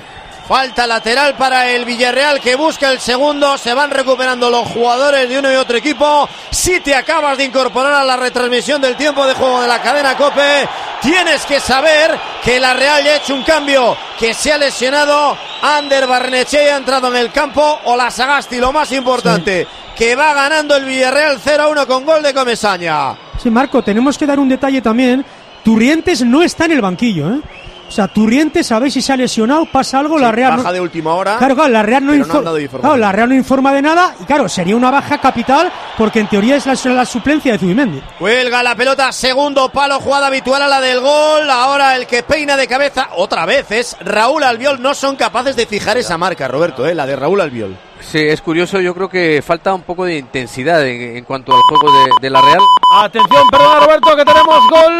Falta 0.48 0.88
lateral 0.88 1.36
para 1.36 1.70
el 1.70 1.84
Villarreal 1.84 2.39
que 2.39 2.56
busca 2.56 2.89
el 2.89 3.02
segundo. 3.02 3.58
Se 3.58 3.74
van 3.74 3.91
recuperando 3.91 4.50
los 4.50 4.66
jugadores 4.70 5.28
de 5.28 5.39
uno 5.39 5.52
y 5.52 5.56
otro 5.56 5.76
equipo. 5.76 6.30
Si 6.52 6.80
te 6.80 6.95
acabas 6.95 7.38
de 7.38 7.43
incorporar 7.43 7.91
a 7.91 8.04
la 8.06 8.16
retransmisión 8.16 8.80
del 8.82 8.95
tiempo 8.95 9.28
de 9.28 9.34
juego 9.34 9.62
de 9.62 9.68
la 9.68 9.82
cadena 9.82 10.16
Cope, 10.16 10.66
tienes 11.02 11.45
que 11.45 11.60
saber 11.60 12.18
que 12.41 12.62
la 12.62 12.74
Real 12.74 13.04
ya 13.04 13.12
ha 13.12 13.16
hecho 13.18 13.36
un 13.36 13.43
cambio, 13.43 13.98
que 14.18 14.34
se 14.34 14.54
ha 14.54 14.58
lesionado. 14.58 15.38
Ander 15.62 16.08
Barnechea 16.08 16.76
ha 16.76 16.78
entrado 16.78 17.10
en 17.10 17.18
el 17.18 17.30
campo. 17.30 17.82
O 17.84 17.98
la 17.98 18.10
Sagasti, 18.10 18.56
lo 18.56 18.72
más 18.72 18.89
importante, 18.93 19.68
que 19.98 20.16
va 20.16 20.34
ganando 20.34 20.78
el 20.78 20.86
Villarreal 20.86 21.41
0-1 21.41 21.86
con 21.86 22.06
gol 22.06 22.24
de 22.24 22.34
Comesaña. 22.34 23.18
Sí, 23.43 23.50
Marco, 23.50 23.84
tenemos 23.84 24.18
que 24.18 24.26
dar 24.26 24.39
un 24.39 24.48
detalle 24.48 24.82
también. 24.82 25.26
Turrientes 25.62 26.24
no 26.24 26.41
está 26.41 26.64
en 26.66 26.72
el 26.72 26.82
banquillo, 26.82 27.34
¿eh? 27.34 27.41
O 27.88 27.92
sea, 27.92 28.08
Turrientes, 28.08 28.72
a 28.72 28.80
ver 28.80 28.92
si 28.92 29.02
se 29.02 29.14
ha 29.14 29.18
lesionado, 29.18 29.66
pasa 29.66 30.00
algo, 30.00 30.18
la 30.20 30.32
Real. 30.32 30.52
no- 30.52 30.58
Baja 30.58 30.74
de 30.74 30.82
última 30.82 31.14
hora. 31.14 31.38
Claro, 31.38 31.56
claro, 31.56 31.70
la 31.72 31.84
Real 31.84 32.06
no, 32.06 32.12
pero 32.12 32.26
no 32.26 32.42
claro, 32.82 32.98
la 32.98 33.12
Real 33.12 33.30
no 33.30 33.36
informa 33.36 33.74
de 33.74 33.82
nada 33.82 34.14
y 34.20 34.24
claro, 34.26 34.50
sería 34.50 34.76
una 34.76 34.92
baja 34.92 35.18
capital 35.20 35.72
porque 35.98 36.20
en 36.20 36.28
teoría 36.28 36.58
es 36.58 36.66
la, 36.66 36.76
la 36.94 37.06
suplencia 37.06 37.54
de 37.54 37.60
Zubimendi. 37.60 38.02
Cuelga 38.20 38.62
la 38.62 38.76
pelota, 38.76 39.12
segundo 39.12 39.70
palo, 39.70 40.00
jugada 40.00 40.28
habitual 40.28 40.62
a 40.62 40.68
la 40.68 40.82
del 40.82 41.00
gol. 41.00 41.50
Ahora 41.50 41.96
el 41.96 42.06
que 42.08 42.24
peina 42.24 42.58
de 42.58 42.68
cabeza, 42.68 43.10
otra 43.16 43.46
vez 43.46 43.72
es 43.72 43.96
Raúl 44.02 44.44
Albiol. 44.44 44.82
No 44.82 44.94
son 44.94 45.16
capaces 45.16 45.56
de 45.56 45.66
fijar 45.66 45.98
esa 45.98 46.18
marca, 46.18 46.48
Roberto, 46.48 46.86
¿eh? 46.86 46.94
la 46.94 47.06
de 47.06 47.16
Raúl 47.16 47.40
Albiol. 47.42 47.78
Sí, 48.02 48.20
es 48.20 48.41
curioso, 48.41 48.80
yo 48.80 48.93
creo 48.93 49.10
que 49.10 49.41
falta 49.41 49.74
un 49.74 49.82
poco 49.82 50.06
de 50.06 50.18
intensidad 50.18 50.86
en, 50.86 51.18
en 51.18 51.24
cuanto 51.26 51.54
al 51.54 51.62
juego 51.62 51.91
de, 51.91 52.10
de 52.22 52.30
la 52.30 52.41
Real. 52.41 52.60
Atención, 52.95 53.48
perdona 53.50 53.80
Roberto, 53.82 54.16
que 54.16 54.26
tenemos 54.26 54.70
gol 54.70 54.93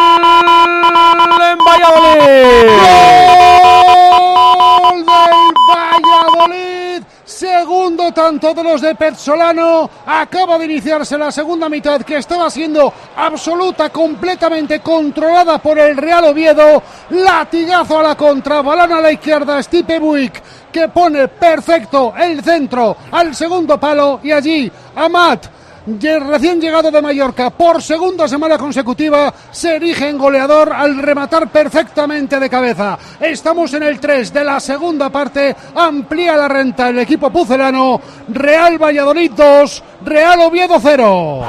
en 1.52 1.58
Valladolid. 1.60 2.68
Gol 4.82 5.06
del 5.06 5.54
Valladolid. 5.70 6.87
Segundo 7.38 8.12
tanto 8.14 8.52
de 8.56 8.64
los 8.64 8.82
de 8.82 8.96
Petzolano. 8.96 9.88
Acaba 10.08 10.58
de 10.58 10.66
iniciarse 10.66 11.20
la 11.20 11.32
segunda 11.32 11.70
mitad 11.70 12.02
que 12.02 12.18
estaba 12.18 12.50
siendo 12.50 12.92
absoluta, 13.16 13.92
completamente 13.92 14.80
controlada 14.80 15.60
por 15.60 15.78
el 15.78 15.96
Real 15.98 16.24
Oviedo. 16.26 16.82
Latigazo 17.12 18.00
a 18.00 18.04
la 18.04 18.16
contra, 18.16 18.64
balón 18.64 18.92
a 18.92 19.02
la 19.02 19.12
izquierda, 19.12 19.62
Stipe 19.62 20.00
Buick 20.00 20.42
que 20.72 20.88
pone 20.90 21.28
perfecto 21.28 22.12
el 22.18 22.44
centro 22.44 22.98
al 23.12 23.36
segundo 23.36 23.80
palo 23.80 24.20
y 24.24 24.32
allí 24.32 24.72
Amat 24.96 25.46
Ye- 25.46 25.50
recién 25.88 26.60
llegado 26.60 26.92
de 26.92 27.02
Mallorca 27.02 27.50
por 27.50 27.82
segunda 27.82 28.28
semana 28.28 28.58
consecutiva 28.58 29.34
se 29.52 29.78
erige 29.78 30.10
en 30.10 30.18
goleador 30.18 30.74
al 30.74 30.98
rematar 30.98 31.50
perfectamente 31.50 32.40
de 32.40 32.50
cabeza. 32.50 32.98
Estamos 33.20 33.74
en 33.74 33.84
el 33.84 34.00
3 34.00 34.34
de 34.34 34.44
la 34.44 34.60
segunda 34.60 35.10
parte, 35.10 35.56
amplía 35.76 36.36
la 36.36 36.48
renta 36.48 36.90
el 36.90 37.00
equipo 37.00 37.30
pucelano, 37.30 38.02
Real 38.30 38.78
Valladolid 38.78 39.32
2, 39.32 39.84
Real 40.06 40.42
Oviedo 40.42 40.78
0. 40.82 41.46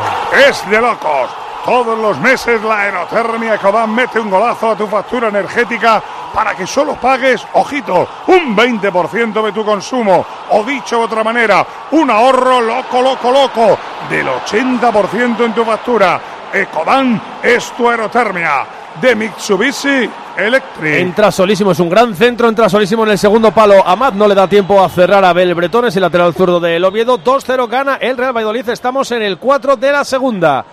Es 0.48 0.70
de 0.70 0.80
locos. 0.80 1.47
Todos 1.68 1.98
los 1.98 2.18
meses 2.20 2.62
la 2.62 2.80
aerotermia 2.80 3.56
Ecodan 3.56 3.94
mete 3.94 4.18
un 4.18 4.30
golazo 4.30 4.70
a 4.70 4.74
tu 4.74 4.86
factura 4.86 5.28
energética 5.28 6.02
para 6.32 6.54
que 6.56 6.66
solo 6.66 6.94
pagues, 6.94 7.46
ojito, 7.52 8.08
un 8.28 8.56
20% 8.56 9.44
de 9.44 9.52
tu 9.52 9.66
consumo. 9.66 10.24
O 10.52 10.64
dicho 10.64 10.96
de 10.96 11.04
otra 11.04 11.22
manera, 11.22 11.66
un 11.90 12.10
ahorro 12.10 12.62
loco, 12.62 13.02
loco, 13.02 13.30
loco 13.30 13.78
del 14.08 14.26
80% 14.28 15.44
en 15.44 15.52
tu 15.52 15.62
factura. 15.62 16.18
Ecodan 16.54 17.20
es 17.42 17.70
tu 17.72 17.86
aerotermia. 17.86 18.64
De 18.98 19.14
Mitsubishi 19.14 20.08
Electric. 20.38 20.94
Entra 20.94 21.30
solísimo, 21.30 21.72
es 21.72 21.80
un 21.80 21.90
gran 21.90 22.16
centro, 22.16 22.48
entra 22.48 22.70
solísimo 22.70 23.04
en 23.04 23.10
el 23.10 23.18
segundo 23.18 23.52
palo. 23.52 23.86
Amat 23.86 24.14
no 24.14 24.26
le 24.26 24.34
da 24.34 24.48
tiempo 24.48 24.82
a 24.82 24.88
cerrar 24.88 25.22
a 25.22 25.34
Bel 25.34 25.54
Bretones, 25.54 25.94
el 25.94 26.02
lateral 26.02 26.32
zurdo 26.32 26.60
del 26.60 26.82
Oviedo. 26.82 27.18
2-0 27.18 27.68
gana 27.68 27.96
el 27.96 28.16
Real 28.16 28.34
Valladolid. 28.34 28.70
Estamos 28.70 29.12
en 29.12 29.20
el 29.20 29.36
4 29.36 29.76
de 29.76 29.92
la 29.92 30.04
segunda. 30.04 30.64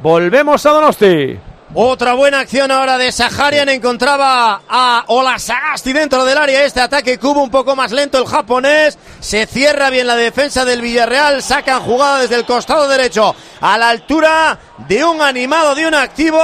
Volvemos 0.00 0.64
a 0.64 0.70
Donosti. 0.70 1.47
Otra 1.74 2.14
buena 2.14 2.40
acción 2.40 2.70
ahora 2.70 2.96
de 2.96 3.12
Saharian. 3.12 3.68
Encontraba 3.68 4.62
a 4.66 5.04
Olasagasti 5.06 5.92
dentro 5.92 6.24
del 6.24 6.38
área. 6.38 6.64
Este 6.64 6.80
ataque 6.80 7.18
cubo 7.18 7.42
un 7.42 7.50
poco 7.50 7.76
más 7.76 7.92
lento 7.92 8.18
el 8.18 8.26
japonés. 8.26 8.98
Se 9.20 9.44
cierra 9.44 9.90
bien 9.90 10.06
la 10.06 10.16
defensa 10.16 10.64
del 10.64 10.80
Villarreal. 10.80 11.42
Sacan 11.42 11.80
jugada 11.82 12.20
desde 12.20 12.36
el 12.36 12.46
costado 12.46 12.88
derecho. 12.88 13.36
A 13.60 13.76
la 13.76 13.90
altura 13.90 14.58
de 14.88 15.04
un 15.04 15.20
animado, 15.20 15.74
de 15.74 15.86
un 15.86 15.94
activo. 15.94 16.40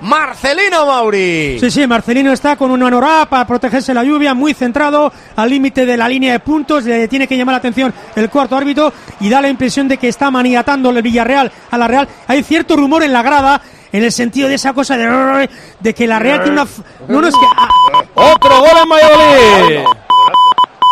Marcelino 0.00 0.86
Mauri. 0.86 1.58
Sí, 1.60 1.70
sí, 1.70 1.86
Marcelino 1.86 2.32
está 2.32 2.56
con 2.56 2.70
un 2.70 2.82
anorá 2.82 3.26
para 3.28 3.46
protegerse 3.46 3.92
la 3.92 4.02
lluvia, 4.02 4.32
muy 4.32 4.54
centrado 4.54 5.12
al 5.36 5.50
límite 5.50 5.84
de 5.84 5.98
la 5.98 6.08
línea 6.08 6.32
de 6.32 6.40
puntos. 6.40 6.84
Le 6.84 7.08
tiene 7.08 7.28
que 7.28 7.36
llamar 7.36 7.52
la 7.52 7.58
atención 7.58 7.92
el 8.16 8.30
cuarto 8.30 8.56
árbitro 8.56 8.90
y 9.20 9.28
da 9.28 9.42
la 9.42 9.50
impresión 9.50 9.86
de 9.86 9.98
que 9.98 10.08
está 10.08 10.30
maniatando 10.30 10.88
el 10.88 11.02
Villarreal 11.02 11.52
a 11.70 11.76
la 11.76 11.86
Real. 11.86 12.08
Hay 12.26 12.42
cierto 12.42 12.74
rumor 12.74 13.02
en 13.02 13.12
la 13.12 13.22
grada. 13.22 13.60
En 13.92 14.02
el 14.02 14.10
sentido 14.12 14.48
de 14.48 14.54
esa 14.54 14.72
cosa 14.72 14.96
de, 14.96 15.50
de 15.80 15.94
que 15.94 16.06
la 16.06 16.18
Real 16.18 16.38
tiene 16.42 16.52
una. 16.52 16.62
f- 16.62 16.82
No, 17.08 17.20
no, 17.20 17.28
es 17.28 17.34
que. 17.34 17.46
ah, 17.56 17.68
Otro 18.14 18.58
gol 18.60 18.70
en 18.82 18.88
Valladolid. 18.88 19.84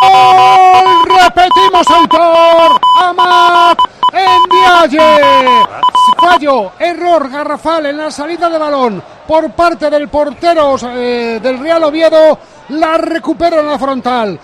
¡Gol! 0.02 1.04
Repetimos 1.06 1.86
autor. 1.90 2.80
Amat 3.02 3.78
Endiaye. 4.12 5.64
Fallo, 6.18 6.72
error 6.78 7.28
garrafal 7.30 7.86
en 7.86 7.96
la 7.96 8.10
salida 8.10 8.48
de 8.50 8.58
balón 8.58 9.02
por 9.26 9.50
parte 9.52 9.88
del 9.88 10.08
portero 10.08 10.76
eh, 10.94 11.38
del 11.42 11.58
Real 11.58 11.84
Oviedo. 11.84 12.38
La 12.70 12.96
recupera 12.98 13.60
en 13.60 13.66
la 13.66 13.78
frontal. 13.78 14.38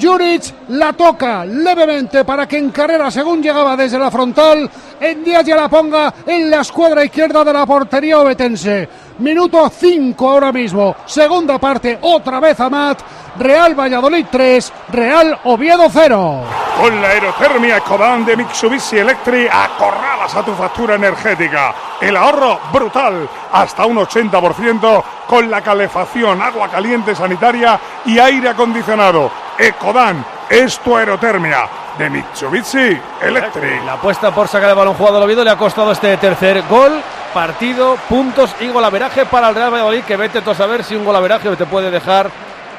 Juric 0.00 0.54
la 0.68 0.92
toca 0.92 1.44
levemente 1.44 2.24
para 2.24 2.46
que 2.46 2.56
en 2.58 2.70
carrera, 2.70 3.10
según 3.10 3.42
llegaba 3.42 3.76
desde 3.76 3.98
la 3.98 4.08
frontal, 4.10 4.70
en 5.00 5.24
Díaz 5.24 5.44
ya 5.44 5.56
la 5.56 5.68
ponga 5.68 6.12
en 6.26 6.50
la 6.50 6.60
escuadra 6.60 7.04
izquierda 7.04 7.42
de 7.42 7.52
la 7.52 7.64
portería 7.64 8.20
obetense. 8.20 8.88
Minuto 9.18 9.68
5 9.68 10.30
ahora 10.30 10.52
mismo. 10.52 10.94
Segunda 11.06 11.58
parte, 11.58 11.98
otra 12.02 12.40
vez 12.40 12.60
Amat. 12.60 13.00
Real 13.38 13.78
Valladolid 13.78 14.26
3, 14.30 14.72
Real 14.90 15.38
Oviedo 15.44 15.88
0. 15.90 16.40
Con 16.80 17.00
la 17.00 17.08
aerotermia 17.08 17.76
Ecodan 17.76 18.24
de 18.24 18.36
Mitsubishi 18.36 18.98
Electric 18.98 19.50
acorralas 19.52 20.34
a 20.34 20.44
tu 20.44 20.52
factura 20.52 20.96
energética. 20.96 21.74
El 22.00 22.16
ahorro 22.16 22.58
brutal, 22.72 23.28
hasta 23.52 23.86
un 23.86 23.98
80% 23.98 25.02
con 25.26 25.50
la 25.50 25.60
calefacción, 25.60 26.42
agua 26.42 26.68
caliente 26.68 27.14
sanitaria 27.14 27.78
y 28.04 28.18
aire 28.18 28.48
acondicionado. 28.48 29.30
Ecodan 29.58 30.24
es 30.48 30.78
tu 30.80 30.96
aerotermia 30.96 31.68
de 32.00 32.08
Mitsubishi 32.08 32.98
Electric. 33.20 33.84
La 33.84 33.92
apuesta 33.92 34.34
por 34.34 34.48
sacar 34.48 34.70
el 34.70 34.74
balón 34.74 34.94
jugado 34.94 35.18
al 35.18 35.22
Oviedo 35.22 35.44
le 35.44 35.50
ha 35.50 35.56
costado 35.56 35.92
este 35.92 36.16
tercer 36.16 36.62
gol. 36.62 36.92
Partido, 37.34 37.96
puntos 38.08 38.56
y 38.58 38.68
golaveraje 38.68 39.26
para 39.26 39.50
el 39.50 39.54
Real 39.54 39.70
Valladolid. 39.70 40.04
Que 40.04 40.16
vete 40.16 40.40
tú 40.40 40.50
a 40.50 40.54
saber 40.54 40.82
si 40.82 40.96
un 40.96 41.04
golaveraje 41.04 41.54
te 41.56 41.66
puede 41.66 41.90
dejar 41.90 42.30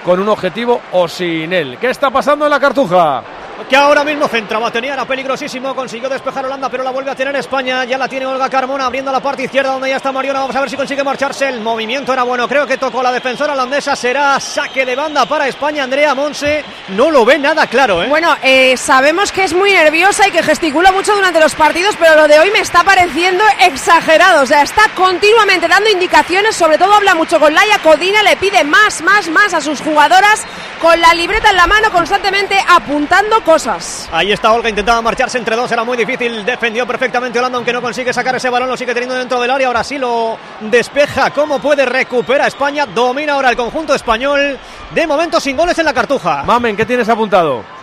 con 0.04 0.20
un 0.20 0.28
objetivo 0.28 0.82
o 0.94 1.08
sin 1.08 1.54
él. 1.54 1.78
¿Qué 1.80 1.92
está 1.92 2.10
pasando 2.10 2.46
en 2.46 2.52
la 2.52 2.60
cartuja? 2.60 3.22
Que 3.70 3.76
ahora 3.76 4.04
mismo 4.04 4.28
centraba, 4.28 4.72
tenía, 4.72 4.94
era 4.94 5.06
peligrosísimo, 5.06 5.76
consiguió 5.76 6.10
despejar 6.10 6.46
Holanda, 6.46 6.70
pero 6.70 6.84
la 6.84 6.92
vuelve 6.92 7.12
a 7.12 7.16
tener 7.16 7.36
España, 7.36 7.86
ya 7.86 7.98
la 7.98 8.08
tiene 8.08 8.26
Olga 8.26 8.50
Carmona 8.50 8.86
abriendo 8.86 9.12
la 9.12 9.20
parte 9.20 9.44
izquierda 9.44 9.72
donde 9.72 9.90
ya 9.90 9.98
está 9.98 10.12
Mariona, 10.12 10.42
vamos 10.42 10.56
a 10.56 10.62
ver 10.62 10.70
si 10.70 10.76
consigue 10.76 11.04
marcharse, 11.04 11.48
el 11.48 11.62
movimiento 11.62 12.14
era 12.14 12.24
bueno, 12.24 12.48
creo 12.48 12.66
que 12.66 12.78
tocó 12.78 13.02
la 13.02 13.12
defensora 13.12 13.54
holandesa, 13.54 13.96
será 13.96 14.40
saque 14.40 14.86
de 14.86 14.96
banda 14.96 15.26
para 15.26 15.48
España, 15.48 15.84
Andrea 15.84 16.16
Monse, 16.16 16.64
no 16.90 17.12
lo 17.12 17.26
ve 17.26 17.40
nada 17.40 17.68
claro, 17.68 18.04
¿eh? 18.04 18.08
Bueno, 18.08 18.36
eh, 18.42 18.76
sabemos 18.78 19.32
que 19.32 19.44
es 19.44 19.54
muy 19.54 19.72
nerviosa 19.72 20.28
y 20.28 20.32
que 20.32 20.44
gesticula 20.44 20.92
mucho 20.92 21.16
durante 21.16 21.40
los 21.40 21.56
partidos, 21.56 21.96
pero 22.00 22.16
lo 22.16 22.28
de 22.28 22.40
hoy 22.40 22.52
me 22.52 22.60
está 22.60 22.84
pareciendo 22.84 23.44
exagerado, 23.60 24.44
o 24.44 24.46
sea, 24.46 24.62
está 24.62 24.84
continuamente 24.96 25.68
dando 25.68 25.90
indicaciones, 25.90 26.56
sobre 26.56 26.78
todo 26.78 26.94
habla 26.94 27.16
mucho 27.16 27.40
con 27.40 27.54
Laia 27.54 27.80
Codina, 27.80 28.24
le 28.24 28.36
pide 28.38 28.64
más, 28.64 29.02
más, 29.02 29.30
más 29.30 29.54
a 29.54 29.62
sus 29.62 29.82
jugadoras, 29.82 30.46
con 30.82 31.00
la 31.00 31.14
libreta 31.14 31.52
en 31.52 31.56
la 31.58 31.68
mano, 31.68 31.92
constantemente 31.92 32.56
apuntando 32.68 33.42
cosas. 33.52 34.08
Ahí 34.14 34.32
está 34.32 34.54
Olga, 34.54 34.70
intentaba 34.70 35.02
marcharse 35.02 35.38
entre 35.38 35.58
dos, 35.58 35.70
era 35.70 35.84
muy 35.84 35.98
difícil. 35.98 36.46
Defendió 36.46 36.88
perfectamente 36.88 37.38
Holanda, 37.38 37.58
aunque 37.58 37.74
no 37.74 37.82
consigue 37.82 38.14
sacar 38.14 38.34
ese 38.34 38.50
balón, 38.50 38.70
lo 38.70 38.78
sigue 38.78 38.94
teniendo 38.94 39.14
dentro 39.16 39.42
del 39.42 39.52
área. 39.52 39.68
Ahora 39.68 39.84
sí 39.84 39.98
lo 39.98 40.38
despeja. 40.62 41.32
¿Cómo 41.32 41.60
puede 41.60 41.86
recuperar 41.86 42.48
España? 42.48 42.86
Domina 42.86 43.34
ahora 43.34 43.50
el 43.50 43.58
conjunto 43.58 43.94
español. 43.94 44.58
De 44.92 45.06
momento 45.06 45.42
sin 45.42 45.58
goles 45.58 45.78
en 45.78 45.84
la 45.84 45.94
cartuja. 45.94 46.44
Mamen, 46.44 46.78
¿qué 46.78 46.86
tienes 46.86 47.10
apuntado? 47.10 47.81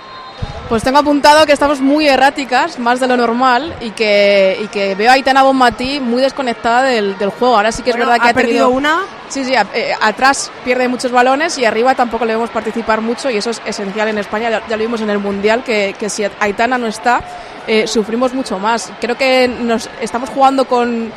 Pues 0.69 0.83
tengo 0.83 0.99
apuntado 0.99 1.47
que 1.47 1.53
estamos 1.55 1.81
muy 1.81 2.07
erráticas, 2.07 2.79
más 2.79 3.01
de 3.01 3.09
lo 3.09 3.16
normal, 3.16 3.75
y 3.81 3.91
que, 3.93 4.59
y 4.62 4.66
que 4.69 4.95
veo 4.95 5.09
a 5.11 5.14
Aitana 5.14 5.43
Bonmatí 5.43 5.99
muy 5.99 6.21
desconectada 6.21 6.83
del, 6.83 7.16
del 7.16 7.31
juego. 7.31 7.57
Ahora 7.57 7.73
sí 7.73 7.83
que 7.83 7.89
es 7.91 7.97
verdad 7.97 8.16
que 8.16 8.27
ha 8.27 8.31
ha, 8.31 8.35
tenido 8.35 8.66
perdido 8.66 8.69
una. 8.69 8.99
Sí, 9.31 9.47
sí, 9.47 9.55
a- 9.57 9.66
eh, 9.73 9.95
atrás 9.99 10.51
pierde 10.66 10.87
muchos 10.87 11.11
balones 11.11 11.57
y 11.57 11.64
arriba 11.64 11.95
tampoco 11.95 12.27
le 12.27 12.35
vemos 12.35 12.51
participar 12.51 13.01
mucho 13.01 13.31
y 13.31 13.39
eso 13.39 13.49
es 13.49 13.62
esencial 13.64 14.09
en 14.09 14.19
España. 14.19 14.51
Ya, 14.51 14.62
ya 14.69 14.77
lo 14.77 14.83
vimos 14.83 15.01
en 15.01 15.09
el 15.09 15.19
Mundial, 15.19 15.64
que, 15.64 15.97
que 15.99 16.11
si 16.11 16.25
Aitana 16.39 16.77
no 16.77 16.87
está, 16.87 17.23
eh, 17.66 17.87
sufrimos 17.87 18.35
mucho 18.35 18.59
más. 18.59 18.93
Creo 19.01 19.16
que 19.16 19.49
nos 19.49 19.89
estamos 20.03 20.29
jugando 20.29 20.66
con, 20.66 21.11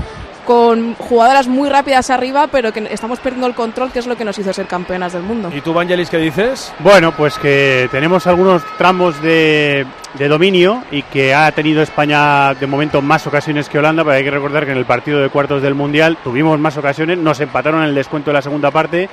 con 0.51 0.95
jugadoras 0.95 1.47
muy 1.47 1.69
rápidas 1.69 2.09
arriba, 2.09 2.47
pero 2.47 2.73
que 2.73 2.85
estamos 2.91 3.21
perdiendo 3.21 3.47
el 3.47 3.55
control, 3.55 3.89
que 3.89 3.99
es 3.99 4.05
lo 4.05 4.17
que 4.17 4.25
nos 4.25 4.37
hizo 4.37 4.51
ser 4.51 4.67
campeonas 4.67 5.13
del 5.13 5.23
mundo. 5.23 5.49
¿Y 5.55 5.61
tú, 5.61 5.73
Vangelis, 5.73 6.09
qué 6.09 6.17
dices? 6.17 6.73
Bueno, 6.79 7.13
pues 7.13 7.39
que 7.39 7.87
tenemos 7.89 8.27
algunos 8.27 8.61
tramos 8.77 9.21
de, 9.21 9.85
de 10.15 10.27
dominio 10.27 10.83
y 10.91 11.03
que 11.03 11.33
ha 11.33 11.49
tenido 11.53 11.81
España 11.81 12.53
de 12.53 12.67
momento 12.67 13.01
más 13.01 13.25
ocasiones 13.27 13.69
que 13.69 13.79
Holanda, 13.79 14.03
pero 14.03 14.17
hay 14.17 14.25
que 14.25 14.31
recordar 14.31 14.65
que 14.65 14.73
en 14.73 14.77
el 14.77 14.83
partido 14.83 15.21
de 15.21 15.29
cuartos 15.29 15.61
del 15.61 15.73
Mundial 15.73 16.17
tuvimos 16.21 16.59
más 16.59 16.75
ocasiones, 16.75 17.17
nos 17.17 17.39
empataron 17.39 17.83
en 17.83 17.87
el 17.87 17.95
descuento 17.95 18.31
de 18.31 18.33
la 18.33 18.41
segunda 18.41 18.71
parte 18.71 19.07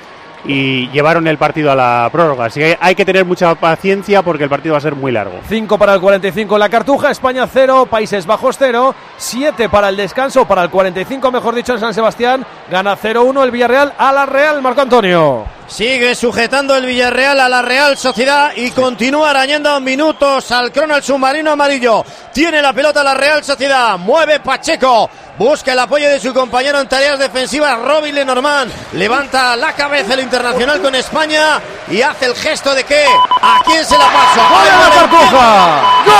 y 0.45 0.89
llevaron 0.89 1.27
el 1.27 1.37
partido 1.37 1.71
a 1.71 1.75
la 1.75 2.09
prórroga. 2.11 2.45
Así 2.45 2.59
que 2.59 2.77
hay 2.79 2.95
que 2.95 3.05
tener 3.05 3.25
mucha 3.25 3.55
paciencia 3.55 4.21
porque 4.21 4.43
el 4.43 4.49
partido 4.49 4.73
va 4.73 4.79
a 4.79 4.81
ser 4.81 4.95
muy 4.95 5.11
largo. 5.11 5.39
5 5.47 5.77
para 5.77 5.93
el 5.93 6.01
45 6.01 6.55
en 6.55 6.59
la 6.59 6.69
cartuja, 6.69 7.11
España 7.11 7.47
0, 7.51 7.87
Países 7.89 8.25
Bajos 8.25 8.55
0, 8.57 8.95
7 9.17 9.69
para 9.69 9.89
el 9.89 9.97
descanso, 9.97 10.45
para 10.45 10.63
el 10.63 10.69
45 10.69 11.31
mejor 11.31 11.55
dicho 11.55 11.73
en 11.73 11.79
San 11.79 11.93
Sebastián, 11.93 12.45
gana 12.69 12.97
0-1 12.97 13.43
el 13.43 13.51
Villarreal 13.51 13.93
a 13.97 14.11
la 14.11 14.25
Real, 14.25 14.61
Marco 14.61 14.81
Antonio. 14.81 15.58
Sigue 15.69 16.15
sujetando 16.15 16.75
el 16.75 16.85
Villarreal 16.85 17.39
a 17.39 17.47
la 17.47 17.61
Real 17.61 17.97
Sociedad 17.97 18.51
y 18.55 18.71
continúa 18.71 19.29
arañando 19.29 19.79
minutos 19.79 20.51
al 20.51 20.71
crono 20.71 20.95
el 20.95 21.03
submarino 21.03 21.51
amarillo. 21.51 22.03
Tiene 22.33 22.59
la 22.61 22.73
pelota 22.73 23.03
la 23.03 23.13
Real 23.13 23.43
Sociedad. 23.43 23.97
Mueve 23.97 24.39
Pacheco. 24.39 25.09
Busca 25.37 25.71
el 25.71 25.79
apoyo 25.79 26.09
de 26.09 26.19
su 26.19 26.33
compañero 26.33 26.81
en 26.81 26.89
tareas 26.89 27.17
defensivas, 27.17 27.79
Robin 27.79 28.13
Lenormand. 28.13 28.73
Levanta 28.93 29.55
la 29.55 29.71
cabeza 29.73 30.15
el 30.15 30.19
internacional 30.21 30.81
con 30.81 30.93
España 30.95 31.61
y 31.89 32.01
hace 32.01 32.25
el 32.25 32.35
gesto 32.35 32.75
de 32.75 32.83
que 32.83 33.05
a 33.41 33.61
quién 33.63 33.85
se 33.85 33.97
la 33.97 34.07
paso. 34.07 34.41
¡Gol 34.49 34.63
de 34.65 34.71
la 34.71 34.89
cartuja! 34.89 35.81
¡Gol 36.05 36.15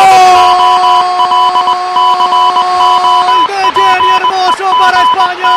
de 3.47 3.81
Jenny 3.81 4.09
Hermoso 4.15 4.73
para 4.79 5.03
España! 5.03 5.51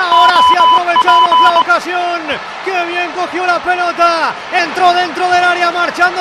Ahora 0.00 0.36
sí 0.48 0.54
aprovechamos 0.56 1.40
la 1.42 1.58
ocasión. 1.58 2.20
¡Qué 2.64 2.84
bien 2.84 3.10
cogió 3.12 3.44
la 3.44 3.58
pelota! 3.58 4.32
Entró 4.52 4.94
dentro 4.94 5.28
del 5.28 5.42
área 5.42 5.72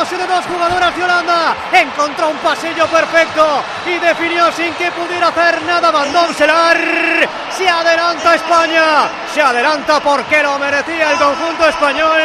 marchándose 0.02 0.18
de 0.18 0.28
dos 0.28 0.46
jugadoras 0.46 0.96
de 0.96 1.04
Holanda. 1.04 1.56
Encontró 1.72 2.30
un 2.30 2.38
pasillo 2.38 2.88
perfecto 2.88 3.64
y 3.86 4.00
definió 4.00 4.52
sin 4.52 4.74
que 4.74 4.92
pudiera 4.92 5.28
hacer 5.28 5.62
nada 5.64 5.92
Van 5.92 6.12
Donselar. 6.12 7.41
Se 7.58 7.68
adelanta 7.68 8.36
España. 8.36 9.10
Se 9.34 9.42
adelanta 9.42 10.00
porque 10.00 10.42
lo 10.44 10.58
merecía 10.60 11.12
el 11.12 11.18
conjunto 11.18 11.68
español. 11.68 12.22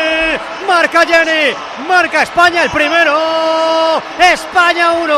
Marca 0.66 1.04
Jenny. 1.06 1.54
Marca 1.88 2.22
España 2.22 2.62
el 2.62 2.70
primero. 2.70 4.00
España 4.18 4.92
1. 4.92 5.14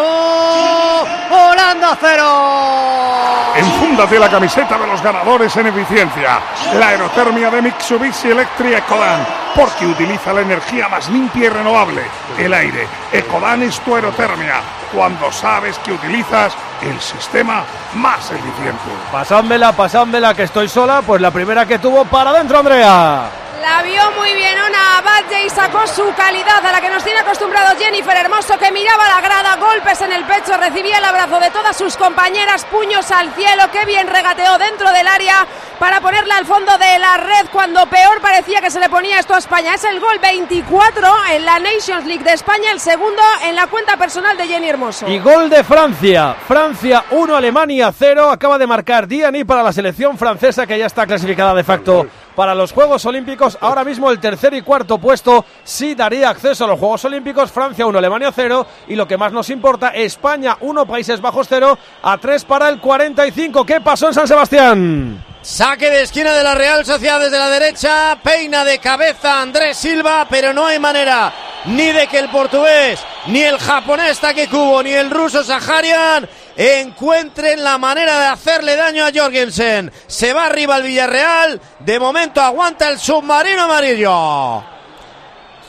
Holanda 1.31 1.97
0. 2.01 3.55
Enfúndate 3.57 4.19
la 4.19 4.29
camiseta 4.29 4.79
de 4.79 4.87
los 4.87 5.03
ganadores 5.03 5.57
en 5.57 5.67
eficiencia. 5.67 6.41
La 6.79 6.89
aerotermia 6.89 7.51
de 7.51 7.63
Mitsubishi 7.63 8.31
Electric 8.31 8.79
Ecodan, 8.79 9.27
porque 9.55 9.87
utiliza 9.87 10.33
la 10.33 10.43
energía 10.43 10.89
más 10.89 11.09
limpia 11.09 11.47
y 11.47 11.49
renovable, 11.49 12.03
el 12.39 12.55
aire. 12.55 12.87
Ecodan 13.13 13.63
es 13.63 13.81
tu 13.81 13.95
aerotermia, 13.95 14.61
cuando 14.93 15.31
sabes 15.33 15.79
que 15.79 15.93
utilizas 15.93 16.55
el 16.83 17.01
sistema 17.01 17.65
más 17.95 18.31
eficiente. 18.31 18.91
Pasádmela, 19.11 19.73
pasádmela, 19.73 20.35
que 20.35 20.45
estoy 20.45 20.69
sola, 20.69 21.03
pues 21.03 21.21
la 21.21 21.31
primera 21.31 21.67
que 21.67 21.79
tuvo 21.79 22.05
para 22.05 22.31
adentro, 22.31 22.59
Andrea. 22.59 23.48
La 23.63 23.83
vio 23.83 24.03
muy 24.13 24.35
bien 24.35 24.57
Ona 24.57 25.01
Badge 25.03 25.47
y 25.47 25.51
sacó 25.51 25.85
su 25.87 26.15
calidad 26.15 26.65
a 26.65 26.73
la 26.73 26.81
que 26.81 26.91
nos 26.91 27.03
tiene 27.03 27.19
acostumbrado 27.19 27.77
Jennifer 27.77 28.17
Hermoso, 28.17 28.57
que 28.57 28.71
miraba 28.71 29.09
la 29.09 29.21
grada, 29.21 29.57
golpes 29.57 30.01
en 30.01 30.13
el 30.13 30.25
pecho, 30.25 30.57
recibía 30.57 30.99
el 30.99 31.05
abrazo 31.05 31.41
de 31.41 31.51
todas 31.51 31.77
sus 31.77 31.97
compañeras, 31.97 32.65
puños 32.67 33.11
al 33.11 33.33
cielo, 33.35 33.65
qué 33.73 33.85
bien 33.85 34.07
regateó 34.07 34.59
dentro 34.59 34.93
del 34.93 35.09
área 35.09 35.45
para 35.79 36.01
ponerla 36.01 36.37
al 36.37 36.47
fondo 36.47 36.77
de 36.79 36.99
la 36.99 37.17
red 37.17 37.49
cuando 37.53 37.87
peor 37.87 38.21
parecía 38.21 38.61
que 38.61 38.71
se 38.71 38.81
le 38.81 38.89
ponía 38.89 39.19
esto 39.19 39.35
a 39.35 39.39
España. 39.39 39.75
Es 39.75 39.85
el 39.85 40.01
gol 40.01 40.19
24 40.21 41.09
en 41.33 41.45
la 41.45 41.59
Nations 41.59 42.05
League 42.07 42.25
de 42.25 42.33
España, 42.33 42.71
el 42.73 42.81
segundo 42.81 43.23
en 43.45 43.57
la 43.57 43.67
cuenta 43.67 43.97
personal 43.97 44.37
de 44.37 44.47
Jenny 44.47 44.69
Hermoso. 44.69 45.09
Y 45.09 45.19
gol 45.19 45.51
de 45.51 45.65
Francia. 45.65 46.37
Francia 46.47 47.05
1, 47.11 47.37
Alemania 47.37 47.93
0. 47.97 48.31
Acaba 48.31 48.59
de 48.59 48.67
marcar 48.67 49.07
Diani 49.07 49.45
para 49.45 49.63
la 49.63 49.73
selección 49.73 50.17
francesa 50.17 50.67
que 50.67 50.79
ya 50.79 50.87
está 50.87 51.07
clasificada 51.07 51.55
de 51.55 51.65
facto 51.65 52.07
para 52.39 52.55
los 52.55 52.71
Juegos 52.71 53.05
Olímpicos. 53.05 53.59
Ahora 53.61 53.83
mismo 53.83 54.13
el 54.13 54.21
tercer 54.21 54.55
y 54.55 54.63
cuarto 54.63 54.99
puesto 54.99 55.45
sí 55.65 55.97
daría 55.97 56.31
acceso 56.31 56.67
a 56.67 56.69
los 56.69 56.79
Juegos 56.79 57.05
Olímpicos. 57.05 57.51
Francia 57.51 57.85
1, 57.85 57.99
Alemania 57.99 58.31
0. 58.33 58.65
Y 58.87 58.95
lo 58.95 59.09
que 59.09 59.17
más 59.17 59.33
nos 59.33 59.51
importa, 59.51 59.89
España 59.89 60.57
1, 60.61 60.87
Países 60.87 61.21
Bajos 61.21 61.49
0. 61.51 61.77
A 62.01 62.17
3 62.17 62.45
para 62.45 62.69
el 62.69 62.79
45. 62.79 63.67
¿Qué 63.67 63.81
pasó 63.81 64.07
en 64.07 64.15
San 64.15 64.29
Sebastián? 64.29 65.25
Saque 65.43 65.91
de 65.91 66.03
esquina 66.03 66.33
de 66.33 66.45
la 66.45 66.55
Real 66.55 66.85
Sociedad 66.85 67.19
desde 67.19 67.41
la 67.41 67.51
derecha. 67.51 68.17
Peina 68.23 68.63
de 68.63 68.79
cabeza 68.79 69.43
Andrés 69.43 69.77
Silva, 69.77 70.29
pero 70.31 70.53
no 70.53 70.65
hay 70.65 70.79
manera 70.79 71.33
ni 71.65 71.91
de 71.91 72.07
que 72.07 72.21
el 72.21 72.29
portugués, 72.29 73.01
ni 73.27 73.43
el 73.43 73.59
japonés 73.59 74.21
Takekubo, 74.21 74.83
ni 74.83 74.93
el 74.93 75.11
ruso 75.11 75.43
Saharian 75.43 76.29
encuentren 76.59 77.63
la 77.63 77.79
manera 77.79 78.19
de 78.21 78.27
hacerle 78.27 78.75
daño 78.75 79.05
a 79.05 79.11
Jorgensen. 79.15 79.93
Se 80.09 80.33
va 80.33 80.47
arriba 80.47 80.77
el 80.79 80.83
Villarreal. 80.83 81.61
De 81.79 82.01
momento 82.01 82.41
aguanta 82.43 82.91
el 82.91 82.99
submarino 82.99 83.63
amarillo. 83.63 84.65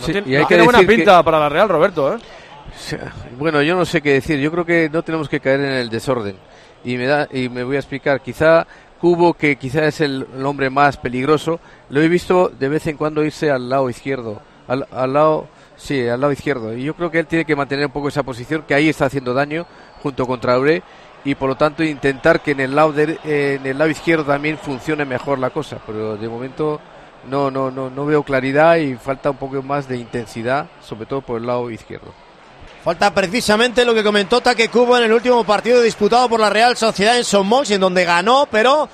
Sí, 0.03 0.11
tiene- 0.11 0.27
y 0.29 0.35
hay 0.35 0.41
no 0.41 0.47
que 0.47 0.55
tiene 0.55 0.63
buena 0.63 0.79
que- 0.79 0.85
pinta 0.87 1.21
para 1.23 1.39
la 1.39 1.47
Real, 1.49 1.69
Roberto. 1.69 2.15
¿eh? 2.15 2.19
Bueno, 3.37 3.61
yo 3.61 3.75
no 3.75 3.85
sé 3.85 4.01
qué 4.01 4.13
decir. 4.13 4.39
Yo 4.39 4.51
creo 4.51 4.65
que 4.65 4.89
no 4.91 5.03
tenemos 5.03 5.29
que 5.29 5.39
caer 5.39 5.59
en 5.59 5.71
el 5.73 5.89
desorden. 5.89 6.37
Y 6.83 6.95
me 6.97 7.05
da 7.05 7.27
y 7.31 7.49
me 7.49 7.63
voy 7.63 7.75
a 7.75 7.79
explicar. 7.79 8.21
Quizá 8.21 8.65
Cubo, 8.99 9.33
que 9.33 9.57
quizá 9.57 9.85
es 9.85 10.01
el, 10.01 10.25
el 10.35 10.45
hombre 10.45 10.69
más 10.69 10.97
peligroso, 10.97 11.59
lo 11.89 12.01
he 12.01 12.07
visto 12.07 12.49
de 12.49 12.67
vez 12.69 12.87
en 12.87 12.97
cuando 12.97 13.23
irse 13.23 13.51
al 13.51 13.69
lado 13.69 13.89
izquierdo, 13.89 14.41
al, 14.67 14.87
al 14.91 15.13
lado 15.13 15.47
Sí, 15.79 16.07
al 16.07 16.19
lado 16.19 16.33
izquierdo. 16.33 16.75
Y 16.75 16.83
yo 16.83 16.93
creo 16.93 17.09
que 17.09 17.19
él 17.19 17.25
tiene 17.25 17.45
que 17.45 17.55
mantener 17.55 17.85
un 17.85 17.91
poco 17.91 18.09
esa 18.09 18.21
posición, 18.21 18.63
que 18.67 18.73
ahí 18.73 18.89
está 18.89 19.05
haciendo 19.05 19.33
daño 19.33 19.65
junto 20.03 20.27
con 20.27 20.39
Traoré. 20.39 20.83
Y 21.25 21.35
por 21.35 21.49
lo 21.49 21.55
tanto 21.55 21.83
intentar 21.83 22.41
que 22.41 22.51
en 22.51 22.61
el 22.61 22.75
lado 22.75 22.93
en 22.97 23.65
el 23.65 23.77
lado 23.77 23.89
izquierdo 23.89 24.23
también 24.25 24.57
funcione 24.57 25.03
mejor 25.05 25.39
la 25.39 25.49
cosa. 25.49 25.77
Pero 25.85 26.15
de 26.15 26.29
momento 26.29 26.79
no, 27.27 27.49
no, 27.49 27.71
no, 27.71 27.89
no 27.89 28.05
veo 28.05 28.23
claridad 28.23 28.77
y 28.77 28.95
falta 28.95 29.31
un 29.31 29.37
poco 29.37 29.61
más 29.61 29.87
de 29.87 29.97
intensidad, 29.97 30.67
sobre 30.81 31.05
todo 31.05 31.21
por 31.21 31.39
el 31.39 31.47
lado 31.47 31.69
izquierdo. 31.71 32.13
Falta 32.83 33.13
precisamente 33.13 33.83
lo 33.83 33.93
que 33.93 34.03
comentó 34.03 34.39
Taque 34.39 34.69
Cubo 34.69 34.97
en 34.97 35.03
el 35.03 35.13
último 35.13 35.43
partido 35.43 35.81
disputado 35.81 36.29
por 36.29 36.39
la 36.39 36.49
Real 36.49 36.77
Sociedad 36.77 37.17
en 37.17 37.25
Somos, 37.25 37.69
en 37.71 37.81
donde 37.81 38.05
ganó, 38.05 38.47
pero 38.49 38.87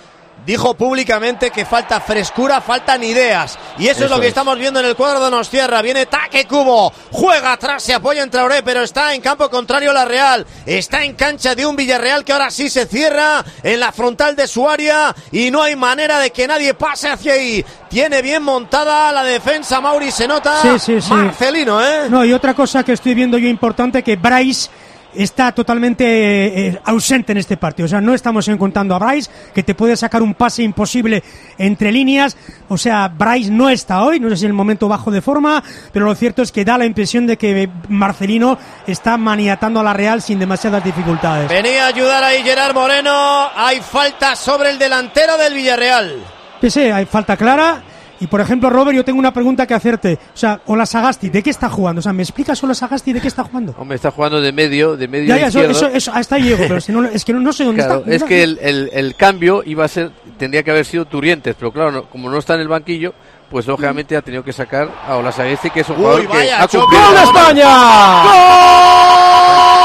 dijo 0.46 0.76
públicamente 0.76 1.52
que 1.52 1.66
falta 1.66 2.00
frescura, 2.00 2.62
faltan 2.62 3.04
ideas. 3.04 3.58
Y 3.78 3.88
eso, 3.88 4.06
es 4.06 4.10
lo 4.10 4.20
que 4.20 4.28
es. 4.28 4.30
estamos 4.30 4.58
viendo 4.58 4.80
en 4.80 4.86
el 4.86 4.96
cuadro 4.96 5.24
de 5.24 5.32
Nostierra. 5.32 5.82
Viene 5.82 6.06
Taque 6.06 6.46
Cubo, 6.46 6.92
juega 7.12 7.54
atrás, 7.54 7.84
se 7.84 7.94
apoya 7.94 8.24
en 8.24 8.30
Traoré, 8.30 8.64
pero 8.64 8.82
está 8.82 9.14
en 9.14 9.22
campo 9.22 9.50
contrario 9.50 9.92
la 9.94 10.06
Real. 10.06 10.46
Está 10.66 11.04
en 11.04 11.14
cancha 11.14 11.56
de 11.56 11.66
un 11.66 11.76
Villarreal 11.76 12.24
que 12.24 12.34
ahora 12.34 12.52
sí 12.52 12.70
se 12.70 12.86
cierra 12.86 13.44
en 13.64 13.80
la 13.80 13.92
frontal 13.92 14.36
de 14.36 14.48
su 14.48 14.70
área 14.70 15.16
y 15.32 15.52
no 15.52 15.62
hay 15.62 15.76
manera 15.76 16.20
de 16.20 16.32
que 16.32 16.48
nadie 16.48 16.74
pase 16.74 17.10
hacia 17.10 17.34
ahí. 17.34 17.66
Tiene 17.90 18.22
bien 18.22 18.44
montada 18.44 19.12
la 19.12 19.24
defensa, 19.24 19.80
Mauri, 19.80 20.12
se 20.12 20.28
nota. 20.28 20.62
Sí, 20.62 20.80
sí, 20.80 21.02
sí. 21.02 21.14
Marcelino, 21.14 21.82
¿eh? 21.82 22.08
No, 22.10 22.26
y 22.26 22.34
otra 22.34 22.54
cosa 22.54 22.84
que 22.84 22.94
estoy 22.94 23.14
viendo 23.14 23.38
yo 23.38 23.48
importante, 23.48 24.04
que 24.04 24.16
Bryce 24.16 24.70
está 25.18 25.52
totalmente 25.52 26.68
eh, 26.68 26.80
ausente 26.86 27.32
en 27.32 27.38
este 27.38 27.58
partido. 27.58 27.86
O 27.86 27.90
sea, 27.90 28.02
no 28.02 28.14
estamos 28.14 28.48
encontrando 28.48 28.96
a 28.96 29.00
Bryce, 29.00 29.30
que 29.54 29.64
te 29.64 29.76
puede 29.76 29.96
sacar 29.96 30.22
un 30.22 30.34
pase 30.34 30.64
imposible 30.64 31.24
entre 31.58 31.92
líneas. 31.92 32.38
O 32.70 32.78
sea, 32.78 33.08
Bryce 33.08 33.52
no 33.52 33.70
está 33.70 34.04
hoy, 34.04 34.20
no 34.20 34.30
sé 34.30 34.38
si 34.38 34.46
en 34.46 34.52
el 34.52 34.56
momento 34.56 34.88
bajo 34.88 35.12
de 35.12 35.22
forma, 35.22 35.64
pero 35.92 36.06
lo 36.06 36.16
cierto 36.16 36.42
es 36.42 36.52
que 36.52 36.66
da 36.66 36.78
la 36.78 36.86
impresión 36.86 37.28
de 37.28 37.38
que 37.38 37.70
Marcelino 37.90 38.58
está 38.88 39.18
maniatando 39.18 39.80
a 39.80 39.84
la 39.84 39.94
Real 39.94 40.22
sin 40.22 40.40
demasiadas 40.40 40.84
dificultades. 40.84 41.50
Venía 41.50 41.86
a 41.86 41.88
ayudar 41.88 42.24
ahí 42.24 42.44
Gerard 42.44 42.74
Moreno. 42.74 43.48
Hay 43.56 43.80
falta 43.82 44.36
sobre 44.36 44.70
el 44.72 44.80
delantero 44.80 45.38
del 45.38 45.54
Villarreal. 45.54 46.24
Sí, 46.62 46.70
sí, 46.70 46.82
hay 46.82 47.06
falta 47.06 47.38
clara. 47.38 47.82
Y 48.20 48.28
por 48.28 48.40
ejemplo, 48.42 48.70
Robert, 48.70 48.96
yo 48.96 49.04
tengo 49.04 49.20
una 49.20 49.34
pregunta 49.34 49.68
que 49.68 49.74
hacerte. 49.74 50.18
O 50.34 50.38
sea, 50.38 50.62
Ola 50.68 50.86
Sagasti, 50.86 51.30
¿de 51.30 51.44
qué 51.44 51.50
está 51.50 51.70
jugando? 51.70 52.00
O 52.00 52.02
sea, 52.02 52.14
¿me 52.14 52.24
explicas 52.24 52.64
Ola 52.64 52.74
Sagasti 52.74 53.12
de 53.14 53.20
qué 53.22 53.28
está 53.28 53.44
jugando? 53.44 53.76
Hombre, 53.78 53.96
está 53.96 54.12
jugando 54.12 54.40
de 54.42 54.52
medio, 54.54 54.96
de 54.96 55.08
medio 55.08 55.28
Ya, 55.28 55.38
ya, 55.42 55.48
eso, 55.48 55.60
izquierdo. 55.60 55.88
eso, 55.88 55.98
eso, 55.98 56.12
hasta 56.14 56.36
ahí 56.36 56.44
llego, 56.44 56.64
pero 56.68 56.80
si 56.80 56.92
no, 56.92 57.04
es 57.06 57.26
que 57.26 57.34
no, 57.34 57.40
no 57.42 57.52
sé 57.54 57.64
dónde 57.66 57.84
Claro, 57.84 58.00
está. 58.02 58.14
es 58.16 58.24
que 58.24 58.44
el, 58.44 58.58
el- 58.62 58.90
el 58.94 59.16
cambio 59.16 59.64
iba 59.66 59.84
a 59.86 59.88
ser, 59.88 60.12
tendría 60.38 60.64
que 60.64 60.72
haber 60.72 60.86
sido 60.86 61.06
Turientes, 61.06 61.56
pero 61.60 61.72
claro, 61.72 61.92
no- 61.92 62.04
como 62.06 62.30
no 62.30 62.38
está 62.38 62.54
en 62.56 62.62
el 62.62 62.68
banquillo, 62.70 63.14
pues 63.50 63.68
lógicamente 63.68 64.16
ha 64.18 64.22
tenido 64.22 64.44
que 64.44 64.54
sacar 64.54 64.90
a 65.08 65.16
Olasagesti, 65.18 65.70
que 65.70 65.82
es 65.82 65.90
un 65.90 65.98
Uy, 65.98 66.02
jugador 66.02 66.28
que 66.30 66.52
ha 66.54 66.68
cumplido. 66.68 67.04
¡Gol 67.04 67.16
de 67.16 67.24
España! 67.24 67.70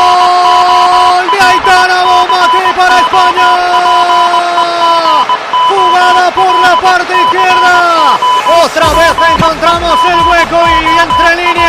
¡Gol 0.01 1.27
de 1.31 1.41
Aitana 1.45 1.99
Bonmatí 2.05 2.65
para 2.77 2.99
España! 3.01 3.49
Jugada 5.69 6.31
por 6.35 6.55
la 6.61 6.75
parte 6.81 7.13
izquierda. 7.25 8.19
Otra 8.65 8.89
vez 8.99 9.13
encontramos 9.81 10.05
el 10.05 10.29
hueco 10.29 10.59
y 10.69 10.99
entre 10.99 11.37
líneas 11.37 11.60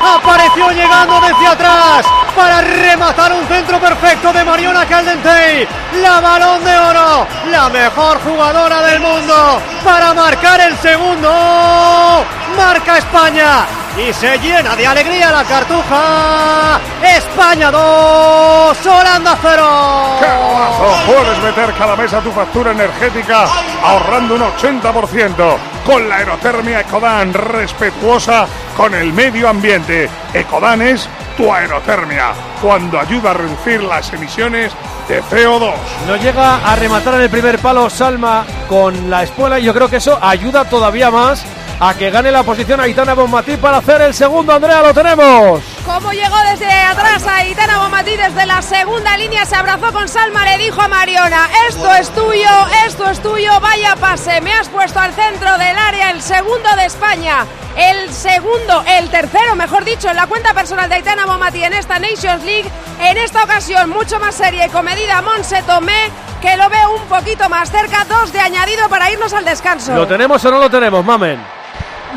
apareció 0.00 0.70
llegando 0.70 1.20
desde 1.20 1.46
atrás 1.46 2.06
para 2.36 2.60
rematar 2.60 3.32
un 3.32 3.46
centro 3.46 3.80
perfecto 3.80 4.32
de 4.32 4.44
Mariona 4.44 4.86
Caldentey. 4.86 5.66
La 6.02 6.20
balón 6.20 6.64
de 6.64 6.78
oro, 6.78 7.26
la 7.50 7.68
mejor 7.68 8.20
jugadora 8.22 8.82
del 8.82 9.00
mundo 9.00 9.60
para 9.84 10.14
marcar 10.14 10.60
el 10.60 10.76
segundo. 10.78 12.24
Marca 12.56 12.98
España 12.98 13.66
y 13.98 14.12
se 14.12 14.38
llena 14.38 14.76
de 14.76 14.86
alegría 14.86 15.32
la 15.32 15.44
cartuja. 15.44 16.80
España 17.02 17.70
2, 17.70 18.86
Holanda 18.86 19.36
0. 19.42 20.18
¡Qué! 20.20 21.12
Puedes 21.12 21.38
meter 21.42 21.74
cada 21.74 21.96
mes 21.96 22.12
a 22.12 22.20
tu 22.20 22.30
factura 22.30 22.70
energética 22.70 23.46
ahorrando 23.82 24.36
un 24.36 24.42
80% 24.42 25.56
con 25.84 26.08
la 26.08 26.16
aerotermia 26.16 26.80
Ecodan, 26.80 27.32
respetuosa 27.32 28.46
con 28.78 28.94
el 28.94 29.12
medio 29.12 29.48
ambiente. 29.48 30.08
Ecodan 30.32 30.80
es 30.80 31.08
tu 31.36 31.52
aerotermia, 31.52 32.32
cuando 32.62 32.98
ayuda 32.98 33.32
a 33.32 33.34
reducir 33.34 33.82
las 33.82 34.12
emisiones 34.12 34.72
de 35.08 35.20
CO2. 35.24 35.74
No 36.06 36.16
llega 36.16 36.56
a 36.58 36.76
rematar 36.76 37.14
en 37.14 37.22
el 37.22 37.30
primer 37.30 37.58
palo 37.58 37.90
Salma 37.90 38.46
con 38.68 39.10
la 39.10 39.24
espuela 39.24 39.58
y 39.58 39.64
yo 39.64 39.74
creo 39.74 39.88
que 39.90 39.96
eso 39.96 40.16
ayuda 40.22 40.64
todavía 40.64 41.10
más 41.10 41.44
a 41.80 41.94
que 41.94 42.10
gane 42.10 42.30
la 42.30 42.44
posición 42.44 42.80
Aitana 42.80 43.14
Bonmatí 43.14 43.56
para 43.56 43.78
hacer 43.78 44.00
el 44.00 44.14
segundo. 44.14 44.52
Andrea, 44.52 44.80
lo 44.80 44.94
tenemos. 44.94 45.77
Como 45.88 46.12
llegó 46.12 46.36
desde 46.50 46.70
atrás 46.70 47.26
a 47.26 47.46
Itana 47.46 47.78
Bonmatí 47.78 48.14
desde 48.14 48.44
la 48.44 48.60
segunda 48.60 49.16
línea, 49.16 49.46
se 49.46 49.56
abrazó 49.56 49.90
con 49.90 50.06
Salma, 50.06 50.44
le 50.44 50.58
dijo 50.58 50.82
a 50.82 50.86
Mariona, 50.86 51.48
esto 51.66 51.94
es 51.94 52.10
tuyo, 52.10 52.50
esto 52.86 53.10
es 53.10 53.22
tuyo, 53.22 53.58
vaya 53.58 53.96
pase, 53.96 54.42
me 54.42 54.52
has 54.52 54.68
puesto 54.68 55.00
al 55.00 55.14
centro 55.14 55.56
del 55.56 55.78
área, 55.78 56.10
el 56.10 56.20
segundo 56.20 56.68
de 56.76 56.84
España, 56.84 57.46
el 57.74 58.12
segundo, 58.12 58.84
el 58.86 59.08
tercero, 59.08 59.56
mejor 59.56 59.86
dicho, 59.86 60.10
en 60.10 60.16
la 60.16 60.26
cuenta 60.26 60.52
personal 60.52 60.90
de 60.90 60.96
Aitana 60.96 61.24
Bonmatí 61.24 61.64
en 61.64 61.72
esta 61.72 61.98
Nations 61.98 62.44
League, 62.44 62.70
en 63.00 63.16
esta 63.16 63.44
ocasión 63.44 63.88
mucho 63.88 64.20
más 64.20 64.34
seria 64.34 64.66
y 64.66 64.68
comedida 64.68 65.22
Monse 65.22 65.62
Tomé, 65.62 66.10
que 66.42 66.54
lo 66.58 66.68
ve 66.68 66.86
un 67.00 67.08
poquito 67.08 67.48
más 67.48 67.70
cerca, 67.70 68.04
dos 68.04 68.30
de 68.34 68.40
añadido 68.40 68.90
para 68.90 69.10
irnos 69.10 69.32
al 69.32 69.46
descanso. 69.46 69.94
¿Lo 69.94 70.06
tenemos 70.06 70.44
o 70.44 70.50
no 70.50 70.58
lo 70.58 70.68
tenemos, 70.68 71.02
mamen? 71.02 71.58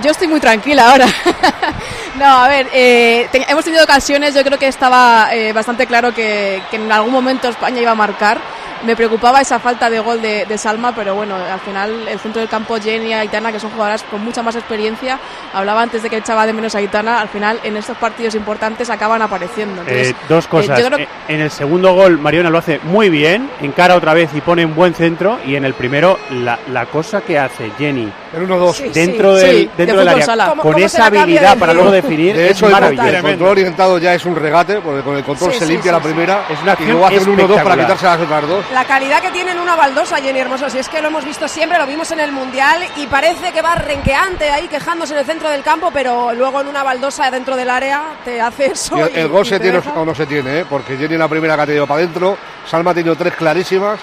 Yo 0.01 0.11
estoy 0.11 0.27
muy 0.27 0.39
tranquila 0.39 0.89
ahora. 0.91 1.05
no, 2.19 2.25
a 2.25 2.47
ver, 2.47 2.67
eh, 2.73 3.27
te- 3.31 3.45
hemos 3.51 3.63
tenido 3.63 3.83
ocasiones, 3.83 4.33
yo 4.33 4.43
creo 4.43 4.57
que 4.57 4.67
estaba 4.67 5.29
eh, 5.33 5.53
bastante 5.53 5.85
claro 5.85 6.13
que, 6.13 6.61
que 6.69 6.77
en 6.77 6.91
algún 6.91 7.11
momento 7.11 7.49
España 7.49 7.81
iba 7.81 7.91
a 7.91 7.95
marcar. 7.95 8.39
Me 8.83 8.95
preocupaba 8.95 9.41
esa 9.41 9.59
falta 9.59 9.91
de 9.91 9.99
gol 9.99 10.23
de, 10.23 10.45
de 10.47 10.57
Salma, 10.57 10.91
pero 10.95 11.13
bueno, 11.13 11.35
al 11.35 11.59
final 11.59 12.07
el 12.07 12.17
centro 12.19 12.39
del 12.39 12.49
campo, 12.49 12.77
Jenny 12.81 13.09
y 13.09 13.13
Aitana, 13.13 13.51
que 13.51 13.59
son 13.59 13.69
jugadoras 13.69 14.01
con 14.09 14.23
mucha 14.25 14.41
más 14.41 14.55
experiencia, 14.55 15.19
hablaba 15.53 15.83
antes 15.83 16.01
de 16.01 16.09
que 16.09 16.17
echaba 16.17 16.47
de 16.47 16.53
menos 16.53 16.73
a 16.73 16.79
Aitana, 16.79 17.21
al 17.21 17.29
final 17.29 17.59
en 17.61 17.77
estos 17.77 17.95
partidos 17.97 18.33
importantes 18.33 18.89
acaban 18.89 19.21
apareciendo. 19.21 19.81
Entonces, 19.81 20.09
Eh, 20.09 20.15
dos 20.27 20.45
eh, 20.45 20.47
cosas. 20.49 20.79
creo 20.83 20.97
Eh, 20.97 21.07
En 21.27 21.41
el 21.41 21.51
segundo 21.51 21.93
gol, 21.93 22.17
Mariona 22.17 22.49
lo 22.49 22.57
hace 22.57 22.79
muy 22.81 23.09
bien, 23.09 23.51
encara 23.61 23.95
otra 23.95 24.15
vez 24.15 24.31
y 24.33 24.41
pone 24.41 24.65
un 24.65 24.73
buen 24.73 24.95
centro. 24.95 25.37
Y 25.45 25.53
en 25.55 25.63
el 25.65 25.75
primero, 25.75 26.17
la, 26.31 26.57
la 26.71 26.87
cosa 26.87 27.21
que 27.21 27.37
hace 27.37 27.69
Jenny 27.77 28.11
El 28.33 28.47
1-2. 28.47 28.73
Sí, 28.73 28.89
dentro 28.93 29.35
sí, 29.37 29.45
del, 29.45 29.55
sí, 29.57 29.69
dentro 29.75 29.75
de 29.77 29.85
del 29.85 29.97
fútbol 29.97 30.07
área, 30.09 30.25
sala. 30.25 30.45
¿Cómo- 30.49 30.63
con 30.63 30.79
esa 30.79 31.05
habilidad 31.07 31.57
para 31.57 31.73
luego 31.73 31.91
definir, 31.91 32.35
De 32.35 32.45
es 32.45 32.51
hecho, 32.57 32.67
el, 32.67 32.71
maravilloso. 32.71 33.07
el 33.09 33.21
control 33.21 33.49
orientado 33.49 33.97
ya 33.97 34.13
es 34.15 34.25
un 34.25 34.35
regate, 34.35 34.79
porque 34.79 35.01
con 35.01 35.17
el 35.17 35.23
control 35.23 35.51
Sí, 35.53 35.59
se 35.59 35.65
sí, 35.65 35.71
limpia 35.73 35.91
sí, 35.91 35.97
la 35.97 36.01
sí. 36.01 36.07
primera 36.07 36.45
Es 36.49 36.59
una 36.61 36.69
y 36.69 36.73
acción 36.73 36.89
luego 36.91 37.05
hace 37.07 37.19
un 37.19 37.37
1-2 37.37 37.63
para 37.63 37.77
quitarse 37.77 38.05
las 38.05 38.19
otras 38.21 38.47
dos. 38.47 38.65
La 38.73 38.85
calidad 38.85 39.21
que 39.21 39.31
tiene 39.31 39.51
en 39.51 39.59
una 39.59 39.75
baldosa, 39.75 40.17
Jenny 40.17 40.39
Hermoso, 40.39 40.69
si 40.69 40.77
es 40.79 40.87
que 40.87 41.01
lo 41.01 41.09
hemos 41.09 41.25
visto 41.25 41.47
siempre, 41.47 41.77
lo 41.77 41.85
vimos 41.85 42.09
en 42.11 42.19
el 42.21 42.31
Mundial 42.31 42.81
y 42.95 43.07
parece 43.07 43.51
que 43.51 43.61
va 43.61 43.75
renqueante 43.75 44.49
ahí 44.49 44.67
quejándose 44.67 45.13
en 45.13 45.19
el 45.19 45.25
centro 45.25 45.49
del 45.49 45.61
campo, 45.61 45.91
pero 45.93 46.33
luego 46.33 46.61
en 46.61 46.67
una 46.67 46.83
baldosa 46.83 47.29
dentro 47.31 47.55
del 47.57 47.69
área 47.69 48.01
te 48.23 48.39
hace 48.39 48.67
eso. 48.67 48.97
Y 48.97 49.01
el, 49.01 49.09
y- 49.13 49.19
el 49.19 49.27
gol 49.27 49.45
y 49.45 49.49
se 49.49 49.59
tiene 49.59 49.77
deja- 49.77 49.91
o 49.99 50.05
no 50.05 50.15
se 50.15 50.25
tiene, 50.25 50.59
¿eh? 50.59 50.65
porque 50.69 50.95
Jenny 50.95 51.15
en 51.15 51.19
la 51.19 51.27
primera 51.27 51.55
que 51.55 51.61
ha 51.61 51.65
tenido 51.65 51.85
para 51.87 51.99
adentro, 51.99 52.37
Salma 52.69 52.91
ha 52.91 52.93
tenido 52.93 53.15
tres 53.15 53.33
clarísimas, 53.35 53.99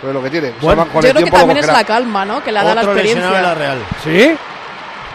pues 0.00 0.14
lo 0.14 0.22
que 0.22 0.30
tiene. 0.30 0.52
Bueno, 0.60 0.86
yo 0.92 1.00
el 1.00 1.12
creo 1.12 1.24
que 1.24 1.30
también 1.30 1.58
es 1.58 1.66
la 1.66 1.84
calma, 1.84 2.24
¿no? 2.24 2.42
Que 2.42 2.52
le 2.52 2.62
da 2.62 2.74
la 2.74 2.80
Otro 2.82 2.94
lesionado 2.94 3.36
en 3.36 3.42
la 3.42 3.50
experiencia. 3.52 3.54
Real. 3.54 4.34
¿Sí? 4.36 4.38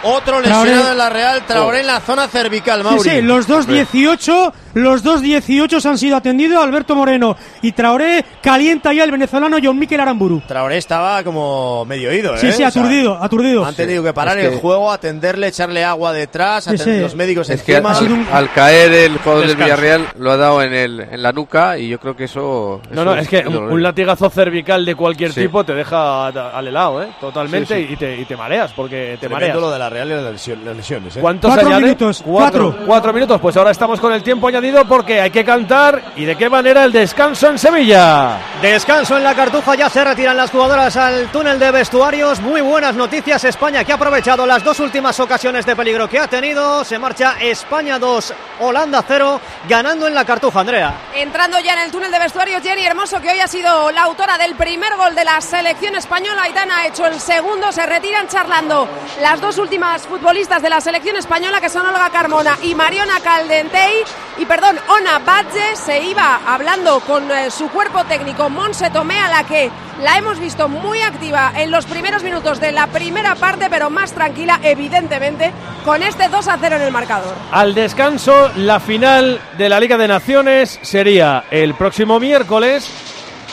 Otro 0.03 0.41
Traoré. 0.41 0.69
lesionado 0.69 0.91
en 0.91 0.97
la 0.97 1.09
Real, 1.09 1.43
Traoré 1.47 1.79
en 1.79 1.87
la 1.87 1.99
zona 2.01 2.27
cervical, 2.27 2.79
Sí, 2.81 2.83
Mauri. 2.83 3.09
sí, 3.09 3.21
los 3.21 3.47
dos 3.47 3.65
18, 3.67 4.53
los 4.75 5.01
dos 5.03 5.21
18 5.21 5.77
han 5.89 5.97
sido 5.97 6.15
atendidos, 6.17 6.63
Alberto 6.63 6.95
Moreno 6.95 7.35
y 7.61 7.71
Traoré 7.71 8.23
calienta 8.41 8.93
ya 8.93 9.03
el 9.03 9.11
venezolano 9.11 9.57
John 9.61 9.77
Miquel 9.79 9.99
Aramburu. 9.99 10.41
Traoré 10.47 10.77
estaba 10.77 11.23
como 11.23 11.83
medio 11.85 12.09
oído, 12.09 12.35
¿eh? 12.35 12.37
Sí, 12.37 12.47
sí, 12.51 12.63
O 12.63 12.69
sea, 12.71 12.81
aturdido, 12.81 13.17
aturdido. 13.21 13.65
Han 13.65 13.75
tenido 13.75 14.03
que 14.03 14.13
parar 14.13 14.37
Es 14.37 14.47
que- 14.49 14.53
el 14.55 14.59
juego, 14.61 14.91
atenderle, 14.91 15.47
echarle 15.47 15.83
agua 15.83 16.13
detrás, 16.13 16.67
atender 16.67 16.95
sí. 16.97 17.01
los 17.01 17.15
médicos 17.15 17.49
Es 17.49 17.63
que 17.63 17.75
al, 17.77 17.85
un- 18.11 18.27
al 18.31 18.51
caer 18.53 18.91
el 18.93 19.17
jugador 19.17 19.47
del. 19.47 19.55
Villarreal 19.55 20.07
lo 20.19 20.31
ha 20.31 20.37
dado 20.37 20.61
en, 20.61 20.73
el, 20.73 20.99
en 20.99 21.23
la 21.23 21.31
nuca 21.31 21.77
y 21.77 21.87
yo 21.87 21.99
creo 21.99 22.15
que 22.15 22.25
eso... 22.25 22.81
No, 22.91 23.01
eso 23.01 23.05
no, 23.05 23.15
es 23.15 23.27
que 23.27 23.39
un, 23.47 23.55
un 23.55 23.81
latigazo 23.83 24.29
cervical 24.29 24.85
de 24.85 24.95
cualquier 24.95 25.31
Sí. 25.31 25.41
tipo 25.41 25.63
te 25.63 25.73
deja 25.73 26.27
al 26.27 26.67
helado, 26.67 27.01
¿eh? 27.01 27.07
Totalmente, 27.21 27.75
Sí, 27.75 27.85
sí. 27.87 27.93
Y, 27.93 27.95
te, 27.95 28.17
y 28.21 28.25
te 28.25 28.35
mareas, 28.35 28.73
porque 28.73 29.11
te 29.19 29.27
Tremendo 29.27 29.35
mareas. 29.35 29.57
lo 29.61 29.71
de 29.71 29.79
la 29.79 29.89
Real 29.89 30.07
y 30.09 30.11
las 30.11 30.33
lesio- 30.33 30.57
las 30.63 30.75
lesiones. 30.75 31.15
¿eh? 31.15 31.21
¿Cuántos 31.21 31.49
Cuatro 31.49 31.67
añade? 31.67 31.83
minutos, 31.83 32.21
Cuatro. 32.25 32.65
cuatro. 32.71 32.85
Cuatro 32.85 33.13
minutos. 33.13 33.39
Pues 33.41 33.55
ahora 33.57 33.71
estamos 33.71 33.99
con 33.99 34.11
el 34.11 34.21
tiempo 34.21 34.47
añadido 34.47 34.64
añadido 34.65 34.85
porque 34.85 35.21
hay 35.21 35.29
que 35.29 35.45
cantar 35.45 36.13
y 36.15 36.25
de 36.25 36.35
qué 36.35 36.49
manera 36.49 36.85
el 36.85 36.91
descanso 36.91 37.49
en 37.49 37.59
Sevilla. 37.59 38.39
Descanso 38.61 39.15
en 39.15 39.23
la 39.23 39.35
cartuja, 39.35 39.75
ya 39.75 39.89
se 39.89 40.03
retiran 40.03 40.35
las 40.35 40.49
jugadoras 40.49 40.95
al 40.97 41.27
túnel 41.27 41.59
de 41.59 41.69
vestuarios. 41.71 42.39
Muy 42.41 42.61
buenas 42.61 42.95
noticias 42.95 43.43
España 43.43 43.83
que 43.83 43.91
ha 43.91 43.95
aprovechado 43.95 44.45
las 44.45 44.63
dos 44.63 44.79
últimas 44.79 45.19
ocasiones 45.19 45.65
de 45.65 45.75
peligro 45.75 46.09
que 46.09 46.19
ha 46.19 46.27
tenido. 46.27 46.83
Se 46.83 46.97
marcha 46.97 47.35
España 47.39 47.99
2, 47.99 48.33
Holanda 48.61 49.03
0, 49.07 49.39
ganando 49.69 50.07
en 50.07 50.15
la 50.15 50.25
cartuja, 50.25 50.61
Andrea. 50.61 50.93
Entrando 51.13 51.59
ya 51.59 51.73
en 51.73 51.79
el 51.79 51.91
túnel 51.91 52.11
de 52.11 52.19
vestuarios, 52.19 52.63
Jenny 52.63 52.85
Hermoso, 52.85 53.21
que 53.21 53.29
hoy 53.29 53.39
ha 53.39 53.47
sido 53.47 53.91
la 53.91 54.03
autora 54.03 54.37
del 54.37 54.55
primer 54.55 54.95
gol 54.95 55.13
de 55.13 55.25
la 55.25 55.41
selección 55.41 55.95
española. 55.95 56.43
Aitana 56.43 56.79
ha 56.79 56.87
hecho 56.87 57.05
el 57.05 57.19
segundo, 57.19 57.71
se 57.71 57.85
retiran 57.85 58.27
charlando 58.27 58.87
las 59.21 59.39
dos 59.39 59.59
últimas 59.59 60.03
futbolistas 60.03 60.61
de 60.61 60.69
la 60.69 60.81
selección 60.81 61.17
española, 61.17 61.61
que 61.61 61.69
son 61.69 61.85
Olga 61.85 62.09
Carmona 62.09 62.57
y 62.63 62.73
Mariona 62.73 63.19
Caldentey. 63.19 64.03
Y 64.37 64.44
perdón, 64.47 64.77
Ona 64.87 65.19
Badge 65.19 65.75
se 65.75 66.03
iba 66.03 66.41
hablando 66.47 66.99
con 67.01 67.29
eh, 67.31 67.49
su 67.51 67.69
cuerpo 67.69 68.03
técnico, 68.05 68.49
Monse 68.49 68.89
Tomé, 68.89 69.19
a 69.19 69.29
la 69.29 69.43
que 69.43 69.69
la 70.01 70.17
hemos 70.17 70.39
visto 70.39 70.67
muy 70.67 71.01
activa 71.01 71.53
en 71.55 71.71
los 71.71 71.85
primeros 71.85 72.23
minutos 72.23 72.59
de 72.59 72.71
la 72.71 72.87
primera 72.87 73.35
parte, 73.35 73.67
pero 73.69 73.89
más 73.89 74.13
tranquila, 74.13 74.59
evidentemente, 74.63 75.51
con 75.83 76.03
este 76.03 76.29
2 76.29 76.47
a 76.47 76.57
0 76.59 76.75
en 76.75 76.81
el 76.81 76.91
marcador. 76.91 77.33
Al 77.51 77.73
descanso, 77.73 78.51
la 78.57 78.79
final 78.79 79.39
de 79.57 79.69
la 79.69 79.79
Liga 79.79 79.97
de 79.97 80.07
Naciones 80.07 80.79
sería 80.81 81.45
el 81.51 81.73
próximo 81.75 82.19
miércoles 82.19 82.89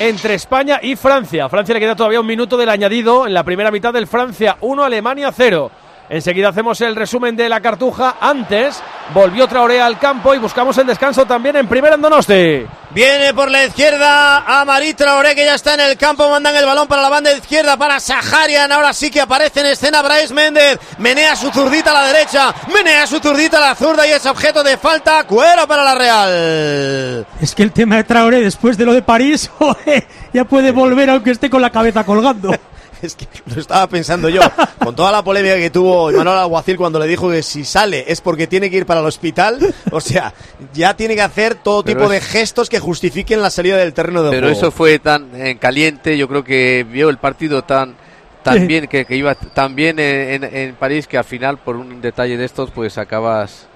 entre 0.00 0.34
España 0.34 0.80
y 0.82 0.96
Francia. 0.96 1.48
Francia 1.48 1.74
le 1.74 1.80
queda 1.80 1.96
todavía 1.96 2.20
un 2.20 2.26
minuto 2.26 2.56
del 2.56 2.68
añadido 2.68 3.26
en 3.26 3.34
la 3.34 3.44
primera 3.44 3.70
mitad 3.70 3.92
del 3.92 4.06
Francia 4.06 4.56
1, 4.60 4.84
Alemania 4.84 5.30
0. 5.32 5.70
Enseguida 6.12 6.50
hacemos 6.50 6.78
el 6.82 6.94
resumen 6.94 7.34
de 7.34 7.48
la 7.48 7.62
cartuja. 7.62 8.16
Antes 8.20 8.82
volvió 9.14 9.48
Traoré 9.48 9.80
al 9.80 9.98
campo 9.98 10.34
y 10.34 10.38
buscamos 10.38 10.76
el 10.76 10.86
descanso 10.86 11.24
también 11.24 11.56
en 11.56 11.66
primera 11.66 11.94
en 11.94 12.02
Donosti. 12.02 12.66
Viene 12.90 13.32
por 13.32 13.50
la 13.50 13.64
izquierda 13.64 14.44
a 14.44 14.62
Marí 14.66 14.92
Traoré 14.92 15.34
que 15.34 15.46
ya 15.46 15.54
está 15.54 15.72
en 15.72 15.80
el 15.80 15.96
campo. 15.96 16.28
Mandan 16.28 16.54
el 16.54 16.66
balón 16.66 16.86
para 16.86 17.00
la 17.00 17.08
banda 17.08 17.32
izquierda 17.32 17.78
para 17.78 17.98
Saharian. 17.98 18.70
Ahora 18.70 18.92
sí 18.92 19.10
que 19.10 19.22
aparece 19.22 19.60
en 19.60 19.66
escena 19.66 20.02
Bryce 20.02 20.34
Méndez. 20.34 20.78
Menea 20.98 21.34
su 21.34 21.50
zurdita 21.50 21.92
a 21.92 22.02
la 22.02 22.12
derecha. 22.12 22.54
Menea 22.70 23.06
su 23.06 23.18
zurdita 23.18 23.56
a 23.56 23.68
la 23.68 23.74
zurda 23.74 24.06
y 24.06 24.10
es 24.10 24.26
objeto 24.26 24.62
de 24.62 24.76
falta. 24.76 25.24
Cuero 25.24 25.66
para 25.66 25.82
la 25.82 25.94
Real. 25.94 27.26
Es 27.40 27.54
que 27.54 27.62
el 27.62 27.72
tema 27.72 27.96
de 27.96 28.04
Traoré 28.04 28.42
después 28.42 28.76
de 28.76 28.84
lo 28.84 28.92
de 28.92 29.00
París, 29.00 29.50
joder, 29.58 30.06
ya 30.34 30.44
puede 30.44 30.72
volver 30.72 31.08
aunque 31.08 31.30
esté 31.30 31.48
con 31.48 31.62
la 31.62 31.70
cabeza 31.70 32.04
colgando. 32.04 32.54
Es 33.06 33.14
que 33.16 33.26
lo 33.46 33.60
estaba 33.60 33.86
pensando 33.88 34.28
yo, 34.28 34.40
con 34.78 34.94
toda 34.94 35.10
la 35.10 35.22
polémica 35.24 35.56
que 35.56 35.70
tuvo 35.70 36.12
Manuel 36.12 36.38
Alguacil 36.38 36.76
cuando 36.76 36.98
le 37.00 37.06
dijo 37.08 37.28
que 37.30 37.42
si 37.42 37.64
sale 37.64 38.04
es 38.06 38.20
porque 38.20 38.46
tiene 38.46 38.70
que 38.70 38.76
ir 38.76 38.86
para 38.86 39.00
el 39.00 39.06
hospital, 39.06 39.58
o 39.90 40.00
sea, 40.00 40.32
ya 40.72 40.94
tiene 40.96 41.14
que 41.16 41.22
hacer 41.22 41.56
todo 41.56 41.82
Pero 41.82 41.98
tipo 41.98 42.08
de 42.10 42.18
es- 42.18 42.26
gestos 42.26 42.68
que 42.68 42.78
justifiquen 42.78 43.42
la 43.42 43.50
salida 43.50 43.76
del 43.76 43.92
terreno 43.92 44.22
de 44.22 44.30
Pero 44.30 44.46
juego. 44.46 44.56
eso 44.58 44.70
fue 44.70 44.98
tan 45.00 45.34
en 45.34 45.58
caliente, 45.58 46.16
yo 46.16 46.28
creo 46.28 46.44
que 46.44 46.86
vio 46.88 47.08
el 47.08 47.18
partido 47.18 47.62
tan 47.62 47.96
tan 48.44 48.58
Sí. 48.58 48.66
bien 48.66 48.88
que, 48.88 49.04
que 49.04 49.14
iba 49.16 49.34
tan 49.36 49.76
bien 49.76 49.98
en, 50.00 50.42
en- 50.44 50.56
en 50.56 50.74
París 50.74 51.06
que 51.06 51.16
al 51.18 51.24
final 51.24 51.58
por 51.58 51.76
un 51.76 52.00
detalle 52.00 52.36
de 52.36 52.44
estos 52.44 52.70
pues 52.72 52.98
acabas 52.98 53.66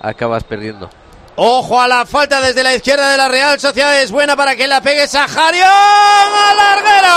acabas 0.00 0.44
perdiendo. 0.44 0.90
Ojo 1.36 1.80
a 1.80 1.88
la 1.88 2.04
falta 2.04 2.40
desde 2.42 2.62
la 2.62 2.74
izquierda 2.74 3.08
de 3.10 3.16
la 3.16 3.26
Real 3.28 3.58
Sociedad. 3.58 3.98
Es 4.02 4.10
buena 4.10 4.36
para 4.36 4.54
que 4.54 4.66
la 4.68 4.82
pegue 4.82 5.08
Saharian 5.08 5.66
a 5.70 6.54
larguera. 6.54 7.12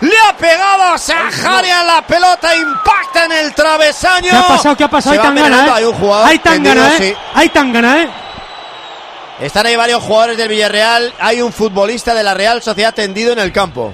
Le 0.00 0.12
ha 0.28 0.36
pegado 0.36 0.82
a 0.82 0.98
Saharian 0.98 1.86
la 1.86 2.02
pelota, 2.06 2.54
impacta 2.54 3.24
en 3.24 3.32
el 3.32 3.54
travesaño. 3.54 4.30
¿Qué 4.30 4.36
ha 4.36 4.46
pasado? 4.46 4.76
¿Qué 4.76 4.84
ha 4.84 4.88
pasado? 4.88 5.14
Se 5.14 5.20
Hay 5.20 5.26
tan 5.26 5.34
gana. 5.34 5.66
¿eh? 5.66 5.70
Hay 5.74 5.84
un 5.84 5.94
jugador 5.94 6.28
Hay 6.28 6.38
tan 6.40 6.52
tendido, 6.54 6.74
gana, 6.74 6.94
¿eh? 6.94 6.98
sí. 6.98 7.14
Hay 7.34 7.48
tan 7.48 7.72
gana, 7.72 8.02
¿eh? 8.02 8.08
Están 9.40 9.66
ahí 9.66 9.76
varios 9.76 10.02
jugadores 10.02 10.36
del 10.36 10.48
Villarreal. 10.48 11.12
Hay 11.18 11.40
un 11.40 11.52
futbolista 11.52 12.14
de 12.14 12.22
la 12.22 12.34
Real 12.34 12.62
Sociedad 12.62 12.92
tendido 12.94 13.32
en 13.32 13.38
el 13.38 13.50
campo. 13.50 13.92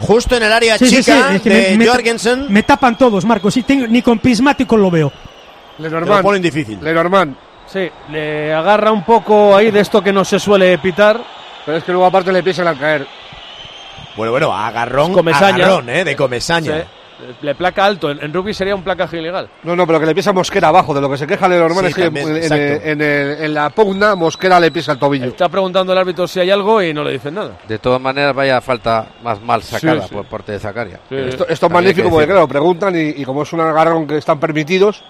Justo 0.00 0.34
en 0.36 0.42
el 0.42 0.52
área 0.52 0.76
Sí, 0.78 0.88
chica 0.88 1.28
sí, 1.28 1.36
es 1.36 1.42
que 1.42 1.50
de 1.50 1.70
me, 1.72 1.84
me- 1.84 1.86
Jorgensen. 1.86 2.46
me 2.48 2.62
tapan 2.62 2.96
todos, 2.98 3.24
Marcos. 3.24 3.54
Tengo- 3.66 3.86
ni 3.86 4.02
con 4.02 4.18
prismático 4.18 4.76
lo 4.76 4.90
veo. 4.90 5.12
Lenormand. 5.78 6.22
ponen 6.22 6.42
difícil. 6.42 6.78
Lenormand. 6.82 7.36
Sí, 7.66 7.88
le 8.10 8.52
agarra 8.52 8.92
un 8.92 9.04
poco 9.04 9.56
ahí 9.56 9.70
de 9.70 9.80
esto 9.80 10.02
que 10.02 10.12
no 10.12 10.24
se 10.24 10.38
suele 10.38 10.76
pitar. 10.78 11.20
Pero 11.64 11.78
es 11.78 11.84
que 11.84 11.92
luego 11.92 12.06
aparte 12.06 12.30
le 12.30 12.40
empiezan 12.40 12.68
a 12.68 12.74
caer. 12.78 13.06
Bueno, 14.16 14.32
bueno, 14.32 14.52
agarrón, 14.54 15.12
Comesaña. 15.12 15.64
agarrón, 15.64 15.88
¿eh? 15.88 16.04
De 16.04 16.14
comesaña. 16.14 16.80
Sí, 16.82 17.24
le 17.40 17.54
placa 17.54 17.84
alto. 17.86 18.10
En, 18.10 18.22
en 18.22 18.32
rugby 18.34 18.52
sería 18.52 18.74
un 18.74 18.82
placaje 18.82 19.18
ilegal. 19.18 19.48
No, 19.62 19.74
no, 19.74 19.86
pero 19.86 19.98
que 19.98 20.06
le 20.06 20.14
pisa 20.14 20.32
Mosquera 20.32 20.68
abajo. 20.68 20.92
De 20.94 21.00
lo 21.00 21.08
que 21.10 21.16
se 21.16 21.26
queja 21.26 21.48
Lenormand 21.48 21.86
Sí, 21.86 21.90
es 21.90 21.94
que 21.96 22.02
también, 22.04 22.28
en, 22.28 22.36
exacto. 22.36 22.62
en- 22.64 22.82
en 22.82 23.00
el- 23.00 23.44
en 23.44 23.54
la 23.54 23.70
pugna 23.70 24.14
Mosquera 24.14 24.60
le 24.60 24.70
pisa 24.70 24.92
el 24.92 24.98
tobillo. 24.98 25.26
Está 25.26 25.48
preguntando 25.48 25.92
al 25.92 25.98
árbitro 25.98 26.28
si 26.28 26.38
hay 26.38 26.50
algo 26.50 26.82
y 26.82 26.92
no 26.92 27.02
le 27.02 27.12
dicen 27.12 27.34
nada. 27.34 27.52
De 27.66 27.78
todas 27.78 28.00
maneras 28.00 28.34
vaya 28.34 28.60
falta 28.60 29.06
más 29.22 29.40
mal 29.40 29.62
sacada 29.62 30.02
Sí, 30.02 30.08
sí. 30.08 30.14
por 30.14 30.26
parte 30.26 30.52
de 30.52 30.58
Zacaria. 30.60 31.00
Esto, 31.10 31.46
esto 31.48 31.66
es 31.66 31.72
magnífico 31.72 32.10
porque, 32.10 32.26
claro, 32.26 32.46
preguntan 32.46 32.94
y, 32.94 33.20
y 33.20 33.24
como 33.24 33.42
es 33.42 33.52
un 33.52 33.60
agarrón 33.62 34.06
que 34.06 34.18
están 34.18 34.38
permitidos, 34.38 35.02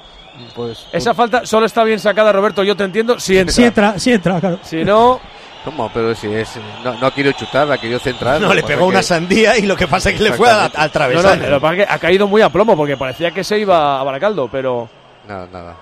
pues. 0.54 0.86
Esa 0.92 1.14
falta 1.14 1.46
solo 1.46 1.66
está 1.66 1.84
bien 1.84 2.00
sacada, 2.00 2.32
Roberto. 2.32 2.62
Yo 2.62 2.76
te 2.76 2.84
entiendo. 2.84 3.18
Si 3.20 3.38
entra. 3.38 3.54
Sí 3.54 3.64
entra, 3.64 3.98
sí 3.98 4.12
entra, 4.12 4.40
claro. 4.40 4.58
Si 4.62 4.84
no. 4.84 5.20
¿Cómo? 5.64 5.90
Pero 5.94 6.14
si 6.14 6.26
es. 6.32 6.50
No, 6.84 6.94
no 6.94 7.06
ha 7.06 7.14
querido 7.14 7.32
chutar, 7.32 7.70
ha 7.72 7.78
querido 7.78 7.98
centrar. 7.98 8.40
No, 8.40 8.52
le 8.52 8.62
pegó 8.62 8.86
una 8.86 8.98
que- 8.98 9.04
sandía 9.04 9.56
y 9.56 9.62
lo 9.62 9.76
que 9.76 9.88
pasa 9.88 10.10
es 10.10 10.16
que 10.16 10.22
le 10.24 10.32
fue 10.34 10.50
a- 10.50 10.66
al 10.66 10.90
No, 10.94 11.22
no, 11.22 11.34
lo 11.36 11.56
que 11.56 11.60
pasa 11.60 11.74
es 11.74 11.86
que 11.86 11.92
ha 11.92 11.98
caído 11.98 12.28
muy 12.28 12.42
a 12.42 12.50
plomo 12.50 12.76
porque 12.76 12.96
parecía 12.96 13.30
que 13.30 13.42
se 13.42 13.58
iba 13.58 13.98
a 13.98 14.02
Baracaldo, 14.04 14.48
pero. 14.52 14.88
Nada, 15.26 15.48
nada. 15.50 15.74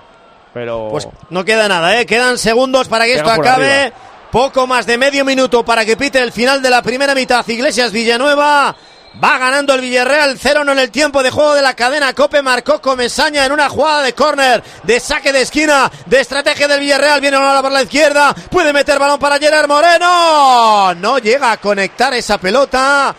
Pero. 0.53 0.87
Pues 0.89 1.07
no 1.29 1.43
queda 1.43 1.67
nada, 1.67 1.99
¿eh? 1.99 2.05
Quedan 2.05 2.37
segundos 2.37 2.87
para 2.87 3.05
que 3.05 3.15
esto 3.15 3.29
acabe. 3.29 3.81
arriba. 3.81 3.95
Poco 4.31 4.65
más 4.65 4.85
de 4.87 4.97
medio 4.97 5.23
minuto 5.25 5.63
para 5.63 5.85
que 5.85 5.95
pite 5.97 6.19
el 6.23 6.31
final 6.31 6.61
de 6.61 6.69
la 6.69 6.81
primera 6.81 7.13
mitad. 7.13 7.47
Iglesias 7.47 7.91
Villanueva. 7.91 8.75
Va 9.21 9.37
ganando 9.37 9.75
el 9.75 9.81
Villarreal 9.81 10.37
0 10.39 10.63
en 10.71 10.79
el 10.79 10.89
tiempo 10.89 11.21
de 11.21 11.29
juego 11.29 11.53
de 11.53 11.61
la 11.61 11.75
cadena 11.75 12.13
Cope. 12.13 12.41
Marcó 12.41 12.81
Comesaña 12.81 13.45
en 13.45 13.51
una 13.51 13.69
jugada 13.69 14.01
de 14.01 14.13
córner, 14.13 14.63
de 14.83 14.99
saque 14.99 15.31
de 15.31 15.41
esquina, 15.41 15.91
de 16.07 16.19
estrategia 16.19 16.67
del 16.67 16.79
Villarreal. 16.79 17.21
Viene 17.21 17.37
ahora 17.37 17.61
por 17.61 17.71
la 17.71 17.83
izquierda. 17.83 18.33
Puede 18.33 18.73
meter 18.73 18.97
balón 18.97 19.19
para 19.19 19.37
Gerard 19.37 19.67
Moreno. 19.67 20.95
No 20.95 21.19
llega 21.19 21.51
a 21.51 21.57
conectar 21.57 22.13
esa 22.15 22.39
pelota. 22.39 23.15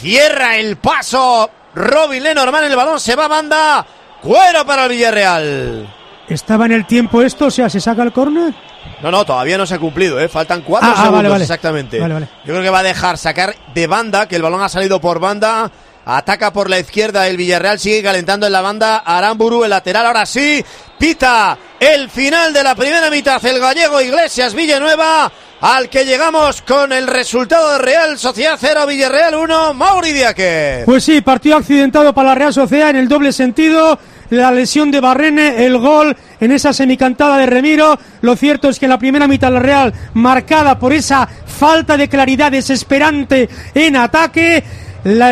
Cierra 0.00 0.56
el 0.56 0.76
paso. 0.78 1.48
Robin 1.74 2.22
Lenormand. 2.22 2.64
El 2.64 2.76
balón 2.76 2.98
se 2.98 3.14
va 3.14 3.26
a 3.26 3.28
banda. 3.28 3.86
Cuero 4.20 4.66
para 4.66 4.84
el 4.84 4.90
Villarreal. 4.90 6.01
¿Estaba 6.28 6.66
en 6.66 6.72
el 6.72 6.86
tiempo 6.86 7.22
esto? 7.22 7.46
O 7.46 7.50
sea, 7.50 7.68
¿se 7.68 7.80
saca 7.80 8.02
el 8.02 8.12
córner? 8.12 8.54
No, 9.02 9.10
no, 9.10 9.24
todavía 9.24 9.58
no 9.58 9.66
se 9.66 9.74
ha 9.74 9.78
cumplido, 9.78 10.18
¿eh? 10.20 10.28
Faltan 10.28 10.62
cuatro 10.62 10.88
Ah, 10.88 10.92
ah, 10.92 10.96
segundos 10.96 11.16
vale, 11.18 11.28
vale. 11.28 11.44
exactamente. 11.44 12.00
Vale, 12.00 12.14
vale. 12.14 12.28
Yo 12.44 12.52
creo 12.52 12.62
que 12.62 12.70
va 12.70 12.78
a 12.78 12.84
dejar 12.84 13.18
sacar 13.18 13.54
de 13.74 13.86
banda, 13.86 14.26
que 14.28 14.36
el 14.36 14.42
balón 14.42 14.62
ha 14.62 14.68
salido 14.68 15.00
por 15.00 15.18
banda. 15.18 15.70
Ataca 16.04 16.52
por 16.52 16.68
la 16.68 16.80
izquierda 16.80 17.28
el 17.28 17.36
Villarreal, 17.36 17.78
sigue 17.78 18.02
calentando 18.02 18.46
en 18.46 18.52
la 18.52 18.60
banda 18.60 18.98
Aramburu, 18.98 19.62
el 19.64 19.70
lateral. 19.70 20.06
Ahora 20.06 20.26
sí, 20.26 20.64
pita 20.98 21.56
el 21.78 22.10
final 22.10 22.52
de 22.52 22.64
la 22.64 22.74
primera 22.74 23.08
mitad. 23.08 23.44
El 23.44 23.60
gallego 23.60 24.00
Iglesias 24.00 24.52
Villanueva, 24.52 25.30
al 25.60 25.88
que 25.88 26.04
llegamos 26.04 26.62
con 26.62 26.92
el 26.92 27.06
resultado 27.06 27.72
de 27.74 27.78
Real 27.78 28.18
Sociedad 28.18 28.56
0, 28.58 28.84
Villarreal 28.86 29.34
1, 29.36 29.74
Mauri 29.74 30.12
Diaque. 30.12 30.82
Pues 30.86 31.04
sí, 31.04 31.20
partido 31.20 31.56
accidentado 31.56 32.12
para 32.12 32.30
la 32.30 32.34
Real 32.34 32.52
Sociedad 32.52 32.90
en 32.90 32.96
el 32.96 33.08
doble 33.08 33.32
sentido. 33.32 33.96
La 34.32 34.50
lesión 34.50 34.90
de 34.90 34.98
Barrene, 34.98 35.66
el 35.66 35.76
gol 35.76 36.16
en 36.40 36.52
esa 36.52 36.72
semicantada 36.72 37.36
de 37.36 37.44
Remiro. 37.44 37.98
Lo 38.22 38.34
cierto 38.34 38.70
es 38.70 38.78
que 38.78 38.88
la 38.88 38.98
primera 38.98 39.28
mitad 39.28 39.52
la 39.52 39.58
Real, 39.58 39.92
marcada 40.14 40.78
por 40.78 40.94
esa 40.94 41.26
falta 41.26 41.98
de 41.98 42.08
claridad 42.08 42.50
desesperante 42.50 43.50
en 43.74 43.94
ataque, 43.94 44.64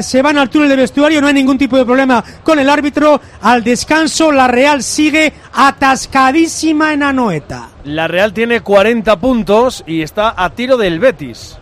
se 0.03 0.21
van 0.21 0.37
al 0.37 0.51
túnel 0.51 0.69
de 0.69 0.77
vestuario, 0.77 1.23
no 1.23 1.29
hay 1.29 1.33
ningún 1.33 1.57
tipo 1.57 1.79
de 1.79 1.87
problema 1.87 2.23
con 2.43 2.59
el 2.59 2.69
árbitro. 2.69 3.23
Al 3.41 3.65
descanso, 3.65 4.33
la 4.33 4.49
Real 4.49 4.83
sigue 4.83 5.33
atascadísima 5.55 6.93
en 6.93 7.03
Anoeta. 7.03 7.71
La 7.85 8.07
Real 8.07 8.35
tiene 8.35 8.61
40 8.61 9.19
puntos 9.19 9.83
y 9.87 10.03
está 10.03 10.35
a 10.37 10.51
tiro 10.51 10.77
del 10.77 11.01
Betis. 11.01 11.60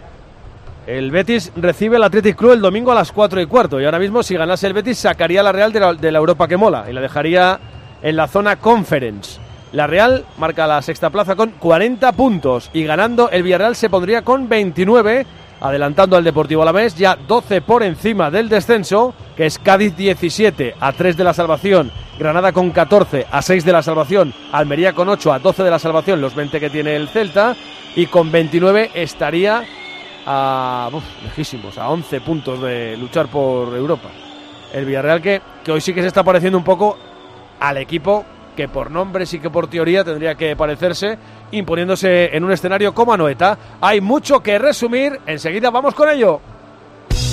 El 0.89 1.11
Betis 1.11 1.53
recibe 1.55 1.99
el 1.99 2.03
Athletic 2.03 2.35
Club 2.35 2.53
el 2.53 2.63
domingo 2.63 2.91
a 2.91 2.95
las 2.95 3.13
4 3.13 3.43
y 3.43 3.47
cuarto. 3.47 3.79
Y 3.79 3.85
ahora 3.85 3.99
mismo, 3.99 4.23
si 4.23 4.37
ganase 4.37 4.67
el 4.67 4.73
Betis, 4.73 4.97
sacaría 4.97 5.41
a 5.41 5.43
la 5.43 5.53
Real 5.53 5.71
de 5.71 5.81
la, 5.81 5.93
de 5.93 6.11
la 6.11 6.19
Europa 6.19 6.49
que 6.49 6.57
mola 6.57 6.87
y 6.89 6.95
la 6.95 7.03
dejaría 7.03 7.61
en 8.01 8.17
la 8.17 8.27
zona 8.27 8.57
Conference. 8.57 9.39
La 9.73 9.87
Real 9.87 10.25
marca 10.39 10.67
la 10.67 10.81
sexta 10.81 11.11
plaza 11.11 11.37
con 11.37 11.51
40 11.51 12.11
puntos 12.13 12.71
y 12.73 12.85
ganando 12.85 13.29
el 13.29 13.43
Villarreal 13.43 13.77
se 13.77 13.91
pondría 13.91 14.23
con 14.23 14.49
29, 14.49 15.27
adelantando 15.61 16.17
al 16.17 16.25
Deportivo 16.25 16.63
Alavés 16.63 16.95
ya 16.95 17.17
12 17.17 17.61
por 17.61 17.83
encima 17.83 18.31
del 18.31 18.49
descenso, 18.49 19.13
que 19.37 19.45
es 19.45 19.59
Cádiz 19.59 19.95
17 19.95 20.75
a 20.81 20.93
3 20.93 21.19
de 21.19 21.25
la 21.25 21.35
salvación, 21.35 21.93
Granada 22.19 22.53
con 22.53 22.71
14 22.71 23.27
a 23.31 23.43
6 23.43 23.63
de 23.63 23.73
la 23.73 23.83
salvación, 23.83 24.33
Almería 24.53 24.95
con 24.95 25.11
8 25.11 25.35
a 25.35 25.39
12 25.39 25.65
de 25.65 25.71
la 25.71 25.79
salvación, 25.79 26.23
los 26.23 26.35
20 26.35 26.59
que 26.59 26.71
tiene 26.71 26.97
el 26.97 27.09
Celta, 27.09 27.57
y 27.95 28.07
con 28.07 28.33
29 28.33 28.93
estaría 28.95 29.65
a 30.31 30.91
lejísimos, 31.23 31.79
a 31.79 31.89
11 31.89 32.21
puntos 32.21 32.61
de 32.61 32.99
luchar 32.99 33.29
por 33.29 33.75
Europa. 33.75 34.11
El 34.75 34.85
Villarreal 34.85 35.23
que, 35.23 35.41
que 35.65 35.73
hoy 35.73 35.81
sí 35.81 35.95
que 35.95 36.03
se 36.03 36.09
está 36.09 36.23
pareciendo 36.23 36.59
un 36.59 36.65
poco 36.65 36.99
al 37.59 37.79
equipo 37.79 38.27
que 38.55 38.69
por 38.69 38.91
nombres 38.91 39.33
y 39.33 39.39
que 39.39 39.49
por 39.49 39.71
teoría 39.71 40.05
tendría 40.05 40.35
que 40.35 40.55
parecerse, 40.55 41.17
imponiéndose 41.53 42.37
en 42.37 42.45
un 42.45 42.53
escenario 42.53 42.93
como 42.93 43.15
Anoeta. 43.15 43.57
Hay 43.81 44.03
mucho 44.03 44.43
que 44.43 44.59
resumir, 44.59 45.19
enseguida 45.27 45.71
vamos 45.71 45.95
con 45.95 46.11
ello. 46.11 46.41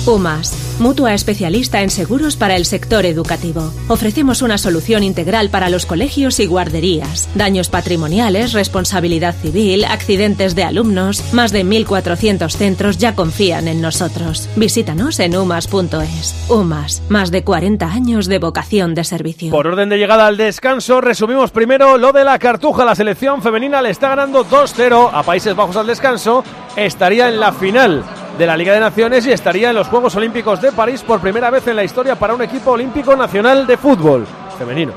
UMAS, 0.06 0.78
mutua 0.78 1.14
especialista 1.14 1.82
en 1.82 1.90
seguros 1.90 2.36
para 2.36 2.54
el 2.54 2.64
sector 2.64 3.04
educativo. 3.06 3.72
Ofrecemos 3.88 4.40
una 4.40 4.56
solución 4.56 5.02
integral 5.02 5.50
para 5.50 5.68
los 5.68 5.84
colegios 5.84 6.38
y 6.38 6.46
guarderías. 6.46 7.28
Daños 7.34 7.68
patrimoniales, 7.68 8.52
responsabilidad 8.52 9.34
civil, 9.34 9.84
accidentes 9.84 10.54
de 10.54 10.62
alumnos. 10.62 11.34
Más 11.34 11.50
de 11.50 11.64
1.400 11.64 12.50
centros 12.52 12.98
ya 12.98 13.16
confían 13.16 13.66
en 13.66 13.80
nosotros. 13.80 14.48
Visítanos 14.54 15.18
en 15.18 15.36
umas.es. 15.36 16.46
UMAS, 16.48 17.02
más 17.08 17.32
de 17.32 17.42
40 17.42 17.86
años 17.86 18.26
de 18.26 18.38
vocación 18.38 18.94
de 18.94 19.02
servicio. 19.02 19.50
Por 19.50 19.66
orden 19.66 19.88
de 19.88 19.98
llegada 19.98 20.28
al 20.28 20.36
descanso, 20.36 21.00
resumimos 21.00 21.50
primero 21.50 21.98
lo 21.98 22.12
de 22.12 22.22
la 22.22 22.38
cartuja. 22.38 22.84
La 22.84 22.94
selección 22.94 23.42
femenina 23.42 23.82
le 23.82 23.90
está 23.90 24.10
ganando 24.10 24.44
2-0 24.46 25.10
a 25.12 25.22
Países 25.24 25.56
Bajos 25.56 25.76
al 25.76 25.88
descanso. 25.88 26.44
Estaría 26.76 27.28
en 27.28 27.40
la 27.40 27.52
final 27.52 28.04
de 28.38 28.46
la 28.46 28.56
Liga 28.56 28.74
de 28.74 28.80
Naciones 28.80 29.26
y 29.26 29.32
estaría 29.32 29.70
en 29.70 29.76
los 29.76 29.88
Juegos 29.88 30.14
Olímpicos 30.16 30.60
de 30.60 30.72
París 30.72 31.02
por 31.02 31.20
primera 31.20 31.50
vez 31.50 31.66
en 31.66 31.76
la 31.76 31.84
historia 31.84 32.16
para 32.16 32.34
un 32.34 32.42
equipo 32.42 32.72
olímpico 32.72 33.16
nacional 33.16 33.66
de 33.66 33.76
fútbol 33.76 34.26
femenino. 34.58 34.92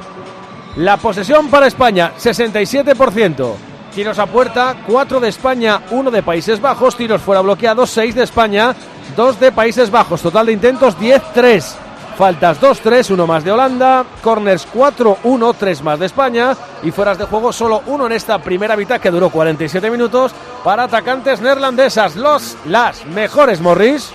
La 0.75 0.97
posesión 0.97 1.49
para 1.49 1.67
España, 1.67 2.13
67%. 2.17 3.53
Tiros 3.93 4.19
a 4.19 4.27
puerta, 4.27 4.77
4 4.85 5.19
de 5.19 5.29
España, 5.29 5.81
1 5.89 6.11
de 6.11 6.23
Países 6.23 6.61
Bajos. 6.61 6.95
Tiros 6.95 7.21
fuera 7.21 7.41
bloqueados, 7.41 7.89
6 7.89 8.15
de 8.15 8.23
España, 8.23 8.75
2 9.15 9.39
de 9.39 9.51
Países 9.51 9.89
Bajos. 9.89 10.21
Total 10.21 10.45
de 10.45 10.53
intentos, 10.53 10.97
10-3. 10.97 11.88
Faltas 12.19 12.59
2-3, 12.59 13.11
1 13.11 13.27
más 13.27 13.45
de 13.45 13.51
Holanda. 13.53 14.03
Corners 14.21 14.67
4-1, 14.73 15.55
3 15.57 15.83
más 15.83 15.99
de 15.99 16.05
España. 16.07 16.53
Y 16.83 16.91
fueras 16.91 17.17
de 17.17 17.23
juego 17.23 17.53
solo 17.53 17.81
uno 17.85 18.07
en 18.07 18.11
esta 18.11 18.39
primera 18.39 18.75
mitad 18.75 18.99
que 18.99 19.09
duró 19.09 19.29
47 19.29 19.89
minutos 19.89 20.33
para 20.61 20.83
atacantes 20.83 21.39
neerlandesas. 21.39 22.17
Los, 22.17 22.57
las 22.65 23.05
mejores, 23.05 23.61
Morris. 23.61 24.11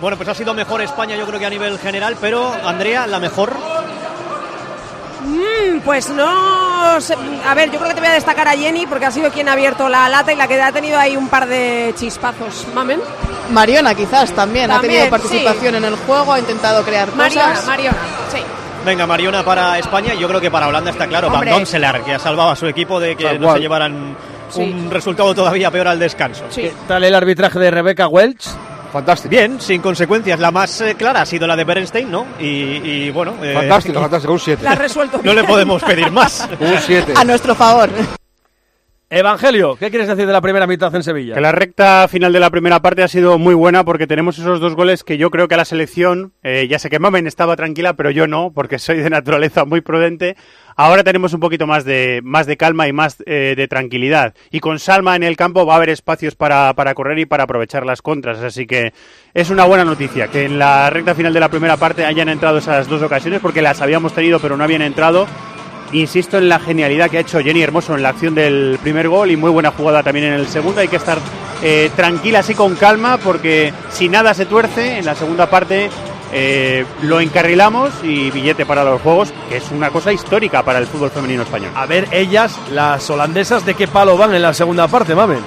Bueno, 0.00 0.16
pues 0.16 0.28
ha 0.28 0.34
sido 0.34 0.52
mejor 0.52 0.82
España 0.82 1.14
yo 1.14 1.26
creo 1.26 1.38
que 1.38 1.46
a 1.46 1.50
nivel 1.50 1.78
general, 1.78 2.16
pero 2.20 2.52
Andrea, 2.64 3.06
la 3.06 3.20
mejor. 3.20 3.52
Pues 5.84 6.08
no 6.10 7.00
sé. 7.00 7.14
A 7.46 7.54
ver, 7.54 7.70
yo 7.70 7.78
creo 7.78 7.88
que 7.88 7.94
te 7.94 8.00
voy 8.00 8.10
a 8.10 8.14
destacar 8.14 8.48
a 8.48 8.52
Jenny 8.52 8.86
porque 8.86 9.06
ha 9.06 9.10
sido 9.10 9.30
quien 9.30 9.48
ha 9.48 9.52
abierto 9.52 9.88
la 9.88 10.08
lata 10.08 10.32
y 10.32 10.36
la 10.36 10.46
que 10.48 10.60
ha 10.60 10.72
tenido 10.72 10.98
ahí 10.98 11.16
un 11.16 11.28
par 11.28 11.46
de 11.46 11.92
chispazos. 11.96 12.66
Mamen. 12.74 13.00
Mariona 13.50 13.94
quizás 13.94 14.32
también, 14.32 14.70
ha 14.70 14.80
tenido 14.80 15.08
participación 15.10 15.74
en 15.74 15.84
el 15.84 15.96
juego, 15.96 16.32
ha 16.32 16.38
intentado 16.38 16.82
crear 16.84 17.14
Mariona, 17.14 17.50
cosas. 17.50 17.66
Mariona, 17.66 17.96
sí. 18.32 18.38
Venga, 18.86 19.06
Mariona 19.06 19.44
para 19.44 19.78
España. 19.78 20.14
Yo 20.14 20.28
creo 20.28 20.40
que 20.40 20.50
para 20.50 20.68
Holanda 20.68 20.90
está 20.90 21.06
claro. 21.06 21.28
Van 21.28 21.36
Hombre. 21.36 21.50
Donselar, 21.52 22.02
que 22.02 22.14
ha 22.14 22.18
salvado 22.18 22.50
a 22.50 22.56
su 22.56 22.66
equipo 22.66 22.98
de 23.00 23.16
que 23.16 23.24
Tal 23.24 23.40
no 23.40 23.46
cual. 23.48 23.56
se 23.58 23.62
llevaran 23.62 24.16
Sí. 24.50 24.60
un 24.60 24.90
resultado 24.90 25.34
todavía 25.34 25.70
peor 25.70 25.88
al 25.88 25.98
descanso. 25.98 26.44
Sí. 26.50 26.62
¿Qué 26.62 26.72
tal 26.86 27.02
el 27.04 27.14
arbitraje 27.14 27.58
de 27.58 27.70
Rebecca 27.70 28.08
Welch? 28.08 28.46
Fantástico. 28.94 29.28
Bien, 29.28 29.60
sin 29.60 29.82
consecuencias. 29.82 30.38
La 30.38 30.52
más 30.52 30.80
eh, 30.80 30.94
clara 30.94 31.22
ha 31.22 31.26
sido 31.26 31.48
la 31.48 31.56
de 31.56 31.64
Bernstein, 31.64 32.08
¿no? 32.08 32.26
Y, 32.38 32.46
y, 32.46 33.10
bueno. 33.10 33.34
eh, 33.42 33.52
Fantástico, 33.52 34.00
fantástico. 34.00 34.32
Un 34.32 34.38
7. 34.38 34.62
La 34.62 34.70
has 34.70 34.78
resuelto. 34.78 35.20
No 35.24 35.34
le 35.34 35.42
podemos 35.42 35.82
pedir 35.82 36.12
más. 36.12 36.48
Un 36.60 36.74
7. 36.80 37.12
A 37.16 37.24
nuestro 37.24 37.56
favor. 37.56 37.90
Evangelio, 39.10 39.76
¿qué 39.76 39.90
quieres 39.90 40.08
decir 40.08 40.26
de 40.26 40.32
la 40.32 40.40
primera 40.40 40.66
mitad 40.66 40.92
en 40.94 41.02
Sevilla? 41.02 41.34
Que 41.34 41.40
la 41.40 41.52
recta 41.52 42.08
final 42.08 42.32
de 42.32 42.40
la 42.40 42.50
primera 42.50 42.80
parte 42.80 43.02
ha 43.02 43.08
sido 43.08 43.38
muy 43.38 43.54
buena 43.54 43.84
porque 43.84 44.06
tenemos 44.06 44.38
esos 44.38 44.60
dos 44.60 44.74
goles 44.74 45.04
que 45.04 45.18
yo 45.18 45.30
creo 45.30 45.46
que 45.46 45.54
a 45.54 45.58
la 45.58 45.66
selección, 45.66 46.32
eh, 46.42 46.66
ya 46.68 46.78
sé 46.78 46.88
que 46.88 46.98
Mamen 46.98 47.26
estaba 47.26 47.54
tranquila, 47.54 47.94
pero 47.94 48.10
yo 48.10 48.26
no, 48.26 48.50
porque 48.52 48.78
soy 48.78 48.96
de 48.96 49.10
naturaleza 49.10 49.66
muy 49.66 49.82
prudente. 49.82 50.36
Ahora 50.74 51.04
tenemos 51.04 51.34
un 51.34 51.40
poquito 51.40 51.66
más 51.66 51.84
de, 51.84 52.20
más 52.24 52.46
de 52.46 52.56
calma 52.56 52.88
y 52.88 52.92
más 52.92 53.22
eh, 53.26 53.54
de 53.56 53.68
tranquilidad. 53.68 54.34
Y 54.50 54.60
con 54.60 54.78
Salma 54.78 55.14
en 55.14 55.22
el 55.22 55.36
campo 55.36 55.66
va 55.66 55.74
a 55.74 55.76
haber 55.76 55.90
espacios 55.90 56.34
para, 56.34 56.72
para 56.74 56.94
correr 56.94 57.18
y 57.18 57.26
para 57.26 57.44
aprovechar 57.44 57.86
las 57.86 58.02
contras. 58.02 58.38
Así 58.38 58.66
que 58.66 58.92
es 59.34 59.50
una 59.50 59.64
buena 59.64 59.84
noticia 59.84 60.28
que 60.28 60.44
en 60.44 60.58
la 60.58 60.90
recta 60.90 61.14
final 61.14 61.32
de 61.32 61.40
la 61.40 61.50
primera 61.50 61.76
parte 61.76 62.04
hayan 62.04 62.30
entrado 62.30 62.58
esas 62.58 62.88
dos 62.88 63.02
ocasiones 63.02 63.40
porque 63.40 63.62
las 63.62 63.80
habíamos 63.82 64.14
tenido 64.14 64.40
pero 64.40 64.56
no 64.56 64.64
habían 64.64 64.82
entrado. 64.82 65.28
Insisto 65.94 66.38
en 66.38 66.48
la 66.48 66.58
genialidad 66.58 67.08
que 67.08 67.18
ha 67.18 67.20
hecho 67.20 67.38
Jenny 67.38 67.62
Hermoso 67.62 67.94
en 67.94 68.02
la 68.02 68.08
acción 68.08 68.34
del 68.34 68.78
primer 68.82 69.08
gol 69.08 69.30
y 69.30 69.36
muy 69.36 69.50
buena 69.50 69.70
jugada 69.70 70.02
también 70.02 70.26
en 70.26 70.32
el 70.34 70.48
segundo. 70.48 70.80
Hay 70.80 70.88
que 70.88 70.96
estar 70.96 71.18
eh, 71.62 71.88
tranquilas 71.94 72.50
y 72.50 72.54
con 72.54 72.74
calma 72.74 73.16
porque 73.16 73.72
si 73.90 74.08
nada 74.08 74.34
se 74.34 74.44
tuerce 74.44 74.98
en 74.98 75.06
la 75.06 75.14
segunda 75.14 75.48
parte 75.48 75.88
eh, 76.32 76.84
lo 77.02 77.20
encarrilamos 77.20 77.92
y 78.02 78.32
billete 78.32 78.66
para 78.66 78.82
los 78.82 79.00
juegos, 79.02 79.32
que 79.48 79.58
es 79.58 79.70
una 79.70 79.90
cosa 79.90 80.12
histórica 80.12 80.64
para 80.64 80.80
el 80.80 80.88
fútbol 80.88 81.10
femenino 81.10 81.44
español. 81.44 81.70
A 81.76 81.86
ver, 81.86 82.08
ellas, 82.10 82.58
las 82.72 83.08
holandesas, 83.08 83.64
¿de 83.64 83.74
qué 83.74 83.86
palo 83.86 84.16
van 84.16 84.34
en 84.34 84.42
la 84.42 84.52
segunda 84.52 84.88
parte, 84.88 85.14
Mamen? 85.14 85.38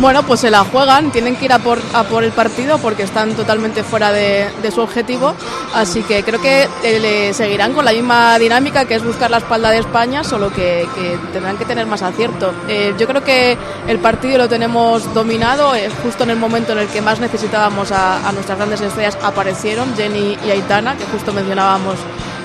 Bueno, 0.00 0.22
pues 0.22 0.38
se 0.38 0.50
la 0.50 0.62
juegan, 0.62 1.10
tienen 1.10 1.34
que 1.34 1.46
ir 1.46 1.52
a 1.52 1.58
por, 1.58 1.80
a 1.92 2.04
por 2.04 2.22
el 2.22 2.30
partido 2.30 2.78
porque 2.78 3.02
están 3.02 3.34
totalmente 3.34 3.82
fuera 3.82 4.12
de, 4.12 4.48
su 4.72 4.80
objetivo. 4.80 5.34
Así 5.74 6.02
que 6.02 6.22
creo 6.22 6.40
que 6.40 6.68
eh, 6.84 7.00
le 7.00 7.34
seguirán 7.34 7.72
con 7.72 7.84
la 7.84 7.90
misma 7.92 8.38
dinámica 8.38 8.84
que 8.84 8.94
es 8.94 9.04
buscar 9.04 9.28
la 9.28 9.38
espalda 9.38 9.70
de 9.70 9.78
España, 9.78 10.22
solo 10.22 10.52
que, 10.52 10.86
tendrán 11.32 11.58
que 11.58 11.64
tener 11.64 11.86
más 11.86 12.02
acierto. 12.02 12.52
Eh, 12.68 12.94
yo 12.96 13.08
creo 13.08 13.24
que 13.24 13.58
el 13.88 13.98
partido 13.98 14.38
lo 14.38 14.48
tenemos 14.48 15.12
dominado, 15.14 15.74
eh, 15.74 15.90
justo 16.02 16.22
en 16.22 16.30
el 16.30 16.36
momento 16.36 16.72
en 16.72 16.78
el 16.78 16.86
que 16.86 17.02
más 17.02 17.18
necesitábamos 17.18 17.90
a 17.90 18.30
nuestras 18.32 18.56
grandes 18.56 18.80
estrellas 18.80 19.18
aparecieron, 19.20 19.96
Jenny 19.96 20.38
y 20.46 20.50
Aitana, 20.50 20.96
que 20.96 21.06
justo 21.06 21.32
mencionábamos 21.32 21.96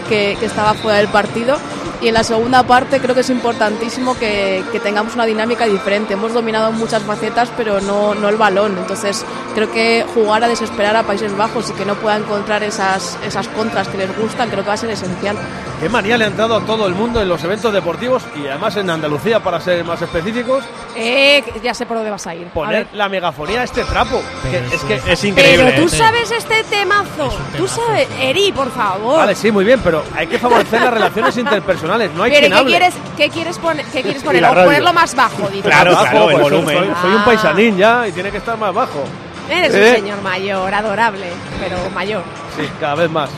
que, 0.03 0.37
que 0.39 0.45
estaba 0.45 0.73
fuera 0.73 0.97
del 0.99 1.07
partido. 1.07 1.57
Y 2.01 2.09
en 2.09 2.15
la 2.15 2.23
segunda 2.25 2.63
parte 2.63 2.99
creo 2.99 3.15
que 3.15 3.21
es 3.21 3.29
importantísimo 3.29 4.17
que, 4.19 4.61
que 4.73 4.79
tengamos 4.81 5.15
una 5.15 5.25
dinámica 5.25 5.65
diferente. 5.65 6.15
Hemos 6.15 6.33
dominado 6.33 6.71
muchas 6.73 7.01
facetas, 7.03 7.49
pero 7.55 7.79
no, 7.79 8.13
no 8.13 8.27
el 8.27 8.35
balón. 8.35 8.75
Entonces 8.77 9.25
creo 9.55 9.71
que 9.71 10.05
jugar 10.13 10.43
a 10.43 10.49
desesperar 10.49 10.97
a 10.97 11.03
Países 11.03 11.35
Bajos 11.37 11.69
y 11.69 11.73
que 11.73 11.85
no 11.85 11.95
pueda 11.95 12.17
encontrar 12.17 12.61
esas, 12.63 13.17
esas 13.25 13.47
contras 13.47 13.87
que 13.87 13.97
les 13.99 14.17
gustan, 14.17 14.49
creo 14.49 14.63
que 14.63 14.67
va 14.67 14.73
a 14.73 14.77
ser 14.77 14.89
esencial. 14.89 15.37
¿Qué 15.79 15.87
manía 15.87 16.17
le 16.17 16.25
ha 16.25 16.27
entrado 16.27 16.57
a 16.57 16.65
todo 16.65 16.87
el 16.87 16.93
mundo 16.93 17.21
en 17.21 17.29
los 17.29 17.41
eventos 17.43 17.71
deportivos 17.71 18.23
y 18.35 18.47
además 18.47 18.75
en 18.75 18.89
Andalucía, 18.89 19.39
para 19.41 19.61
ser 19.61 19.83
más 19.85 20.01
específicos, 20.01 20.63
Eh, 20.95 21.43
ya 21.63 21.73
sé 21.73 21.85
por 21.85 21.97
dónde 21.97 22.11
vas 22.11 22.27
a 22.27 22.35
ir. 22.35 22.47
A 22.47 22.53
poner 22.53 22.85
ver. 22.85 22.87
la 22.93 23.09
megafonía 23.09 23.61
a 23.61 23.63
este 23.63 23.83
trapo? 23.85 24.21
Que 24.51 24.75
es 24.75 24.81
que 24.83 25.11
es 25.11 25.23
increíble. 25.23 25.71
Pero 25.71 25.83
tú 25.83 25.89
sabes 25.89 26.29
este 26.31 26.63
temazo. 26.65 27.29
Tú 27.57 27.67
sabes, 27.67 28.07
Eri, 28.19 28.51
por 28.51 28.69
favor. 28.71 29.17
Vale, 29.17 29.33
sí, 29.35 29.51
muy 29.51 29.63
bien, 29.65 29.79
pero 29.83 29.92
hay 30.15 30.27
que 30.27 30.39
favorecer 30.39 30.81
las 30.81 30.93
relaciones 30.93 31.37
interpersonales. 31.37 32.11
No 32.13 32.23
hay 32.23 32.31
Pero 32.31 32.47
¿y 32.47 32.49
quien 32.49 32.51
¿qué 32.53 32.57
hable. 32.59 32.71
quieres, 32.71 32.93
qué 33.17 33.29
quieres 33.29 33.57
poner? 33.59 33.85
¿Qué 33.87 34.01
quieres 34.01 34.23
poner? 34.23 34.43
ponerlo 34.47 34.93
más 34.93 35.13
bajo, 35.15 35.47
dices. 35.49 35.63
Claro, 35.65 35.91
Bajo, 35.91 36.03
claro, 36.03 36.29
el 36.29 36.35
pues, 36.39 36.43
volumen. 36.43 36.77
Soy, 36.77 36.87
soy 37.01 37.11
un 37.11 37.17
Ah. 37.21 37.25
paisanín 37.25 37.77
ya 37.77 38.07
y 38.07 38.11
tiene 38.11 38.31
que 38.31 38.37
estar 38.37 38.57
más 38.57 38.73
bajo. 38.73 39.03
Eres 39.49 39.73
¿Eh? 39.75 39.89
un 39.89 39.95
señor 40.03 40.21
mayor, 40.21 40.73
adorable, 40.73 41.25
pero 41.59 41.77
mayor. 41.93 42.23
Sí, 42.57 42.63
cada 42.79 42.95
vez 42.95 43.11
más. 43.11 43.29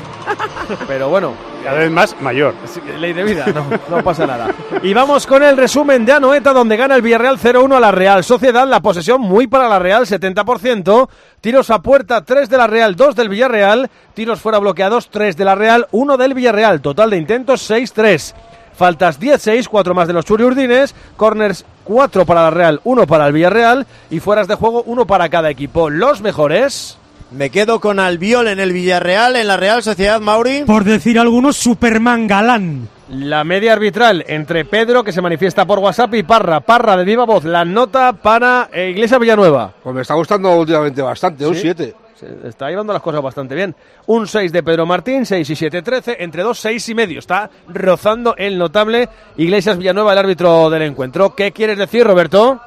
Pero 0.87 1.09
bueno, 1.09 1.33
Cada 1.63 1.79
vez 1.79 1.91
más 1.91 2.15
mayor. 2.21 2.53
Ley 2.99 3.13
de 3.13 3.23
vida, 3.23 3.45
no, 3.47 3.65
no 3.89 4.03
pasa 4.03 4.25
nada. 4.27 4.49
Y 4.81 4.93
vamos 4.93 5.25
con 5.27 5.43
el 5.43 5.57
resumen 5.57 6.05
de 6.05 6.13
Anoeta, 6.13 6.53
donde 6.53 6.77
gana 6.77 6.95
el 6.95 7.01
Villarreal 7.01 7.37
0-1 7.39 7.75
a 7.75 7.79
la 7.79 7.91
Real 7.91 8.23
Sociedad. 8.23 8.67
La 8.67 8.81
posesión 8.81 9.21
muy 9.21 9.47
para 9.47 9.67
la 9.67 9.79
Real, 9.79 10.05
70%. 10.05 11.09
Tiros 11.41 11.69
a 11.69 11.81
puerta, 11.81 12.23
3 12.23 12.49
de 12.49 12.57
la 12.57 12.67
Real, 12.67 12.95
2 12.95 13.15
del 13.15 13.29
Villarreal. 13.29 13.89
Tiros 14.13 14.39
fuera 14.41 14.59
bloqueados, 14.59 15.09
3 15.09 15.37
de 15.37 15.45
la 15.45 15.55
Real, 15.55 15.87
1 15.91 16.17
del 16.17 16.33
Villarreal. 16.33 16.81
Total 16.81 17.09
de 17.09 17.17
intentos, 17.17 17.69
6-3. 17.69 18.33
Faltas 18.75 19.19
10-6, 19.21 19.67
4 19.69 19.93
más 19.93 20.07
de 20.07 20.13
los 20.13 20.25
Churiurdines. 20.25 20.93
Corners 21.15 21.65
4 21.85 22.25
para 22.25 22.43
la 22.43 22.49
Real, 22.49 22.81
1 22.83 23.07
para 23.07 23.27
el 23.27 23.33
Villarreal. 23.33 23.87
Y 24.09 24.19
fueras 24.19 24.47
de 24.47 24.55
juego, 24.55 24.83
1 24.85 25.05
para 25.05 25.29
cada 25.29 25.49
equipo. 25.49 25.89
Los 25.89 26.21
mejores. 26.21 26.97
Me 27.35 27.49
quedo 27.49 27.81
con 27.81 27.99
Albiol 27.99 28.47
en 28.47 28.59
el 28.59 28.71
Villarreal, 28.71 29.35
en 29.35 29.47
la 29.47 29.57
Real 29.57 29.83
Sociedad 29.83 30.21
Mauri. 30.21 30.63
Por 30.65 30.85
decir 30.85 31.19
algunos, 31.19 31.57
Superman 31.57 32.27
galán. 32.27 32.87
La 33.09 33.43
media 33.43 33.73
arbitral 33.73 34.23
entre 34.27 34.63
Pedro, 34.63 35.03
que 35.03 35.11
se 35.11 35.21
manifiesta 35.21 35.65
por 35.65 35.79
WhatsApp, 35.79 36.13
y 36.15 36.23
Parra. 36.23 36.61
Parra 36.61 36.95
de 36.95 37.03
viva 37.03 37.25
voz. 37.25 37.43
La 37.43 37.65
nota 37.65 38.13
para 38.13 38.69
eh, 38.71 38.89
Iglesia 38.89 39.17
Villanueva. 39.17 39.73
Pues 39.83 39.93
me 39.93 40.01
está 40.01 40.13
gustando 40.13 40.49
últimamente 40.57 41.01
bastante, 41.01 41.45
un 41.45 41.55
Sí. 41.55 41.61
7. 41.61 41.93
Se 42.15 42.47
está 42.47 42.69
llevando 42.69 42.93
las 42.93 43.01
cosas 43.01 43.21
bastante 43.21 43.53
bien. 43.53 43.75
Un 44.05 44.25
6 44.25 44.53
de 44.53 44.63
Pedro 44.63 44.85
Martín, 44.85 45.25
6 45.25 45.49
y 45.49 45.55
7, 45.57 45.81
13. 45.81 46.17
Entre 46.23 46.41
2, 46.41 46.57
6 46.57 46.89
y 46.89 46.95
medio. 46.95 47.19
Está 47.19 47.49
rozando 47.67 48.33
el 48.37 48.57
notable 48.57 49.09
Iglesias 49.35 49.77
Villanueva, 49.77 50.13
el 50.13 50.19
árbitro 50.19 50.69
del 50.69 50.83
encuentro. 50.83 51.35
¿Qué 51.35 51.51
quieres 51.51 51.77
decir, 51.77 52.05
Roberto? 52.07 52.61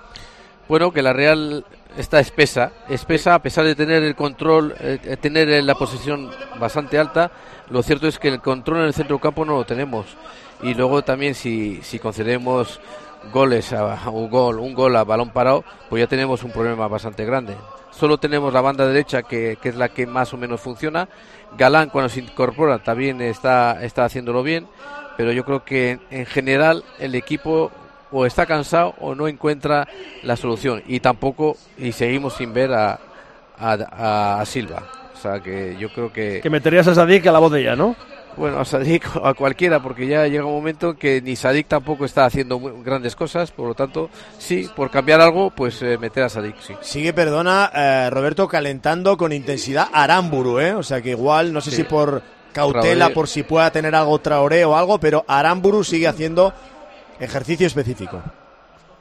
Bueno, 0.69 0.93
que 0.93 1.01
la 1.01 1.15
Real 1.15 1.65
está 1.97 2.21
espesa, 2.21 2.73
espesa 2.89 3.35
a 3.35 3.43
pesar 3.43 3.65
de 3.65 3.75
tener 3.75 4.03
el 4.03 4.15
control, 4.15 4.75
eh, 4.81 5.17
tener 5.21 5.63
la 5.65 5.75
posición 5.75 6.31
bastante 6.61 6.99
alta. 6.99 7.31
Lo 7.71 7.83
cierto 7.83 8.07
es 8.07 8.19
que 8.19 8.29
el 8.29 8.41
control 8.41 8.79
en 8.79 8.85
el 8.87 8.95
centro 8.95 9.19
campo 9.19 9.45
no 9.45 9.57
lo 9.57 9.65
tenemos. 9.65 10.07
Y 10.63 10.75
luego 10.75 11.03
también 11.03 11.35
si, 11.35 11.81
si 11.83 11.99
concedemos 11.99 12.81
goles 13.33 13.73
a 13.73 14.11
un 14.11 14.31
gol, 14.31 14.59
un 14.59 14.75
gol 14.75 14.97
a 14.97 15.05
balón 15.05 15.31
parado, 15.31 15.65
pues 15.89 16.01
ya 16.01 16.07
tenemos 16.07 16.43
un 16.43 16.51
problema 16.51 16.89
bastante 16.89 17.25
grande. 17.25 17.55
Solo 17.91 18.19
tenemos 18.19 18.53
la 18.53 18.61
banda 18.61 18.87
derecha 18.87 19.23
que, 19.23 19.59
que 19.61 19.71
es 19.71 19.77
la 19.77 19.89
que 19.89 20.07
más 20.07 20.33
o 20.33 20.37
menos 20.37 20.61
funciona. 20.61 21.09
Galán 21.57 21.91
cuando 21.91 22.09
se 22.09 22.21
incorpora 22.21 22.79
también 22.79 23.21
está, 23.21 23.83
está 23.83 24.05
haciéndolo 24.05 24.43
bien. 24.43 24.67
pero 25.17 25.33
yo 25.33 25.45
creo 25.45 25.65
que 25.65 25.99
en 26.11 26.27
general 26.27 26.85
el 27.01 27.17
equipo 27.17 27.73
o 28.11 28.27
está 28.27 28.47
cansado 28.47 28.95
o 29.01 29.15
no 29.15 29.29
encuentra 29.29 29.87
la 30.23 30.37
solución 30.37 30.83
y 30.87 31.01
tampoco 31.01 31.57
y 31.79 31.93
seguimos 31.93 32.35
sin 32.35 32.53
ver 32.53 32.73
a, 32.73 32.99
a, 33.59 34.41
a 34.41 34.47
Silva. 34.47 34.83
O 35.15 35.21
sea 35.21 35.41
que 35.41 35.77
yo 35.79 35.89
creo 35.93 36.13
que... 36.13 36.41
Que 36.41 36.49
meterías 36.51 36.87
a 36.87 36.95
Sadik 36.95 37.27
a 37.27 37.33
la 37.33 37.41
botella, 37.41 37.75
¿no? 37.75 37.97
Bueno, 38.37 38.61
a 38.61 38.65
Sadik 38.65 39.05
a 39.25 39.35
cualquiera, 39.35 39.83
porque 39.83 40.07
ya 40.07 40.29
llega 40.29 40.45
un 40.45 40.53
momento 40.55 40.95
que 40.97 41.21
ni 41.21 41.35
Sadik 41.35 41.67
tampoco 41.67 42.05
está 42.05 42.25
haciendo 42.25 42.61
muy 42.61 42.71
grandes 42.85 43.17
cosas, 43.17 43.51
por 43.51 43.67
lo 43.67 43.75
tanto, 43.75 44.11
sí, 44.39 44.71
por 44.77 44.93
cambiar 44.93 45.21
algo, 45.21 45.51
pues 45.51 45.83
eh, 45.83 45.99
meter 45.99 46.23
a 46.23 46.29
Sadik, 46.29 46.55
sí. 46.61 46.75
Sigue, 46.83 47.13
perdona, 47.13 47.69
eh, 47.75 48.11
Roberto, 48.11 48.47
calentando 48.47 49.17
con 49.17 49.33
intensidad 49.33 49.89
Aramburu, 49.93 50.61
¿eh? 50.61 50.75
O 50.75 50.85
sea 50.85 51.03
que 51.03 51.11
igual, 51.11 51.53
no 51.53 51.61
sé 51.61 51.71
Sí. 51.71 51.77
si 51.79 51.83
por 51.83 52.23
cautela, 52.53 52.95
Traoré. 53.07 53.15
por 53.15 53.27
si 53.27 53.43
pueda 53.43 53.73
tener 53.73 53.97
algo 53.97 54.21
Traoré 54.21 54.65
o 54.65 54.77
algo, 54.77 55.01
pero 55.01 55.25
Aramburu 55.27 55.83
sigue 55.83 56.07
haciendo 56.07 56.55
ejercicio 57.21 57.67
específico. 57.67 58.21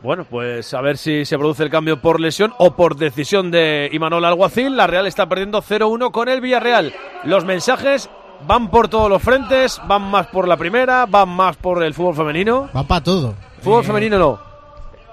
Bueno, 0.02 0.26
pues 0.30 0.74
a 0.76 0.82
ver 0.82 0.98
si 0.98 1.26
se 1.26 1.38
produce 1.38 1.64
el 1.64 1.70
cambio 1.72 2.00
por 2.02 2.20
lesión 2.20 2.54
o 2.60 2.76
por 2.76 2.96
decisión 2.98 3.50
de 3.50 3.90
Imanol 3.92 4.26
Alguacil. 4.26 4.78
La 4.78 4.86
Real 4.86 5.08
está 5.08 5.28
perdiendo 5.28 5.62
0-1 5.62 6.12
con 6.12 6.30
el 6.30 6.40
Villarreal. 6.40 6.94
Los 7.24 7.46
mensajes 7.46 8.08
van 8.48 8.70
por 8.70 8.90
todos 8.90 9.10
los 9.10 9.24
frentes, 9.24 9.82
van 9.88 10.04
más 10.04 10.28
por 10.28 10.48
la 10.48 10.56
primera, 10.56 11.08
van 11.08 11.30
más 11.30 11.58
por 11.58 11.82
el 11.84 11.96
fútbol 11.96 12.16
femenino. 12.16 12.70
Va 12.76 12.84
para 12.84 13.04
todo. 13.04 13.34
Fútbol 13.62 13.84
Eh, 13.84 13.88
femenino 13.88 14.20
no. 14.20 14.40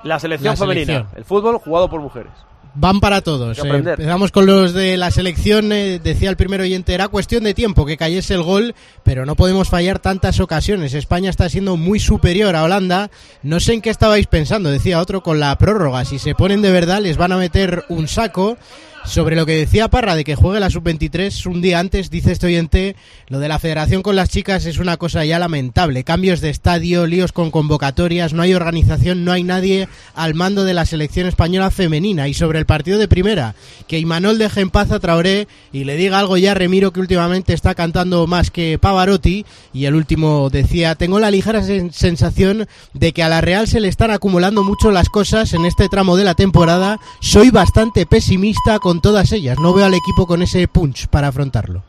La 0.03 0.19
selección 0.19 0.53
la 0.53 0.57
femenina. 0.59 0.87
selección. 0.87 1.17
El 1.19 1.25
fútbol 1.25 1.57
jugado 1.59 1.89
por 1.89 2.01
mujeres. 2.01 2.33
Van 2.75 2.99
para 2.99 3.21
todos. 3.21 3.59
Eh, 3.59 3.63
empezamos 3.69 4.33
con 4.33 4.47
los 4.47 4.73
de 4.73 4.97
la 4.97 5.11
selección. 5.11 5.73
eh, 5.73 6.01
decía 6.03 6.29
el 6.29 6.37
primer 6.37 6.61
oyente, 6.61 6.93
era 6.93 7.09
cuestión 7.09 7.45
de 7.45 7.55
tiempo 7.55 7.87
que 7.87 7.97
cayese 7.97 8.35
el 8.35 8.43
gol, 8.43 8.75
pero 9.05 9.25
no 9.25 9.37
podemos 9.37 9.69
fallar 9.69 10.01
tantas 10.01 10.41
ocasiones. 10.41 10.93
España 10.95 11.31
está 11.31 11.49
siendo 11.49 11.77
muy 11.77 12.01
superior 12.01 12.57
a 12.57 12.65
Holanda. 12.65 13.11
No 13.43 13.61
sé 13.61 13.75
en 13.75 13.81
qué 13.81 13.91
estabais 13.91 14.27
pensando, 14.27 14.71
decía 14.71 15.01
otro, 15.01 15.23
con 15.23 15.39
la 15.39 15.57
prórroga. 15.57 16.05
Si 16.05 16.19
se 16.19 16.35
ponen 16.35 16.63
de 16.63 16.73
verdad, 16.73 17.01
les 17.01 17.17
van 17.17 17.33
a 17.33 17.37
meter 17.37 17.85
un 17.89 18.09
saco. 18.09 18.59
Sobre 19.07 19.37
lo 19.37 19.45
que 19.45 19.53
decía 19.57 19.89
Parra 19.89 20.17
de 20.17 20.25
que 20.25 20.35
juegue 20.35 20.61
la 20.61 20.71
sub-23 20.71 21.47
un 21.47 21.61
día 21.61 21.79
antes, 21.79 22.09
dice 22.11 22.33
este 22.33 22.47
oyente, 22.47 22.97
lo 23.29 23.39
de 23.39 23.49
la 23.49 23.59
federación 23.59 24.03
con 24.03 24.17
las 24.17 24.31
chicas 24.31 24.65
es 24.65 24.79
una 24.79 24.97
cosa 24.97 25.25
ya 25.27 25.39
lamentable. 25.39 26.05
Cambios 26.05 26.41
de 26.41 26.49
estadio, 26.49 27.07
líos 27.07 27.31
con 27.31 27.51
convocatorias, 27.51 28.33
no 28.33 28.43
hay 28.43 28.55
organización, 28.55 29.25
no 29.25 29.31
hay 29.31 29.43
nadie 29.45 29.89
al 30.15 30.35
mando 30.35 30.65
de 30.65 30.73
la 30.73 30.87
selección 30.87 31.27
española 31.29 31.71
femenina. 31.71 32.29
Y 32.29 32.35
sobre 32.35 32.59
el 32.59 32.65
partido 32.67 32.99
de 32.99 33.07
primera, 33.07 33.55
que 33.87 33.99
Imanol 33.99 34.39
deje 34.39 34.63
en 34.63 34.71
paz 34.71 34.91
a 34.91 34.99
Traoré 35.01 35.49
y 35.71 35.85
le 35.85 35.97
diga 35.97 36.19
algo 36.19 36.39
ya 36.39 36.53
a 36.53 36.55
Remiro 36.55 36.93
que 36.93 37.01
últimamente 37.01 37.53
está 37.53 37.75
cantando 37.75 38.27
más 38.27 38.51
que 38.51 38.79
Pavarotti. 38.81 39.45
Y 39.75 39.85
el 39.85 39.95
último 39.97 40.49
decía, 40.49 40.95
tengo 40.95 41.21
la 41.21 41.31
ligera 41.31 41.61
sen- 41.63 41.93
sensación 41.93 42.67
de 42.95 43.13
que 43.13 43.23
a 43.23 43.29
la 43.29 43.43
Real 43.43 43.69
se 43.69 43.81
le 43.81 43.89
están 43.89 44.11
acumulando 44.11 44.65
mucho 44.65 44.91
las 44.91 45.11
cosas 45.11 45.53
en 45.53 45.67
este 45.67 45.91
tramo 45.91 46.17
de 46.17 46.25
la 46.25 46.35
temporada. 46.35 46.99
Soy 47.21 47.51
bastante 47.51 48.07
pesimista 48.07 48.79
con 48.79 48.94
todas 49.01 49.33
ellas. 49.33 49.59
No 49.59 49.73
veo 49.73 49.87
al 49.87 49.95
equipo 49.95 50.27
con 50.27 50.43
ese 50.43 50.67
punch 50.69 51.09
para 51.09 51.29
afrontarlo. 51.29 51.83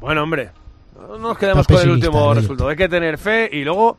Bueno, 0.00 0.22
hombre, 0.22 0.50
no 1.08 1.18
nos 1.18 1.38
quedemos 1.38 1.62
Está 1.62 1.74
con 1.74 1.82
el 1.82 1.90
último 1.90 2.34
resultado. 2.34 2.68
Hay 2.68 2.76
que 2.76 2.88
tener 2.88 3.18
fe 3.18 3.48
y 3.52 3.64
luego, 3.64 3.96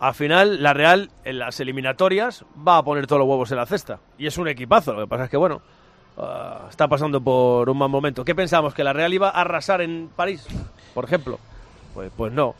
al 0.00 0.14
final, 0.14 0.62
la 0.62 0.74
Real 0.74 1.10
en 1.24 1.38
las 1.38 1.60
eliminatorias 1.60 2.44
va 2.66 2.78
a 2.78 2.82
poner 2.82 3.06
todos 3.06 3.20
los 3.20 3.28
huevos 3.28 3.50
en 3.50 3.58
la 3.58 3.66
cesta. 3.66 3.98
Y 4.18 4.26
es 4.26 4.38
un 4.38 4.48
equipazo. 4.48 4.92
Lo 4.92 5.00
que 5.02 5.06
pasa 5.06 5.24
es 5.24 5.30
que, 5.30 5.36
bueno, 5.36 5.62
ah, 6.18 6.66
está 6.68 6.88
pasando 6.88 7.20
por 7.20 7.68
un 7.70 7.78
mal 7.78 7.88
momento. 7.88 8.24
¿Qué 8.24 8.34
pensamos? 8.34 8.74
¿Que 8.74 8.84
la 8.84 8.92
Real 8.92 9.12
iba 9.14 9.28
a 9.28 9.40
arrasar 9.40 9.80
en 9.80 10.10
París, 10.14 10.46
por 10.94 11.04
ejemplo? 11.04 11.38
Pues, 11.94 12.10
pues 12.16 12.32
no. 12.32 12.54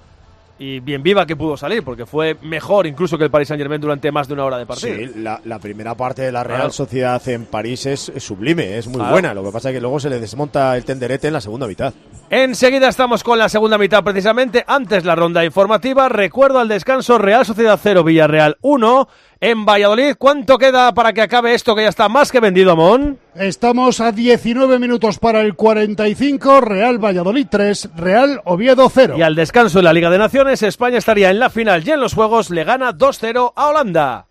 Y 0.60 0.80
bien 0.80 1.04
viva 1.04 1.24
que 1.24 1.36
pudo 1.36 1.56
salir, 1.56 1.84
porque 1.84 2.04
fue 2.04 2.36
mejor 2.42 2.86
incluso 2.88 3.16
que 3.16 3.22
el 3.24 3.30
Paris 3.30 3.46
Saint 3.46 3.60
Germain 3.60 3.80
durante 3.80 4.10
más 4.10 4.26
de 4.26 4.34
una 4.34 4.44
hora 4.44 4.58
de 4.58 4.66
partido. 4.66 4.96
Sí, 4.96 5.12
la, 5.20 5.40
la 5.44 5.60
primera 5.60 5.94
parte 5.94 6.22
de 6.22 6.32
la 6.32 6.42
Real 6.42 6.58
Claro. 6.62 6.72
Sociedad 6.72 7.22
en 7.28 7.46
París 7.46 7.86
es, 7.86 8.08
es 8.08 8.24
sublime, 8.24 8.76
es 8.76 8.88
muy 8.88 8.96
Claro. 8.96 9.12
buena. 9.12 9.34
Lo 9.34 9.44
que 9.44 9.52
pasa 9.52 9.70
es 9.70 9.74
que 9.76 9.80
luego 9.80 10.00
se 10.00 10.10
le 10.10 10.18
desmonta 10.18 10.76
el 10.76 10.84
tenderete 10.84 11.28
en 11.28 11.34
la 11.34 11.40
segunda 11.40 11.68
mitad. 11.68 11.94
Enseguida 12.30 12.88
estamos 12.88 13.22
con 13.22 13.38
la 13.38 13.48
segunda 13.48 13.78
mitad 13.78 14.02
precisamente. 14.02 14.64
Antes 14.66 15.04
la 15.04 15.14
ronda 15.14 15.44
informativa. 15.44 16.08
Recuerdo 16.08 16.58
al 16.58 16.68
descanso 16.68 17.18
Real 17.18 17.46
Sociedad 17.46 17.78
0, 17.80 18.02
Villarreal 18.02 18.56
1. 18.60 19.08
En 19.40 19.64
Valladolid, 19.64 20.16
¿cuánto 20.18 20.58
queda 20.58 20.92
para 20.94 21.12
que 21.12 21.22
acabe 21.22 21.54
esto 21.54 21.76
que 21.76 21.82
ya 21.82 21.88
está 21.88 22.08
más 22.08 22.32
que 22.32 22.40
vendido, 22.40 22.72
Amón? 22.72 23.20
Estamos 23.36 24.00
a 24.00 24.10
19 24.10 24.80
minutos 24.80 25.20
para 25.20 25.42
el 25.42 25.54
45, 25.54 26.60
Real 26.60 26.98
Valladolid 26.98 27.46
3, 27.48 27.90
Real 27.94 28.40
Oviedo 28.44 28.90
0. 28.92 29.14
Y 29.16 29.22
al 29.22 29.36
descanso 29.36 29.78
en 29.78 29.84
la 29.84 29.92
Liga 29.92 30.10
de 30.10 30.18
Naciones, 30.18 30.64
España 30.64 30.98
estaría 30.98 31.30
en 31.30 31.38
la 31.38 31.50
final 31.50 31.86
y 31.86 31.92
en 31.92 32.00
los 32.00 32.14
Juegos 32.14 32.50
le 32.50 32.64
gana 32.64 32.92
2-0 32.92 33.52
a 33.54 33.68
Holanda. 33.68 34.26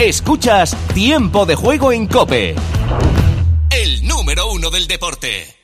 Escuchas 0.00 0.76
Tiempo 0.94 1.46
de 1.46 1.54
Juego 1.54 1.92
en 1.92 2.08
Cope. 2.08 2.56
El 3.70 4.08
número 4.08 4.50
uno 4.50 4.70
del 4.70 4.88
deporte. 4.88 5.59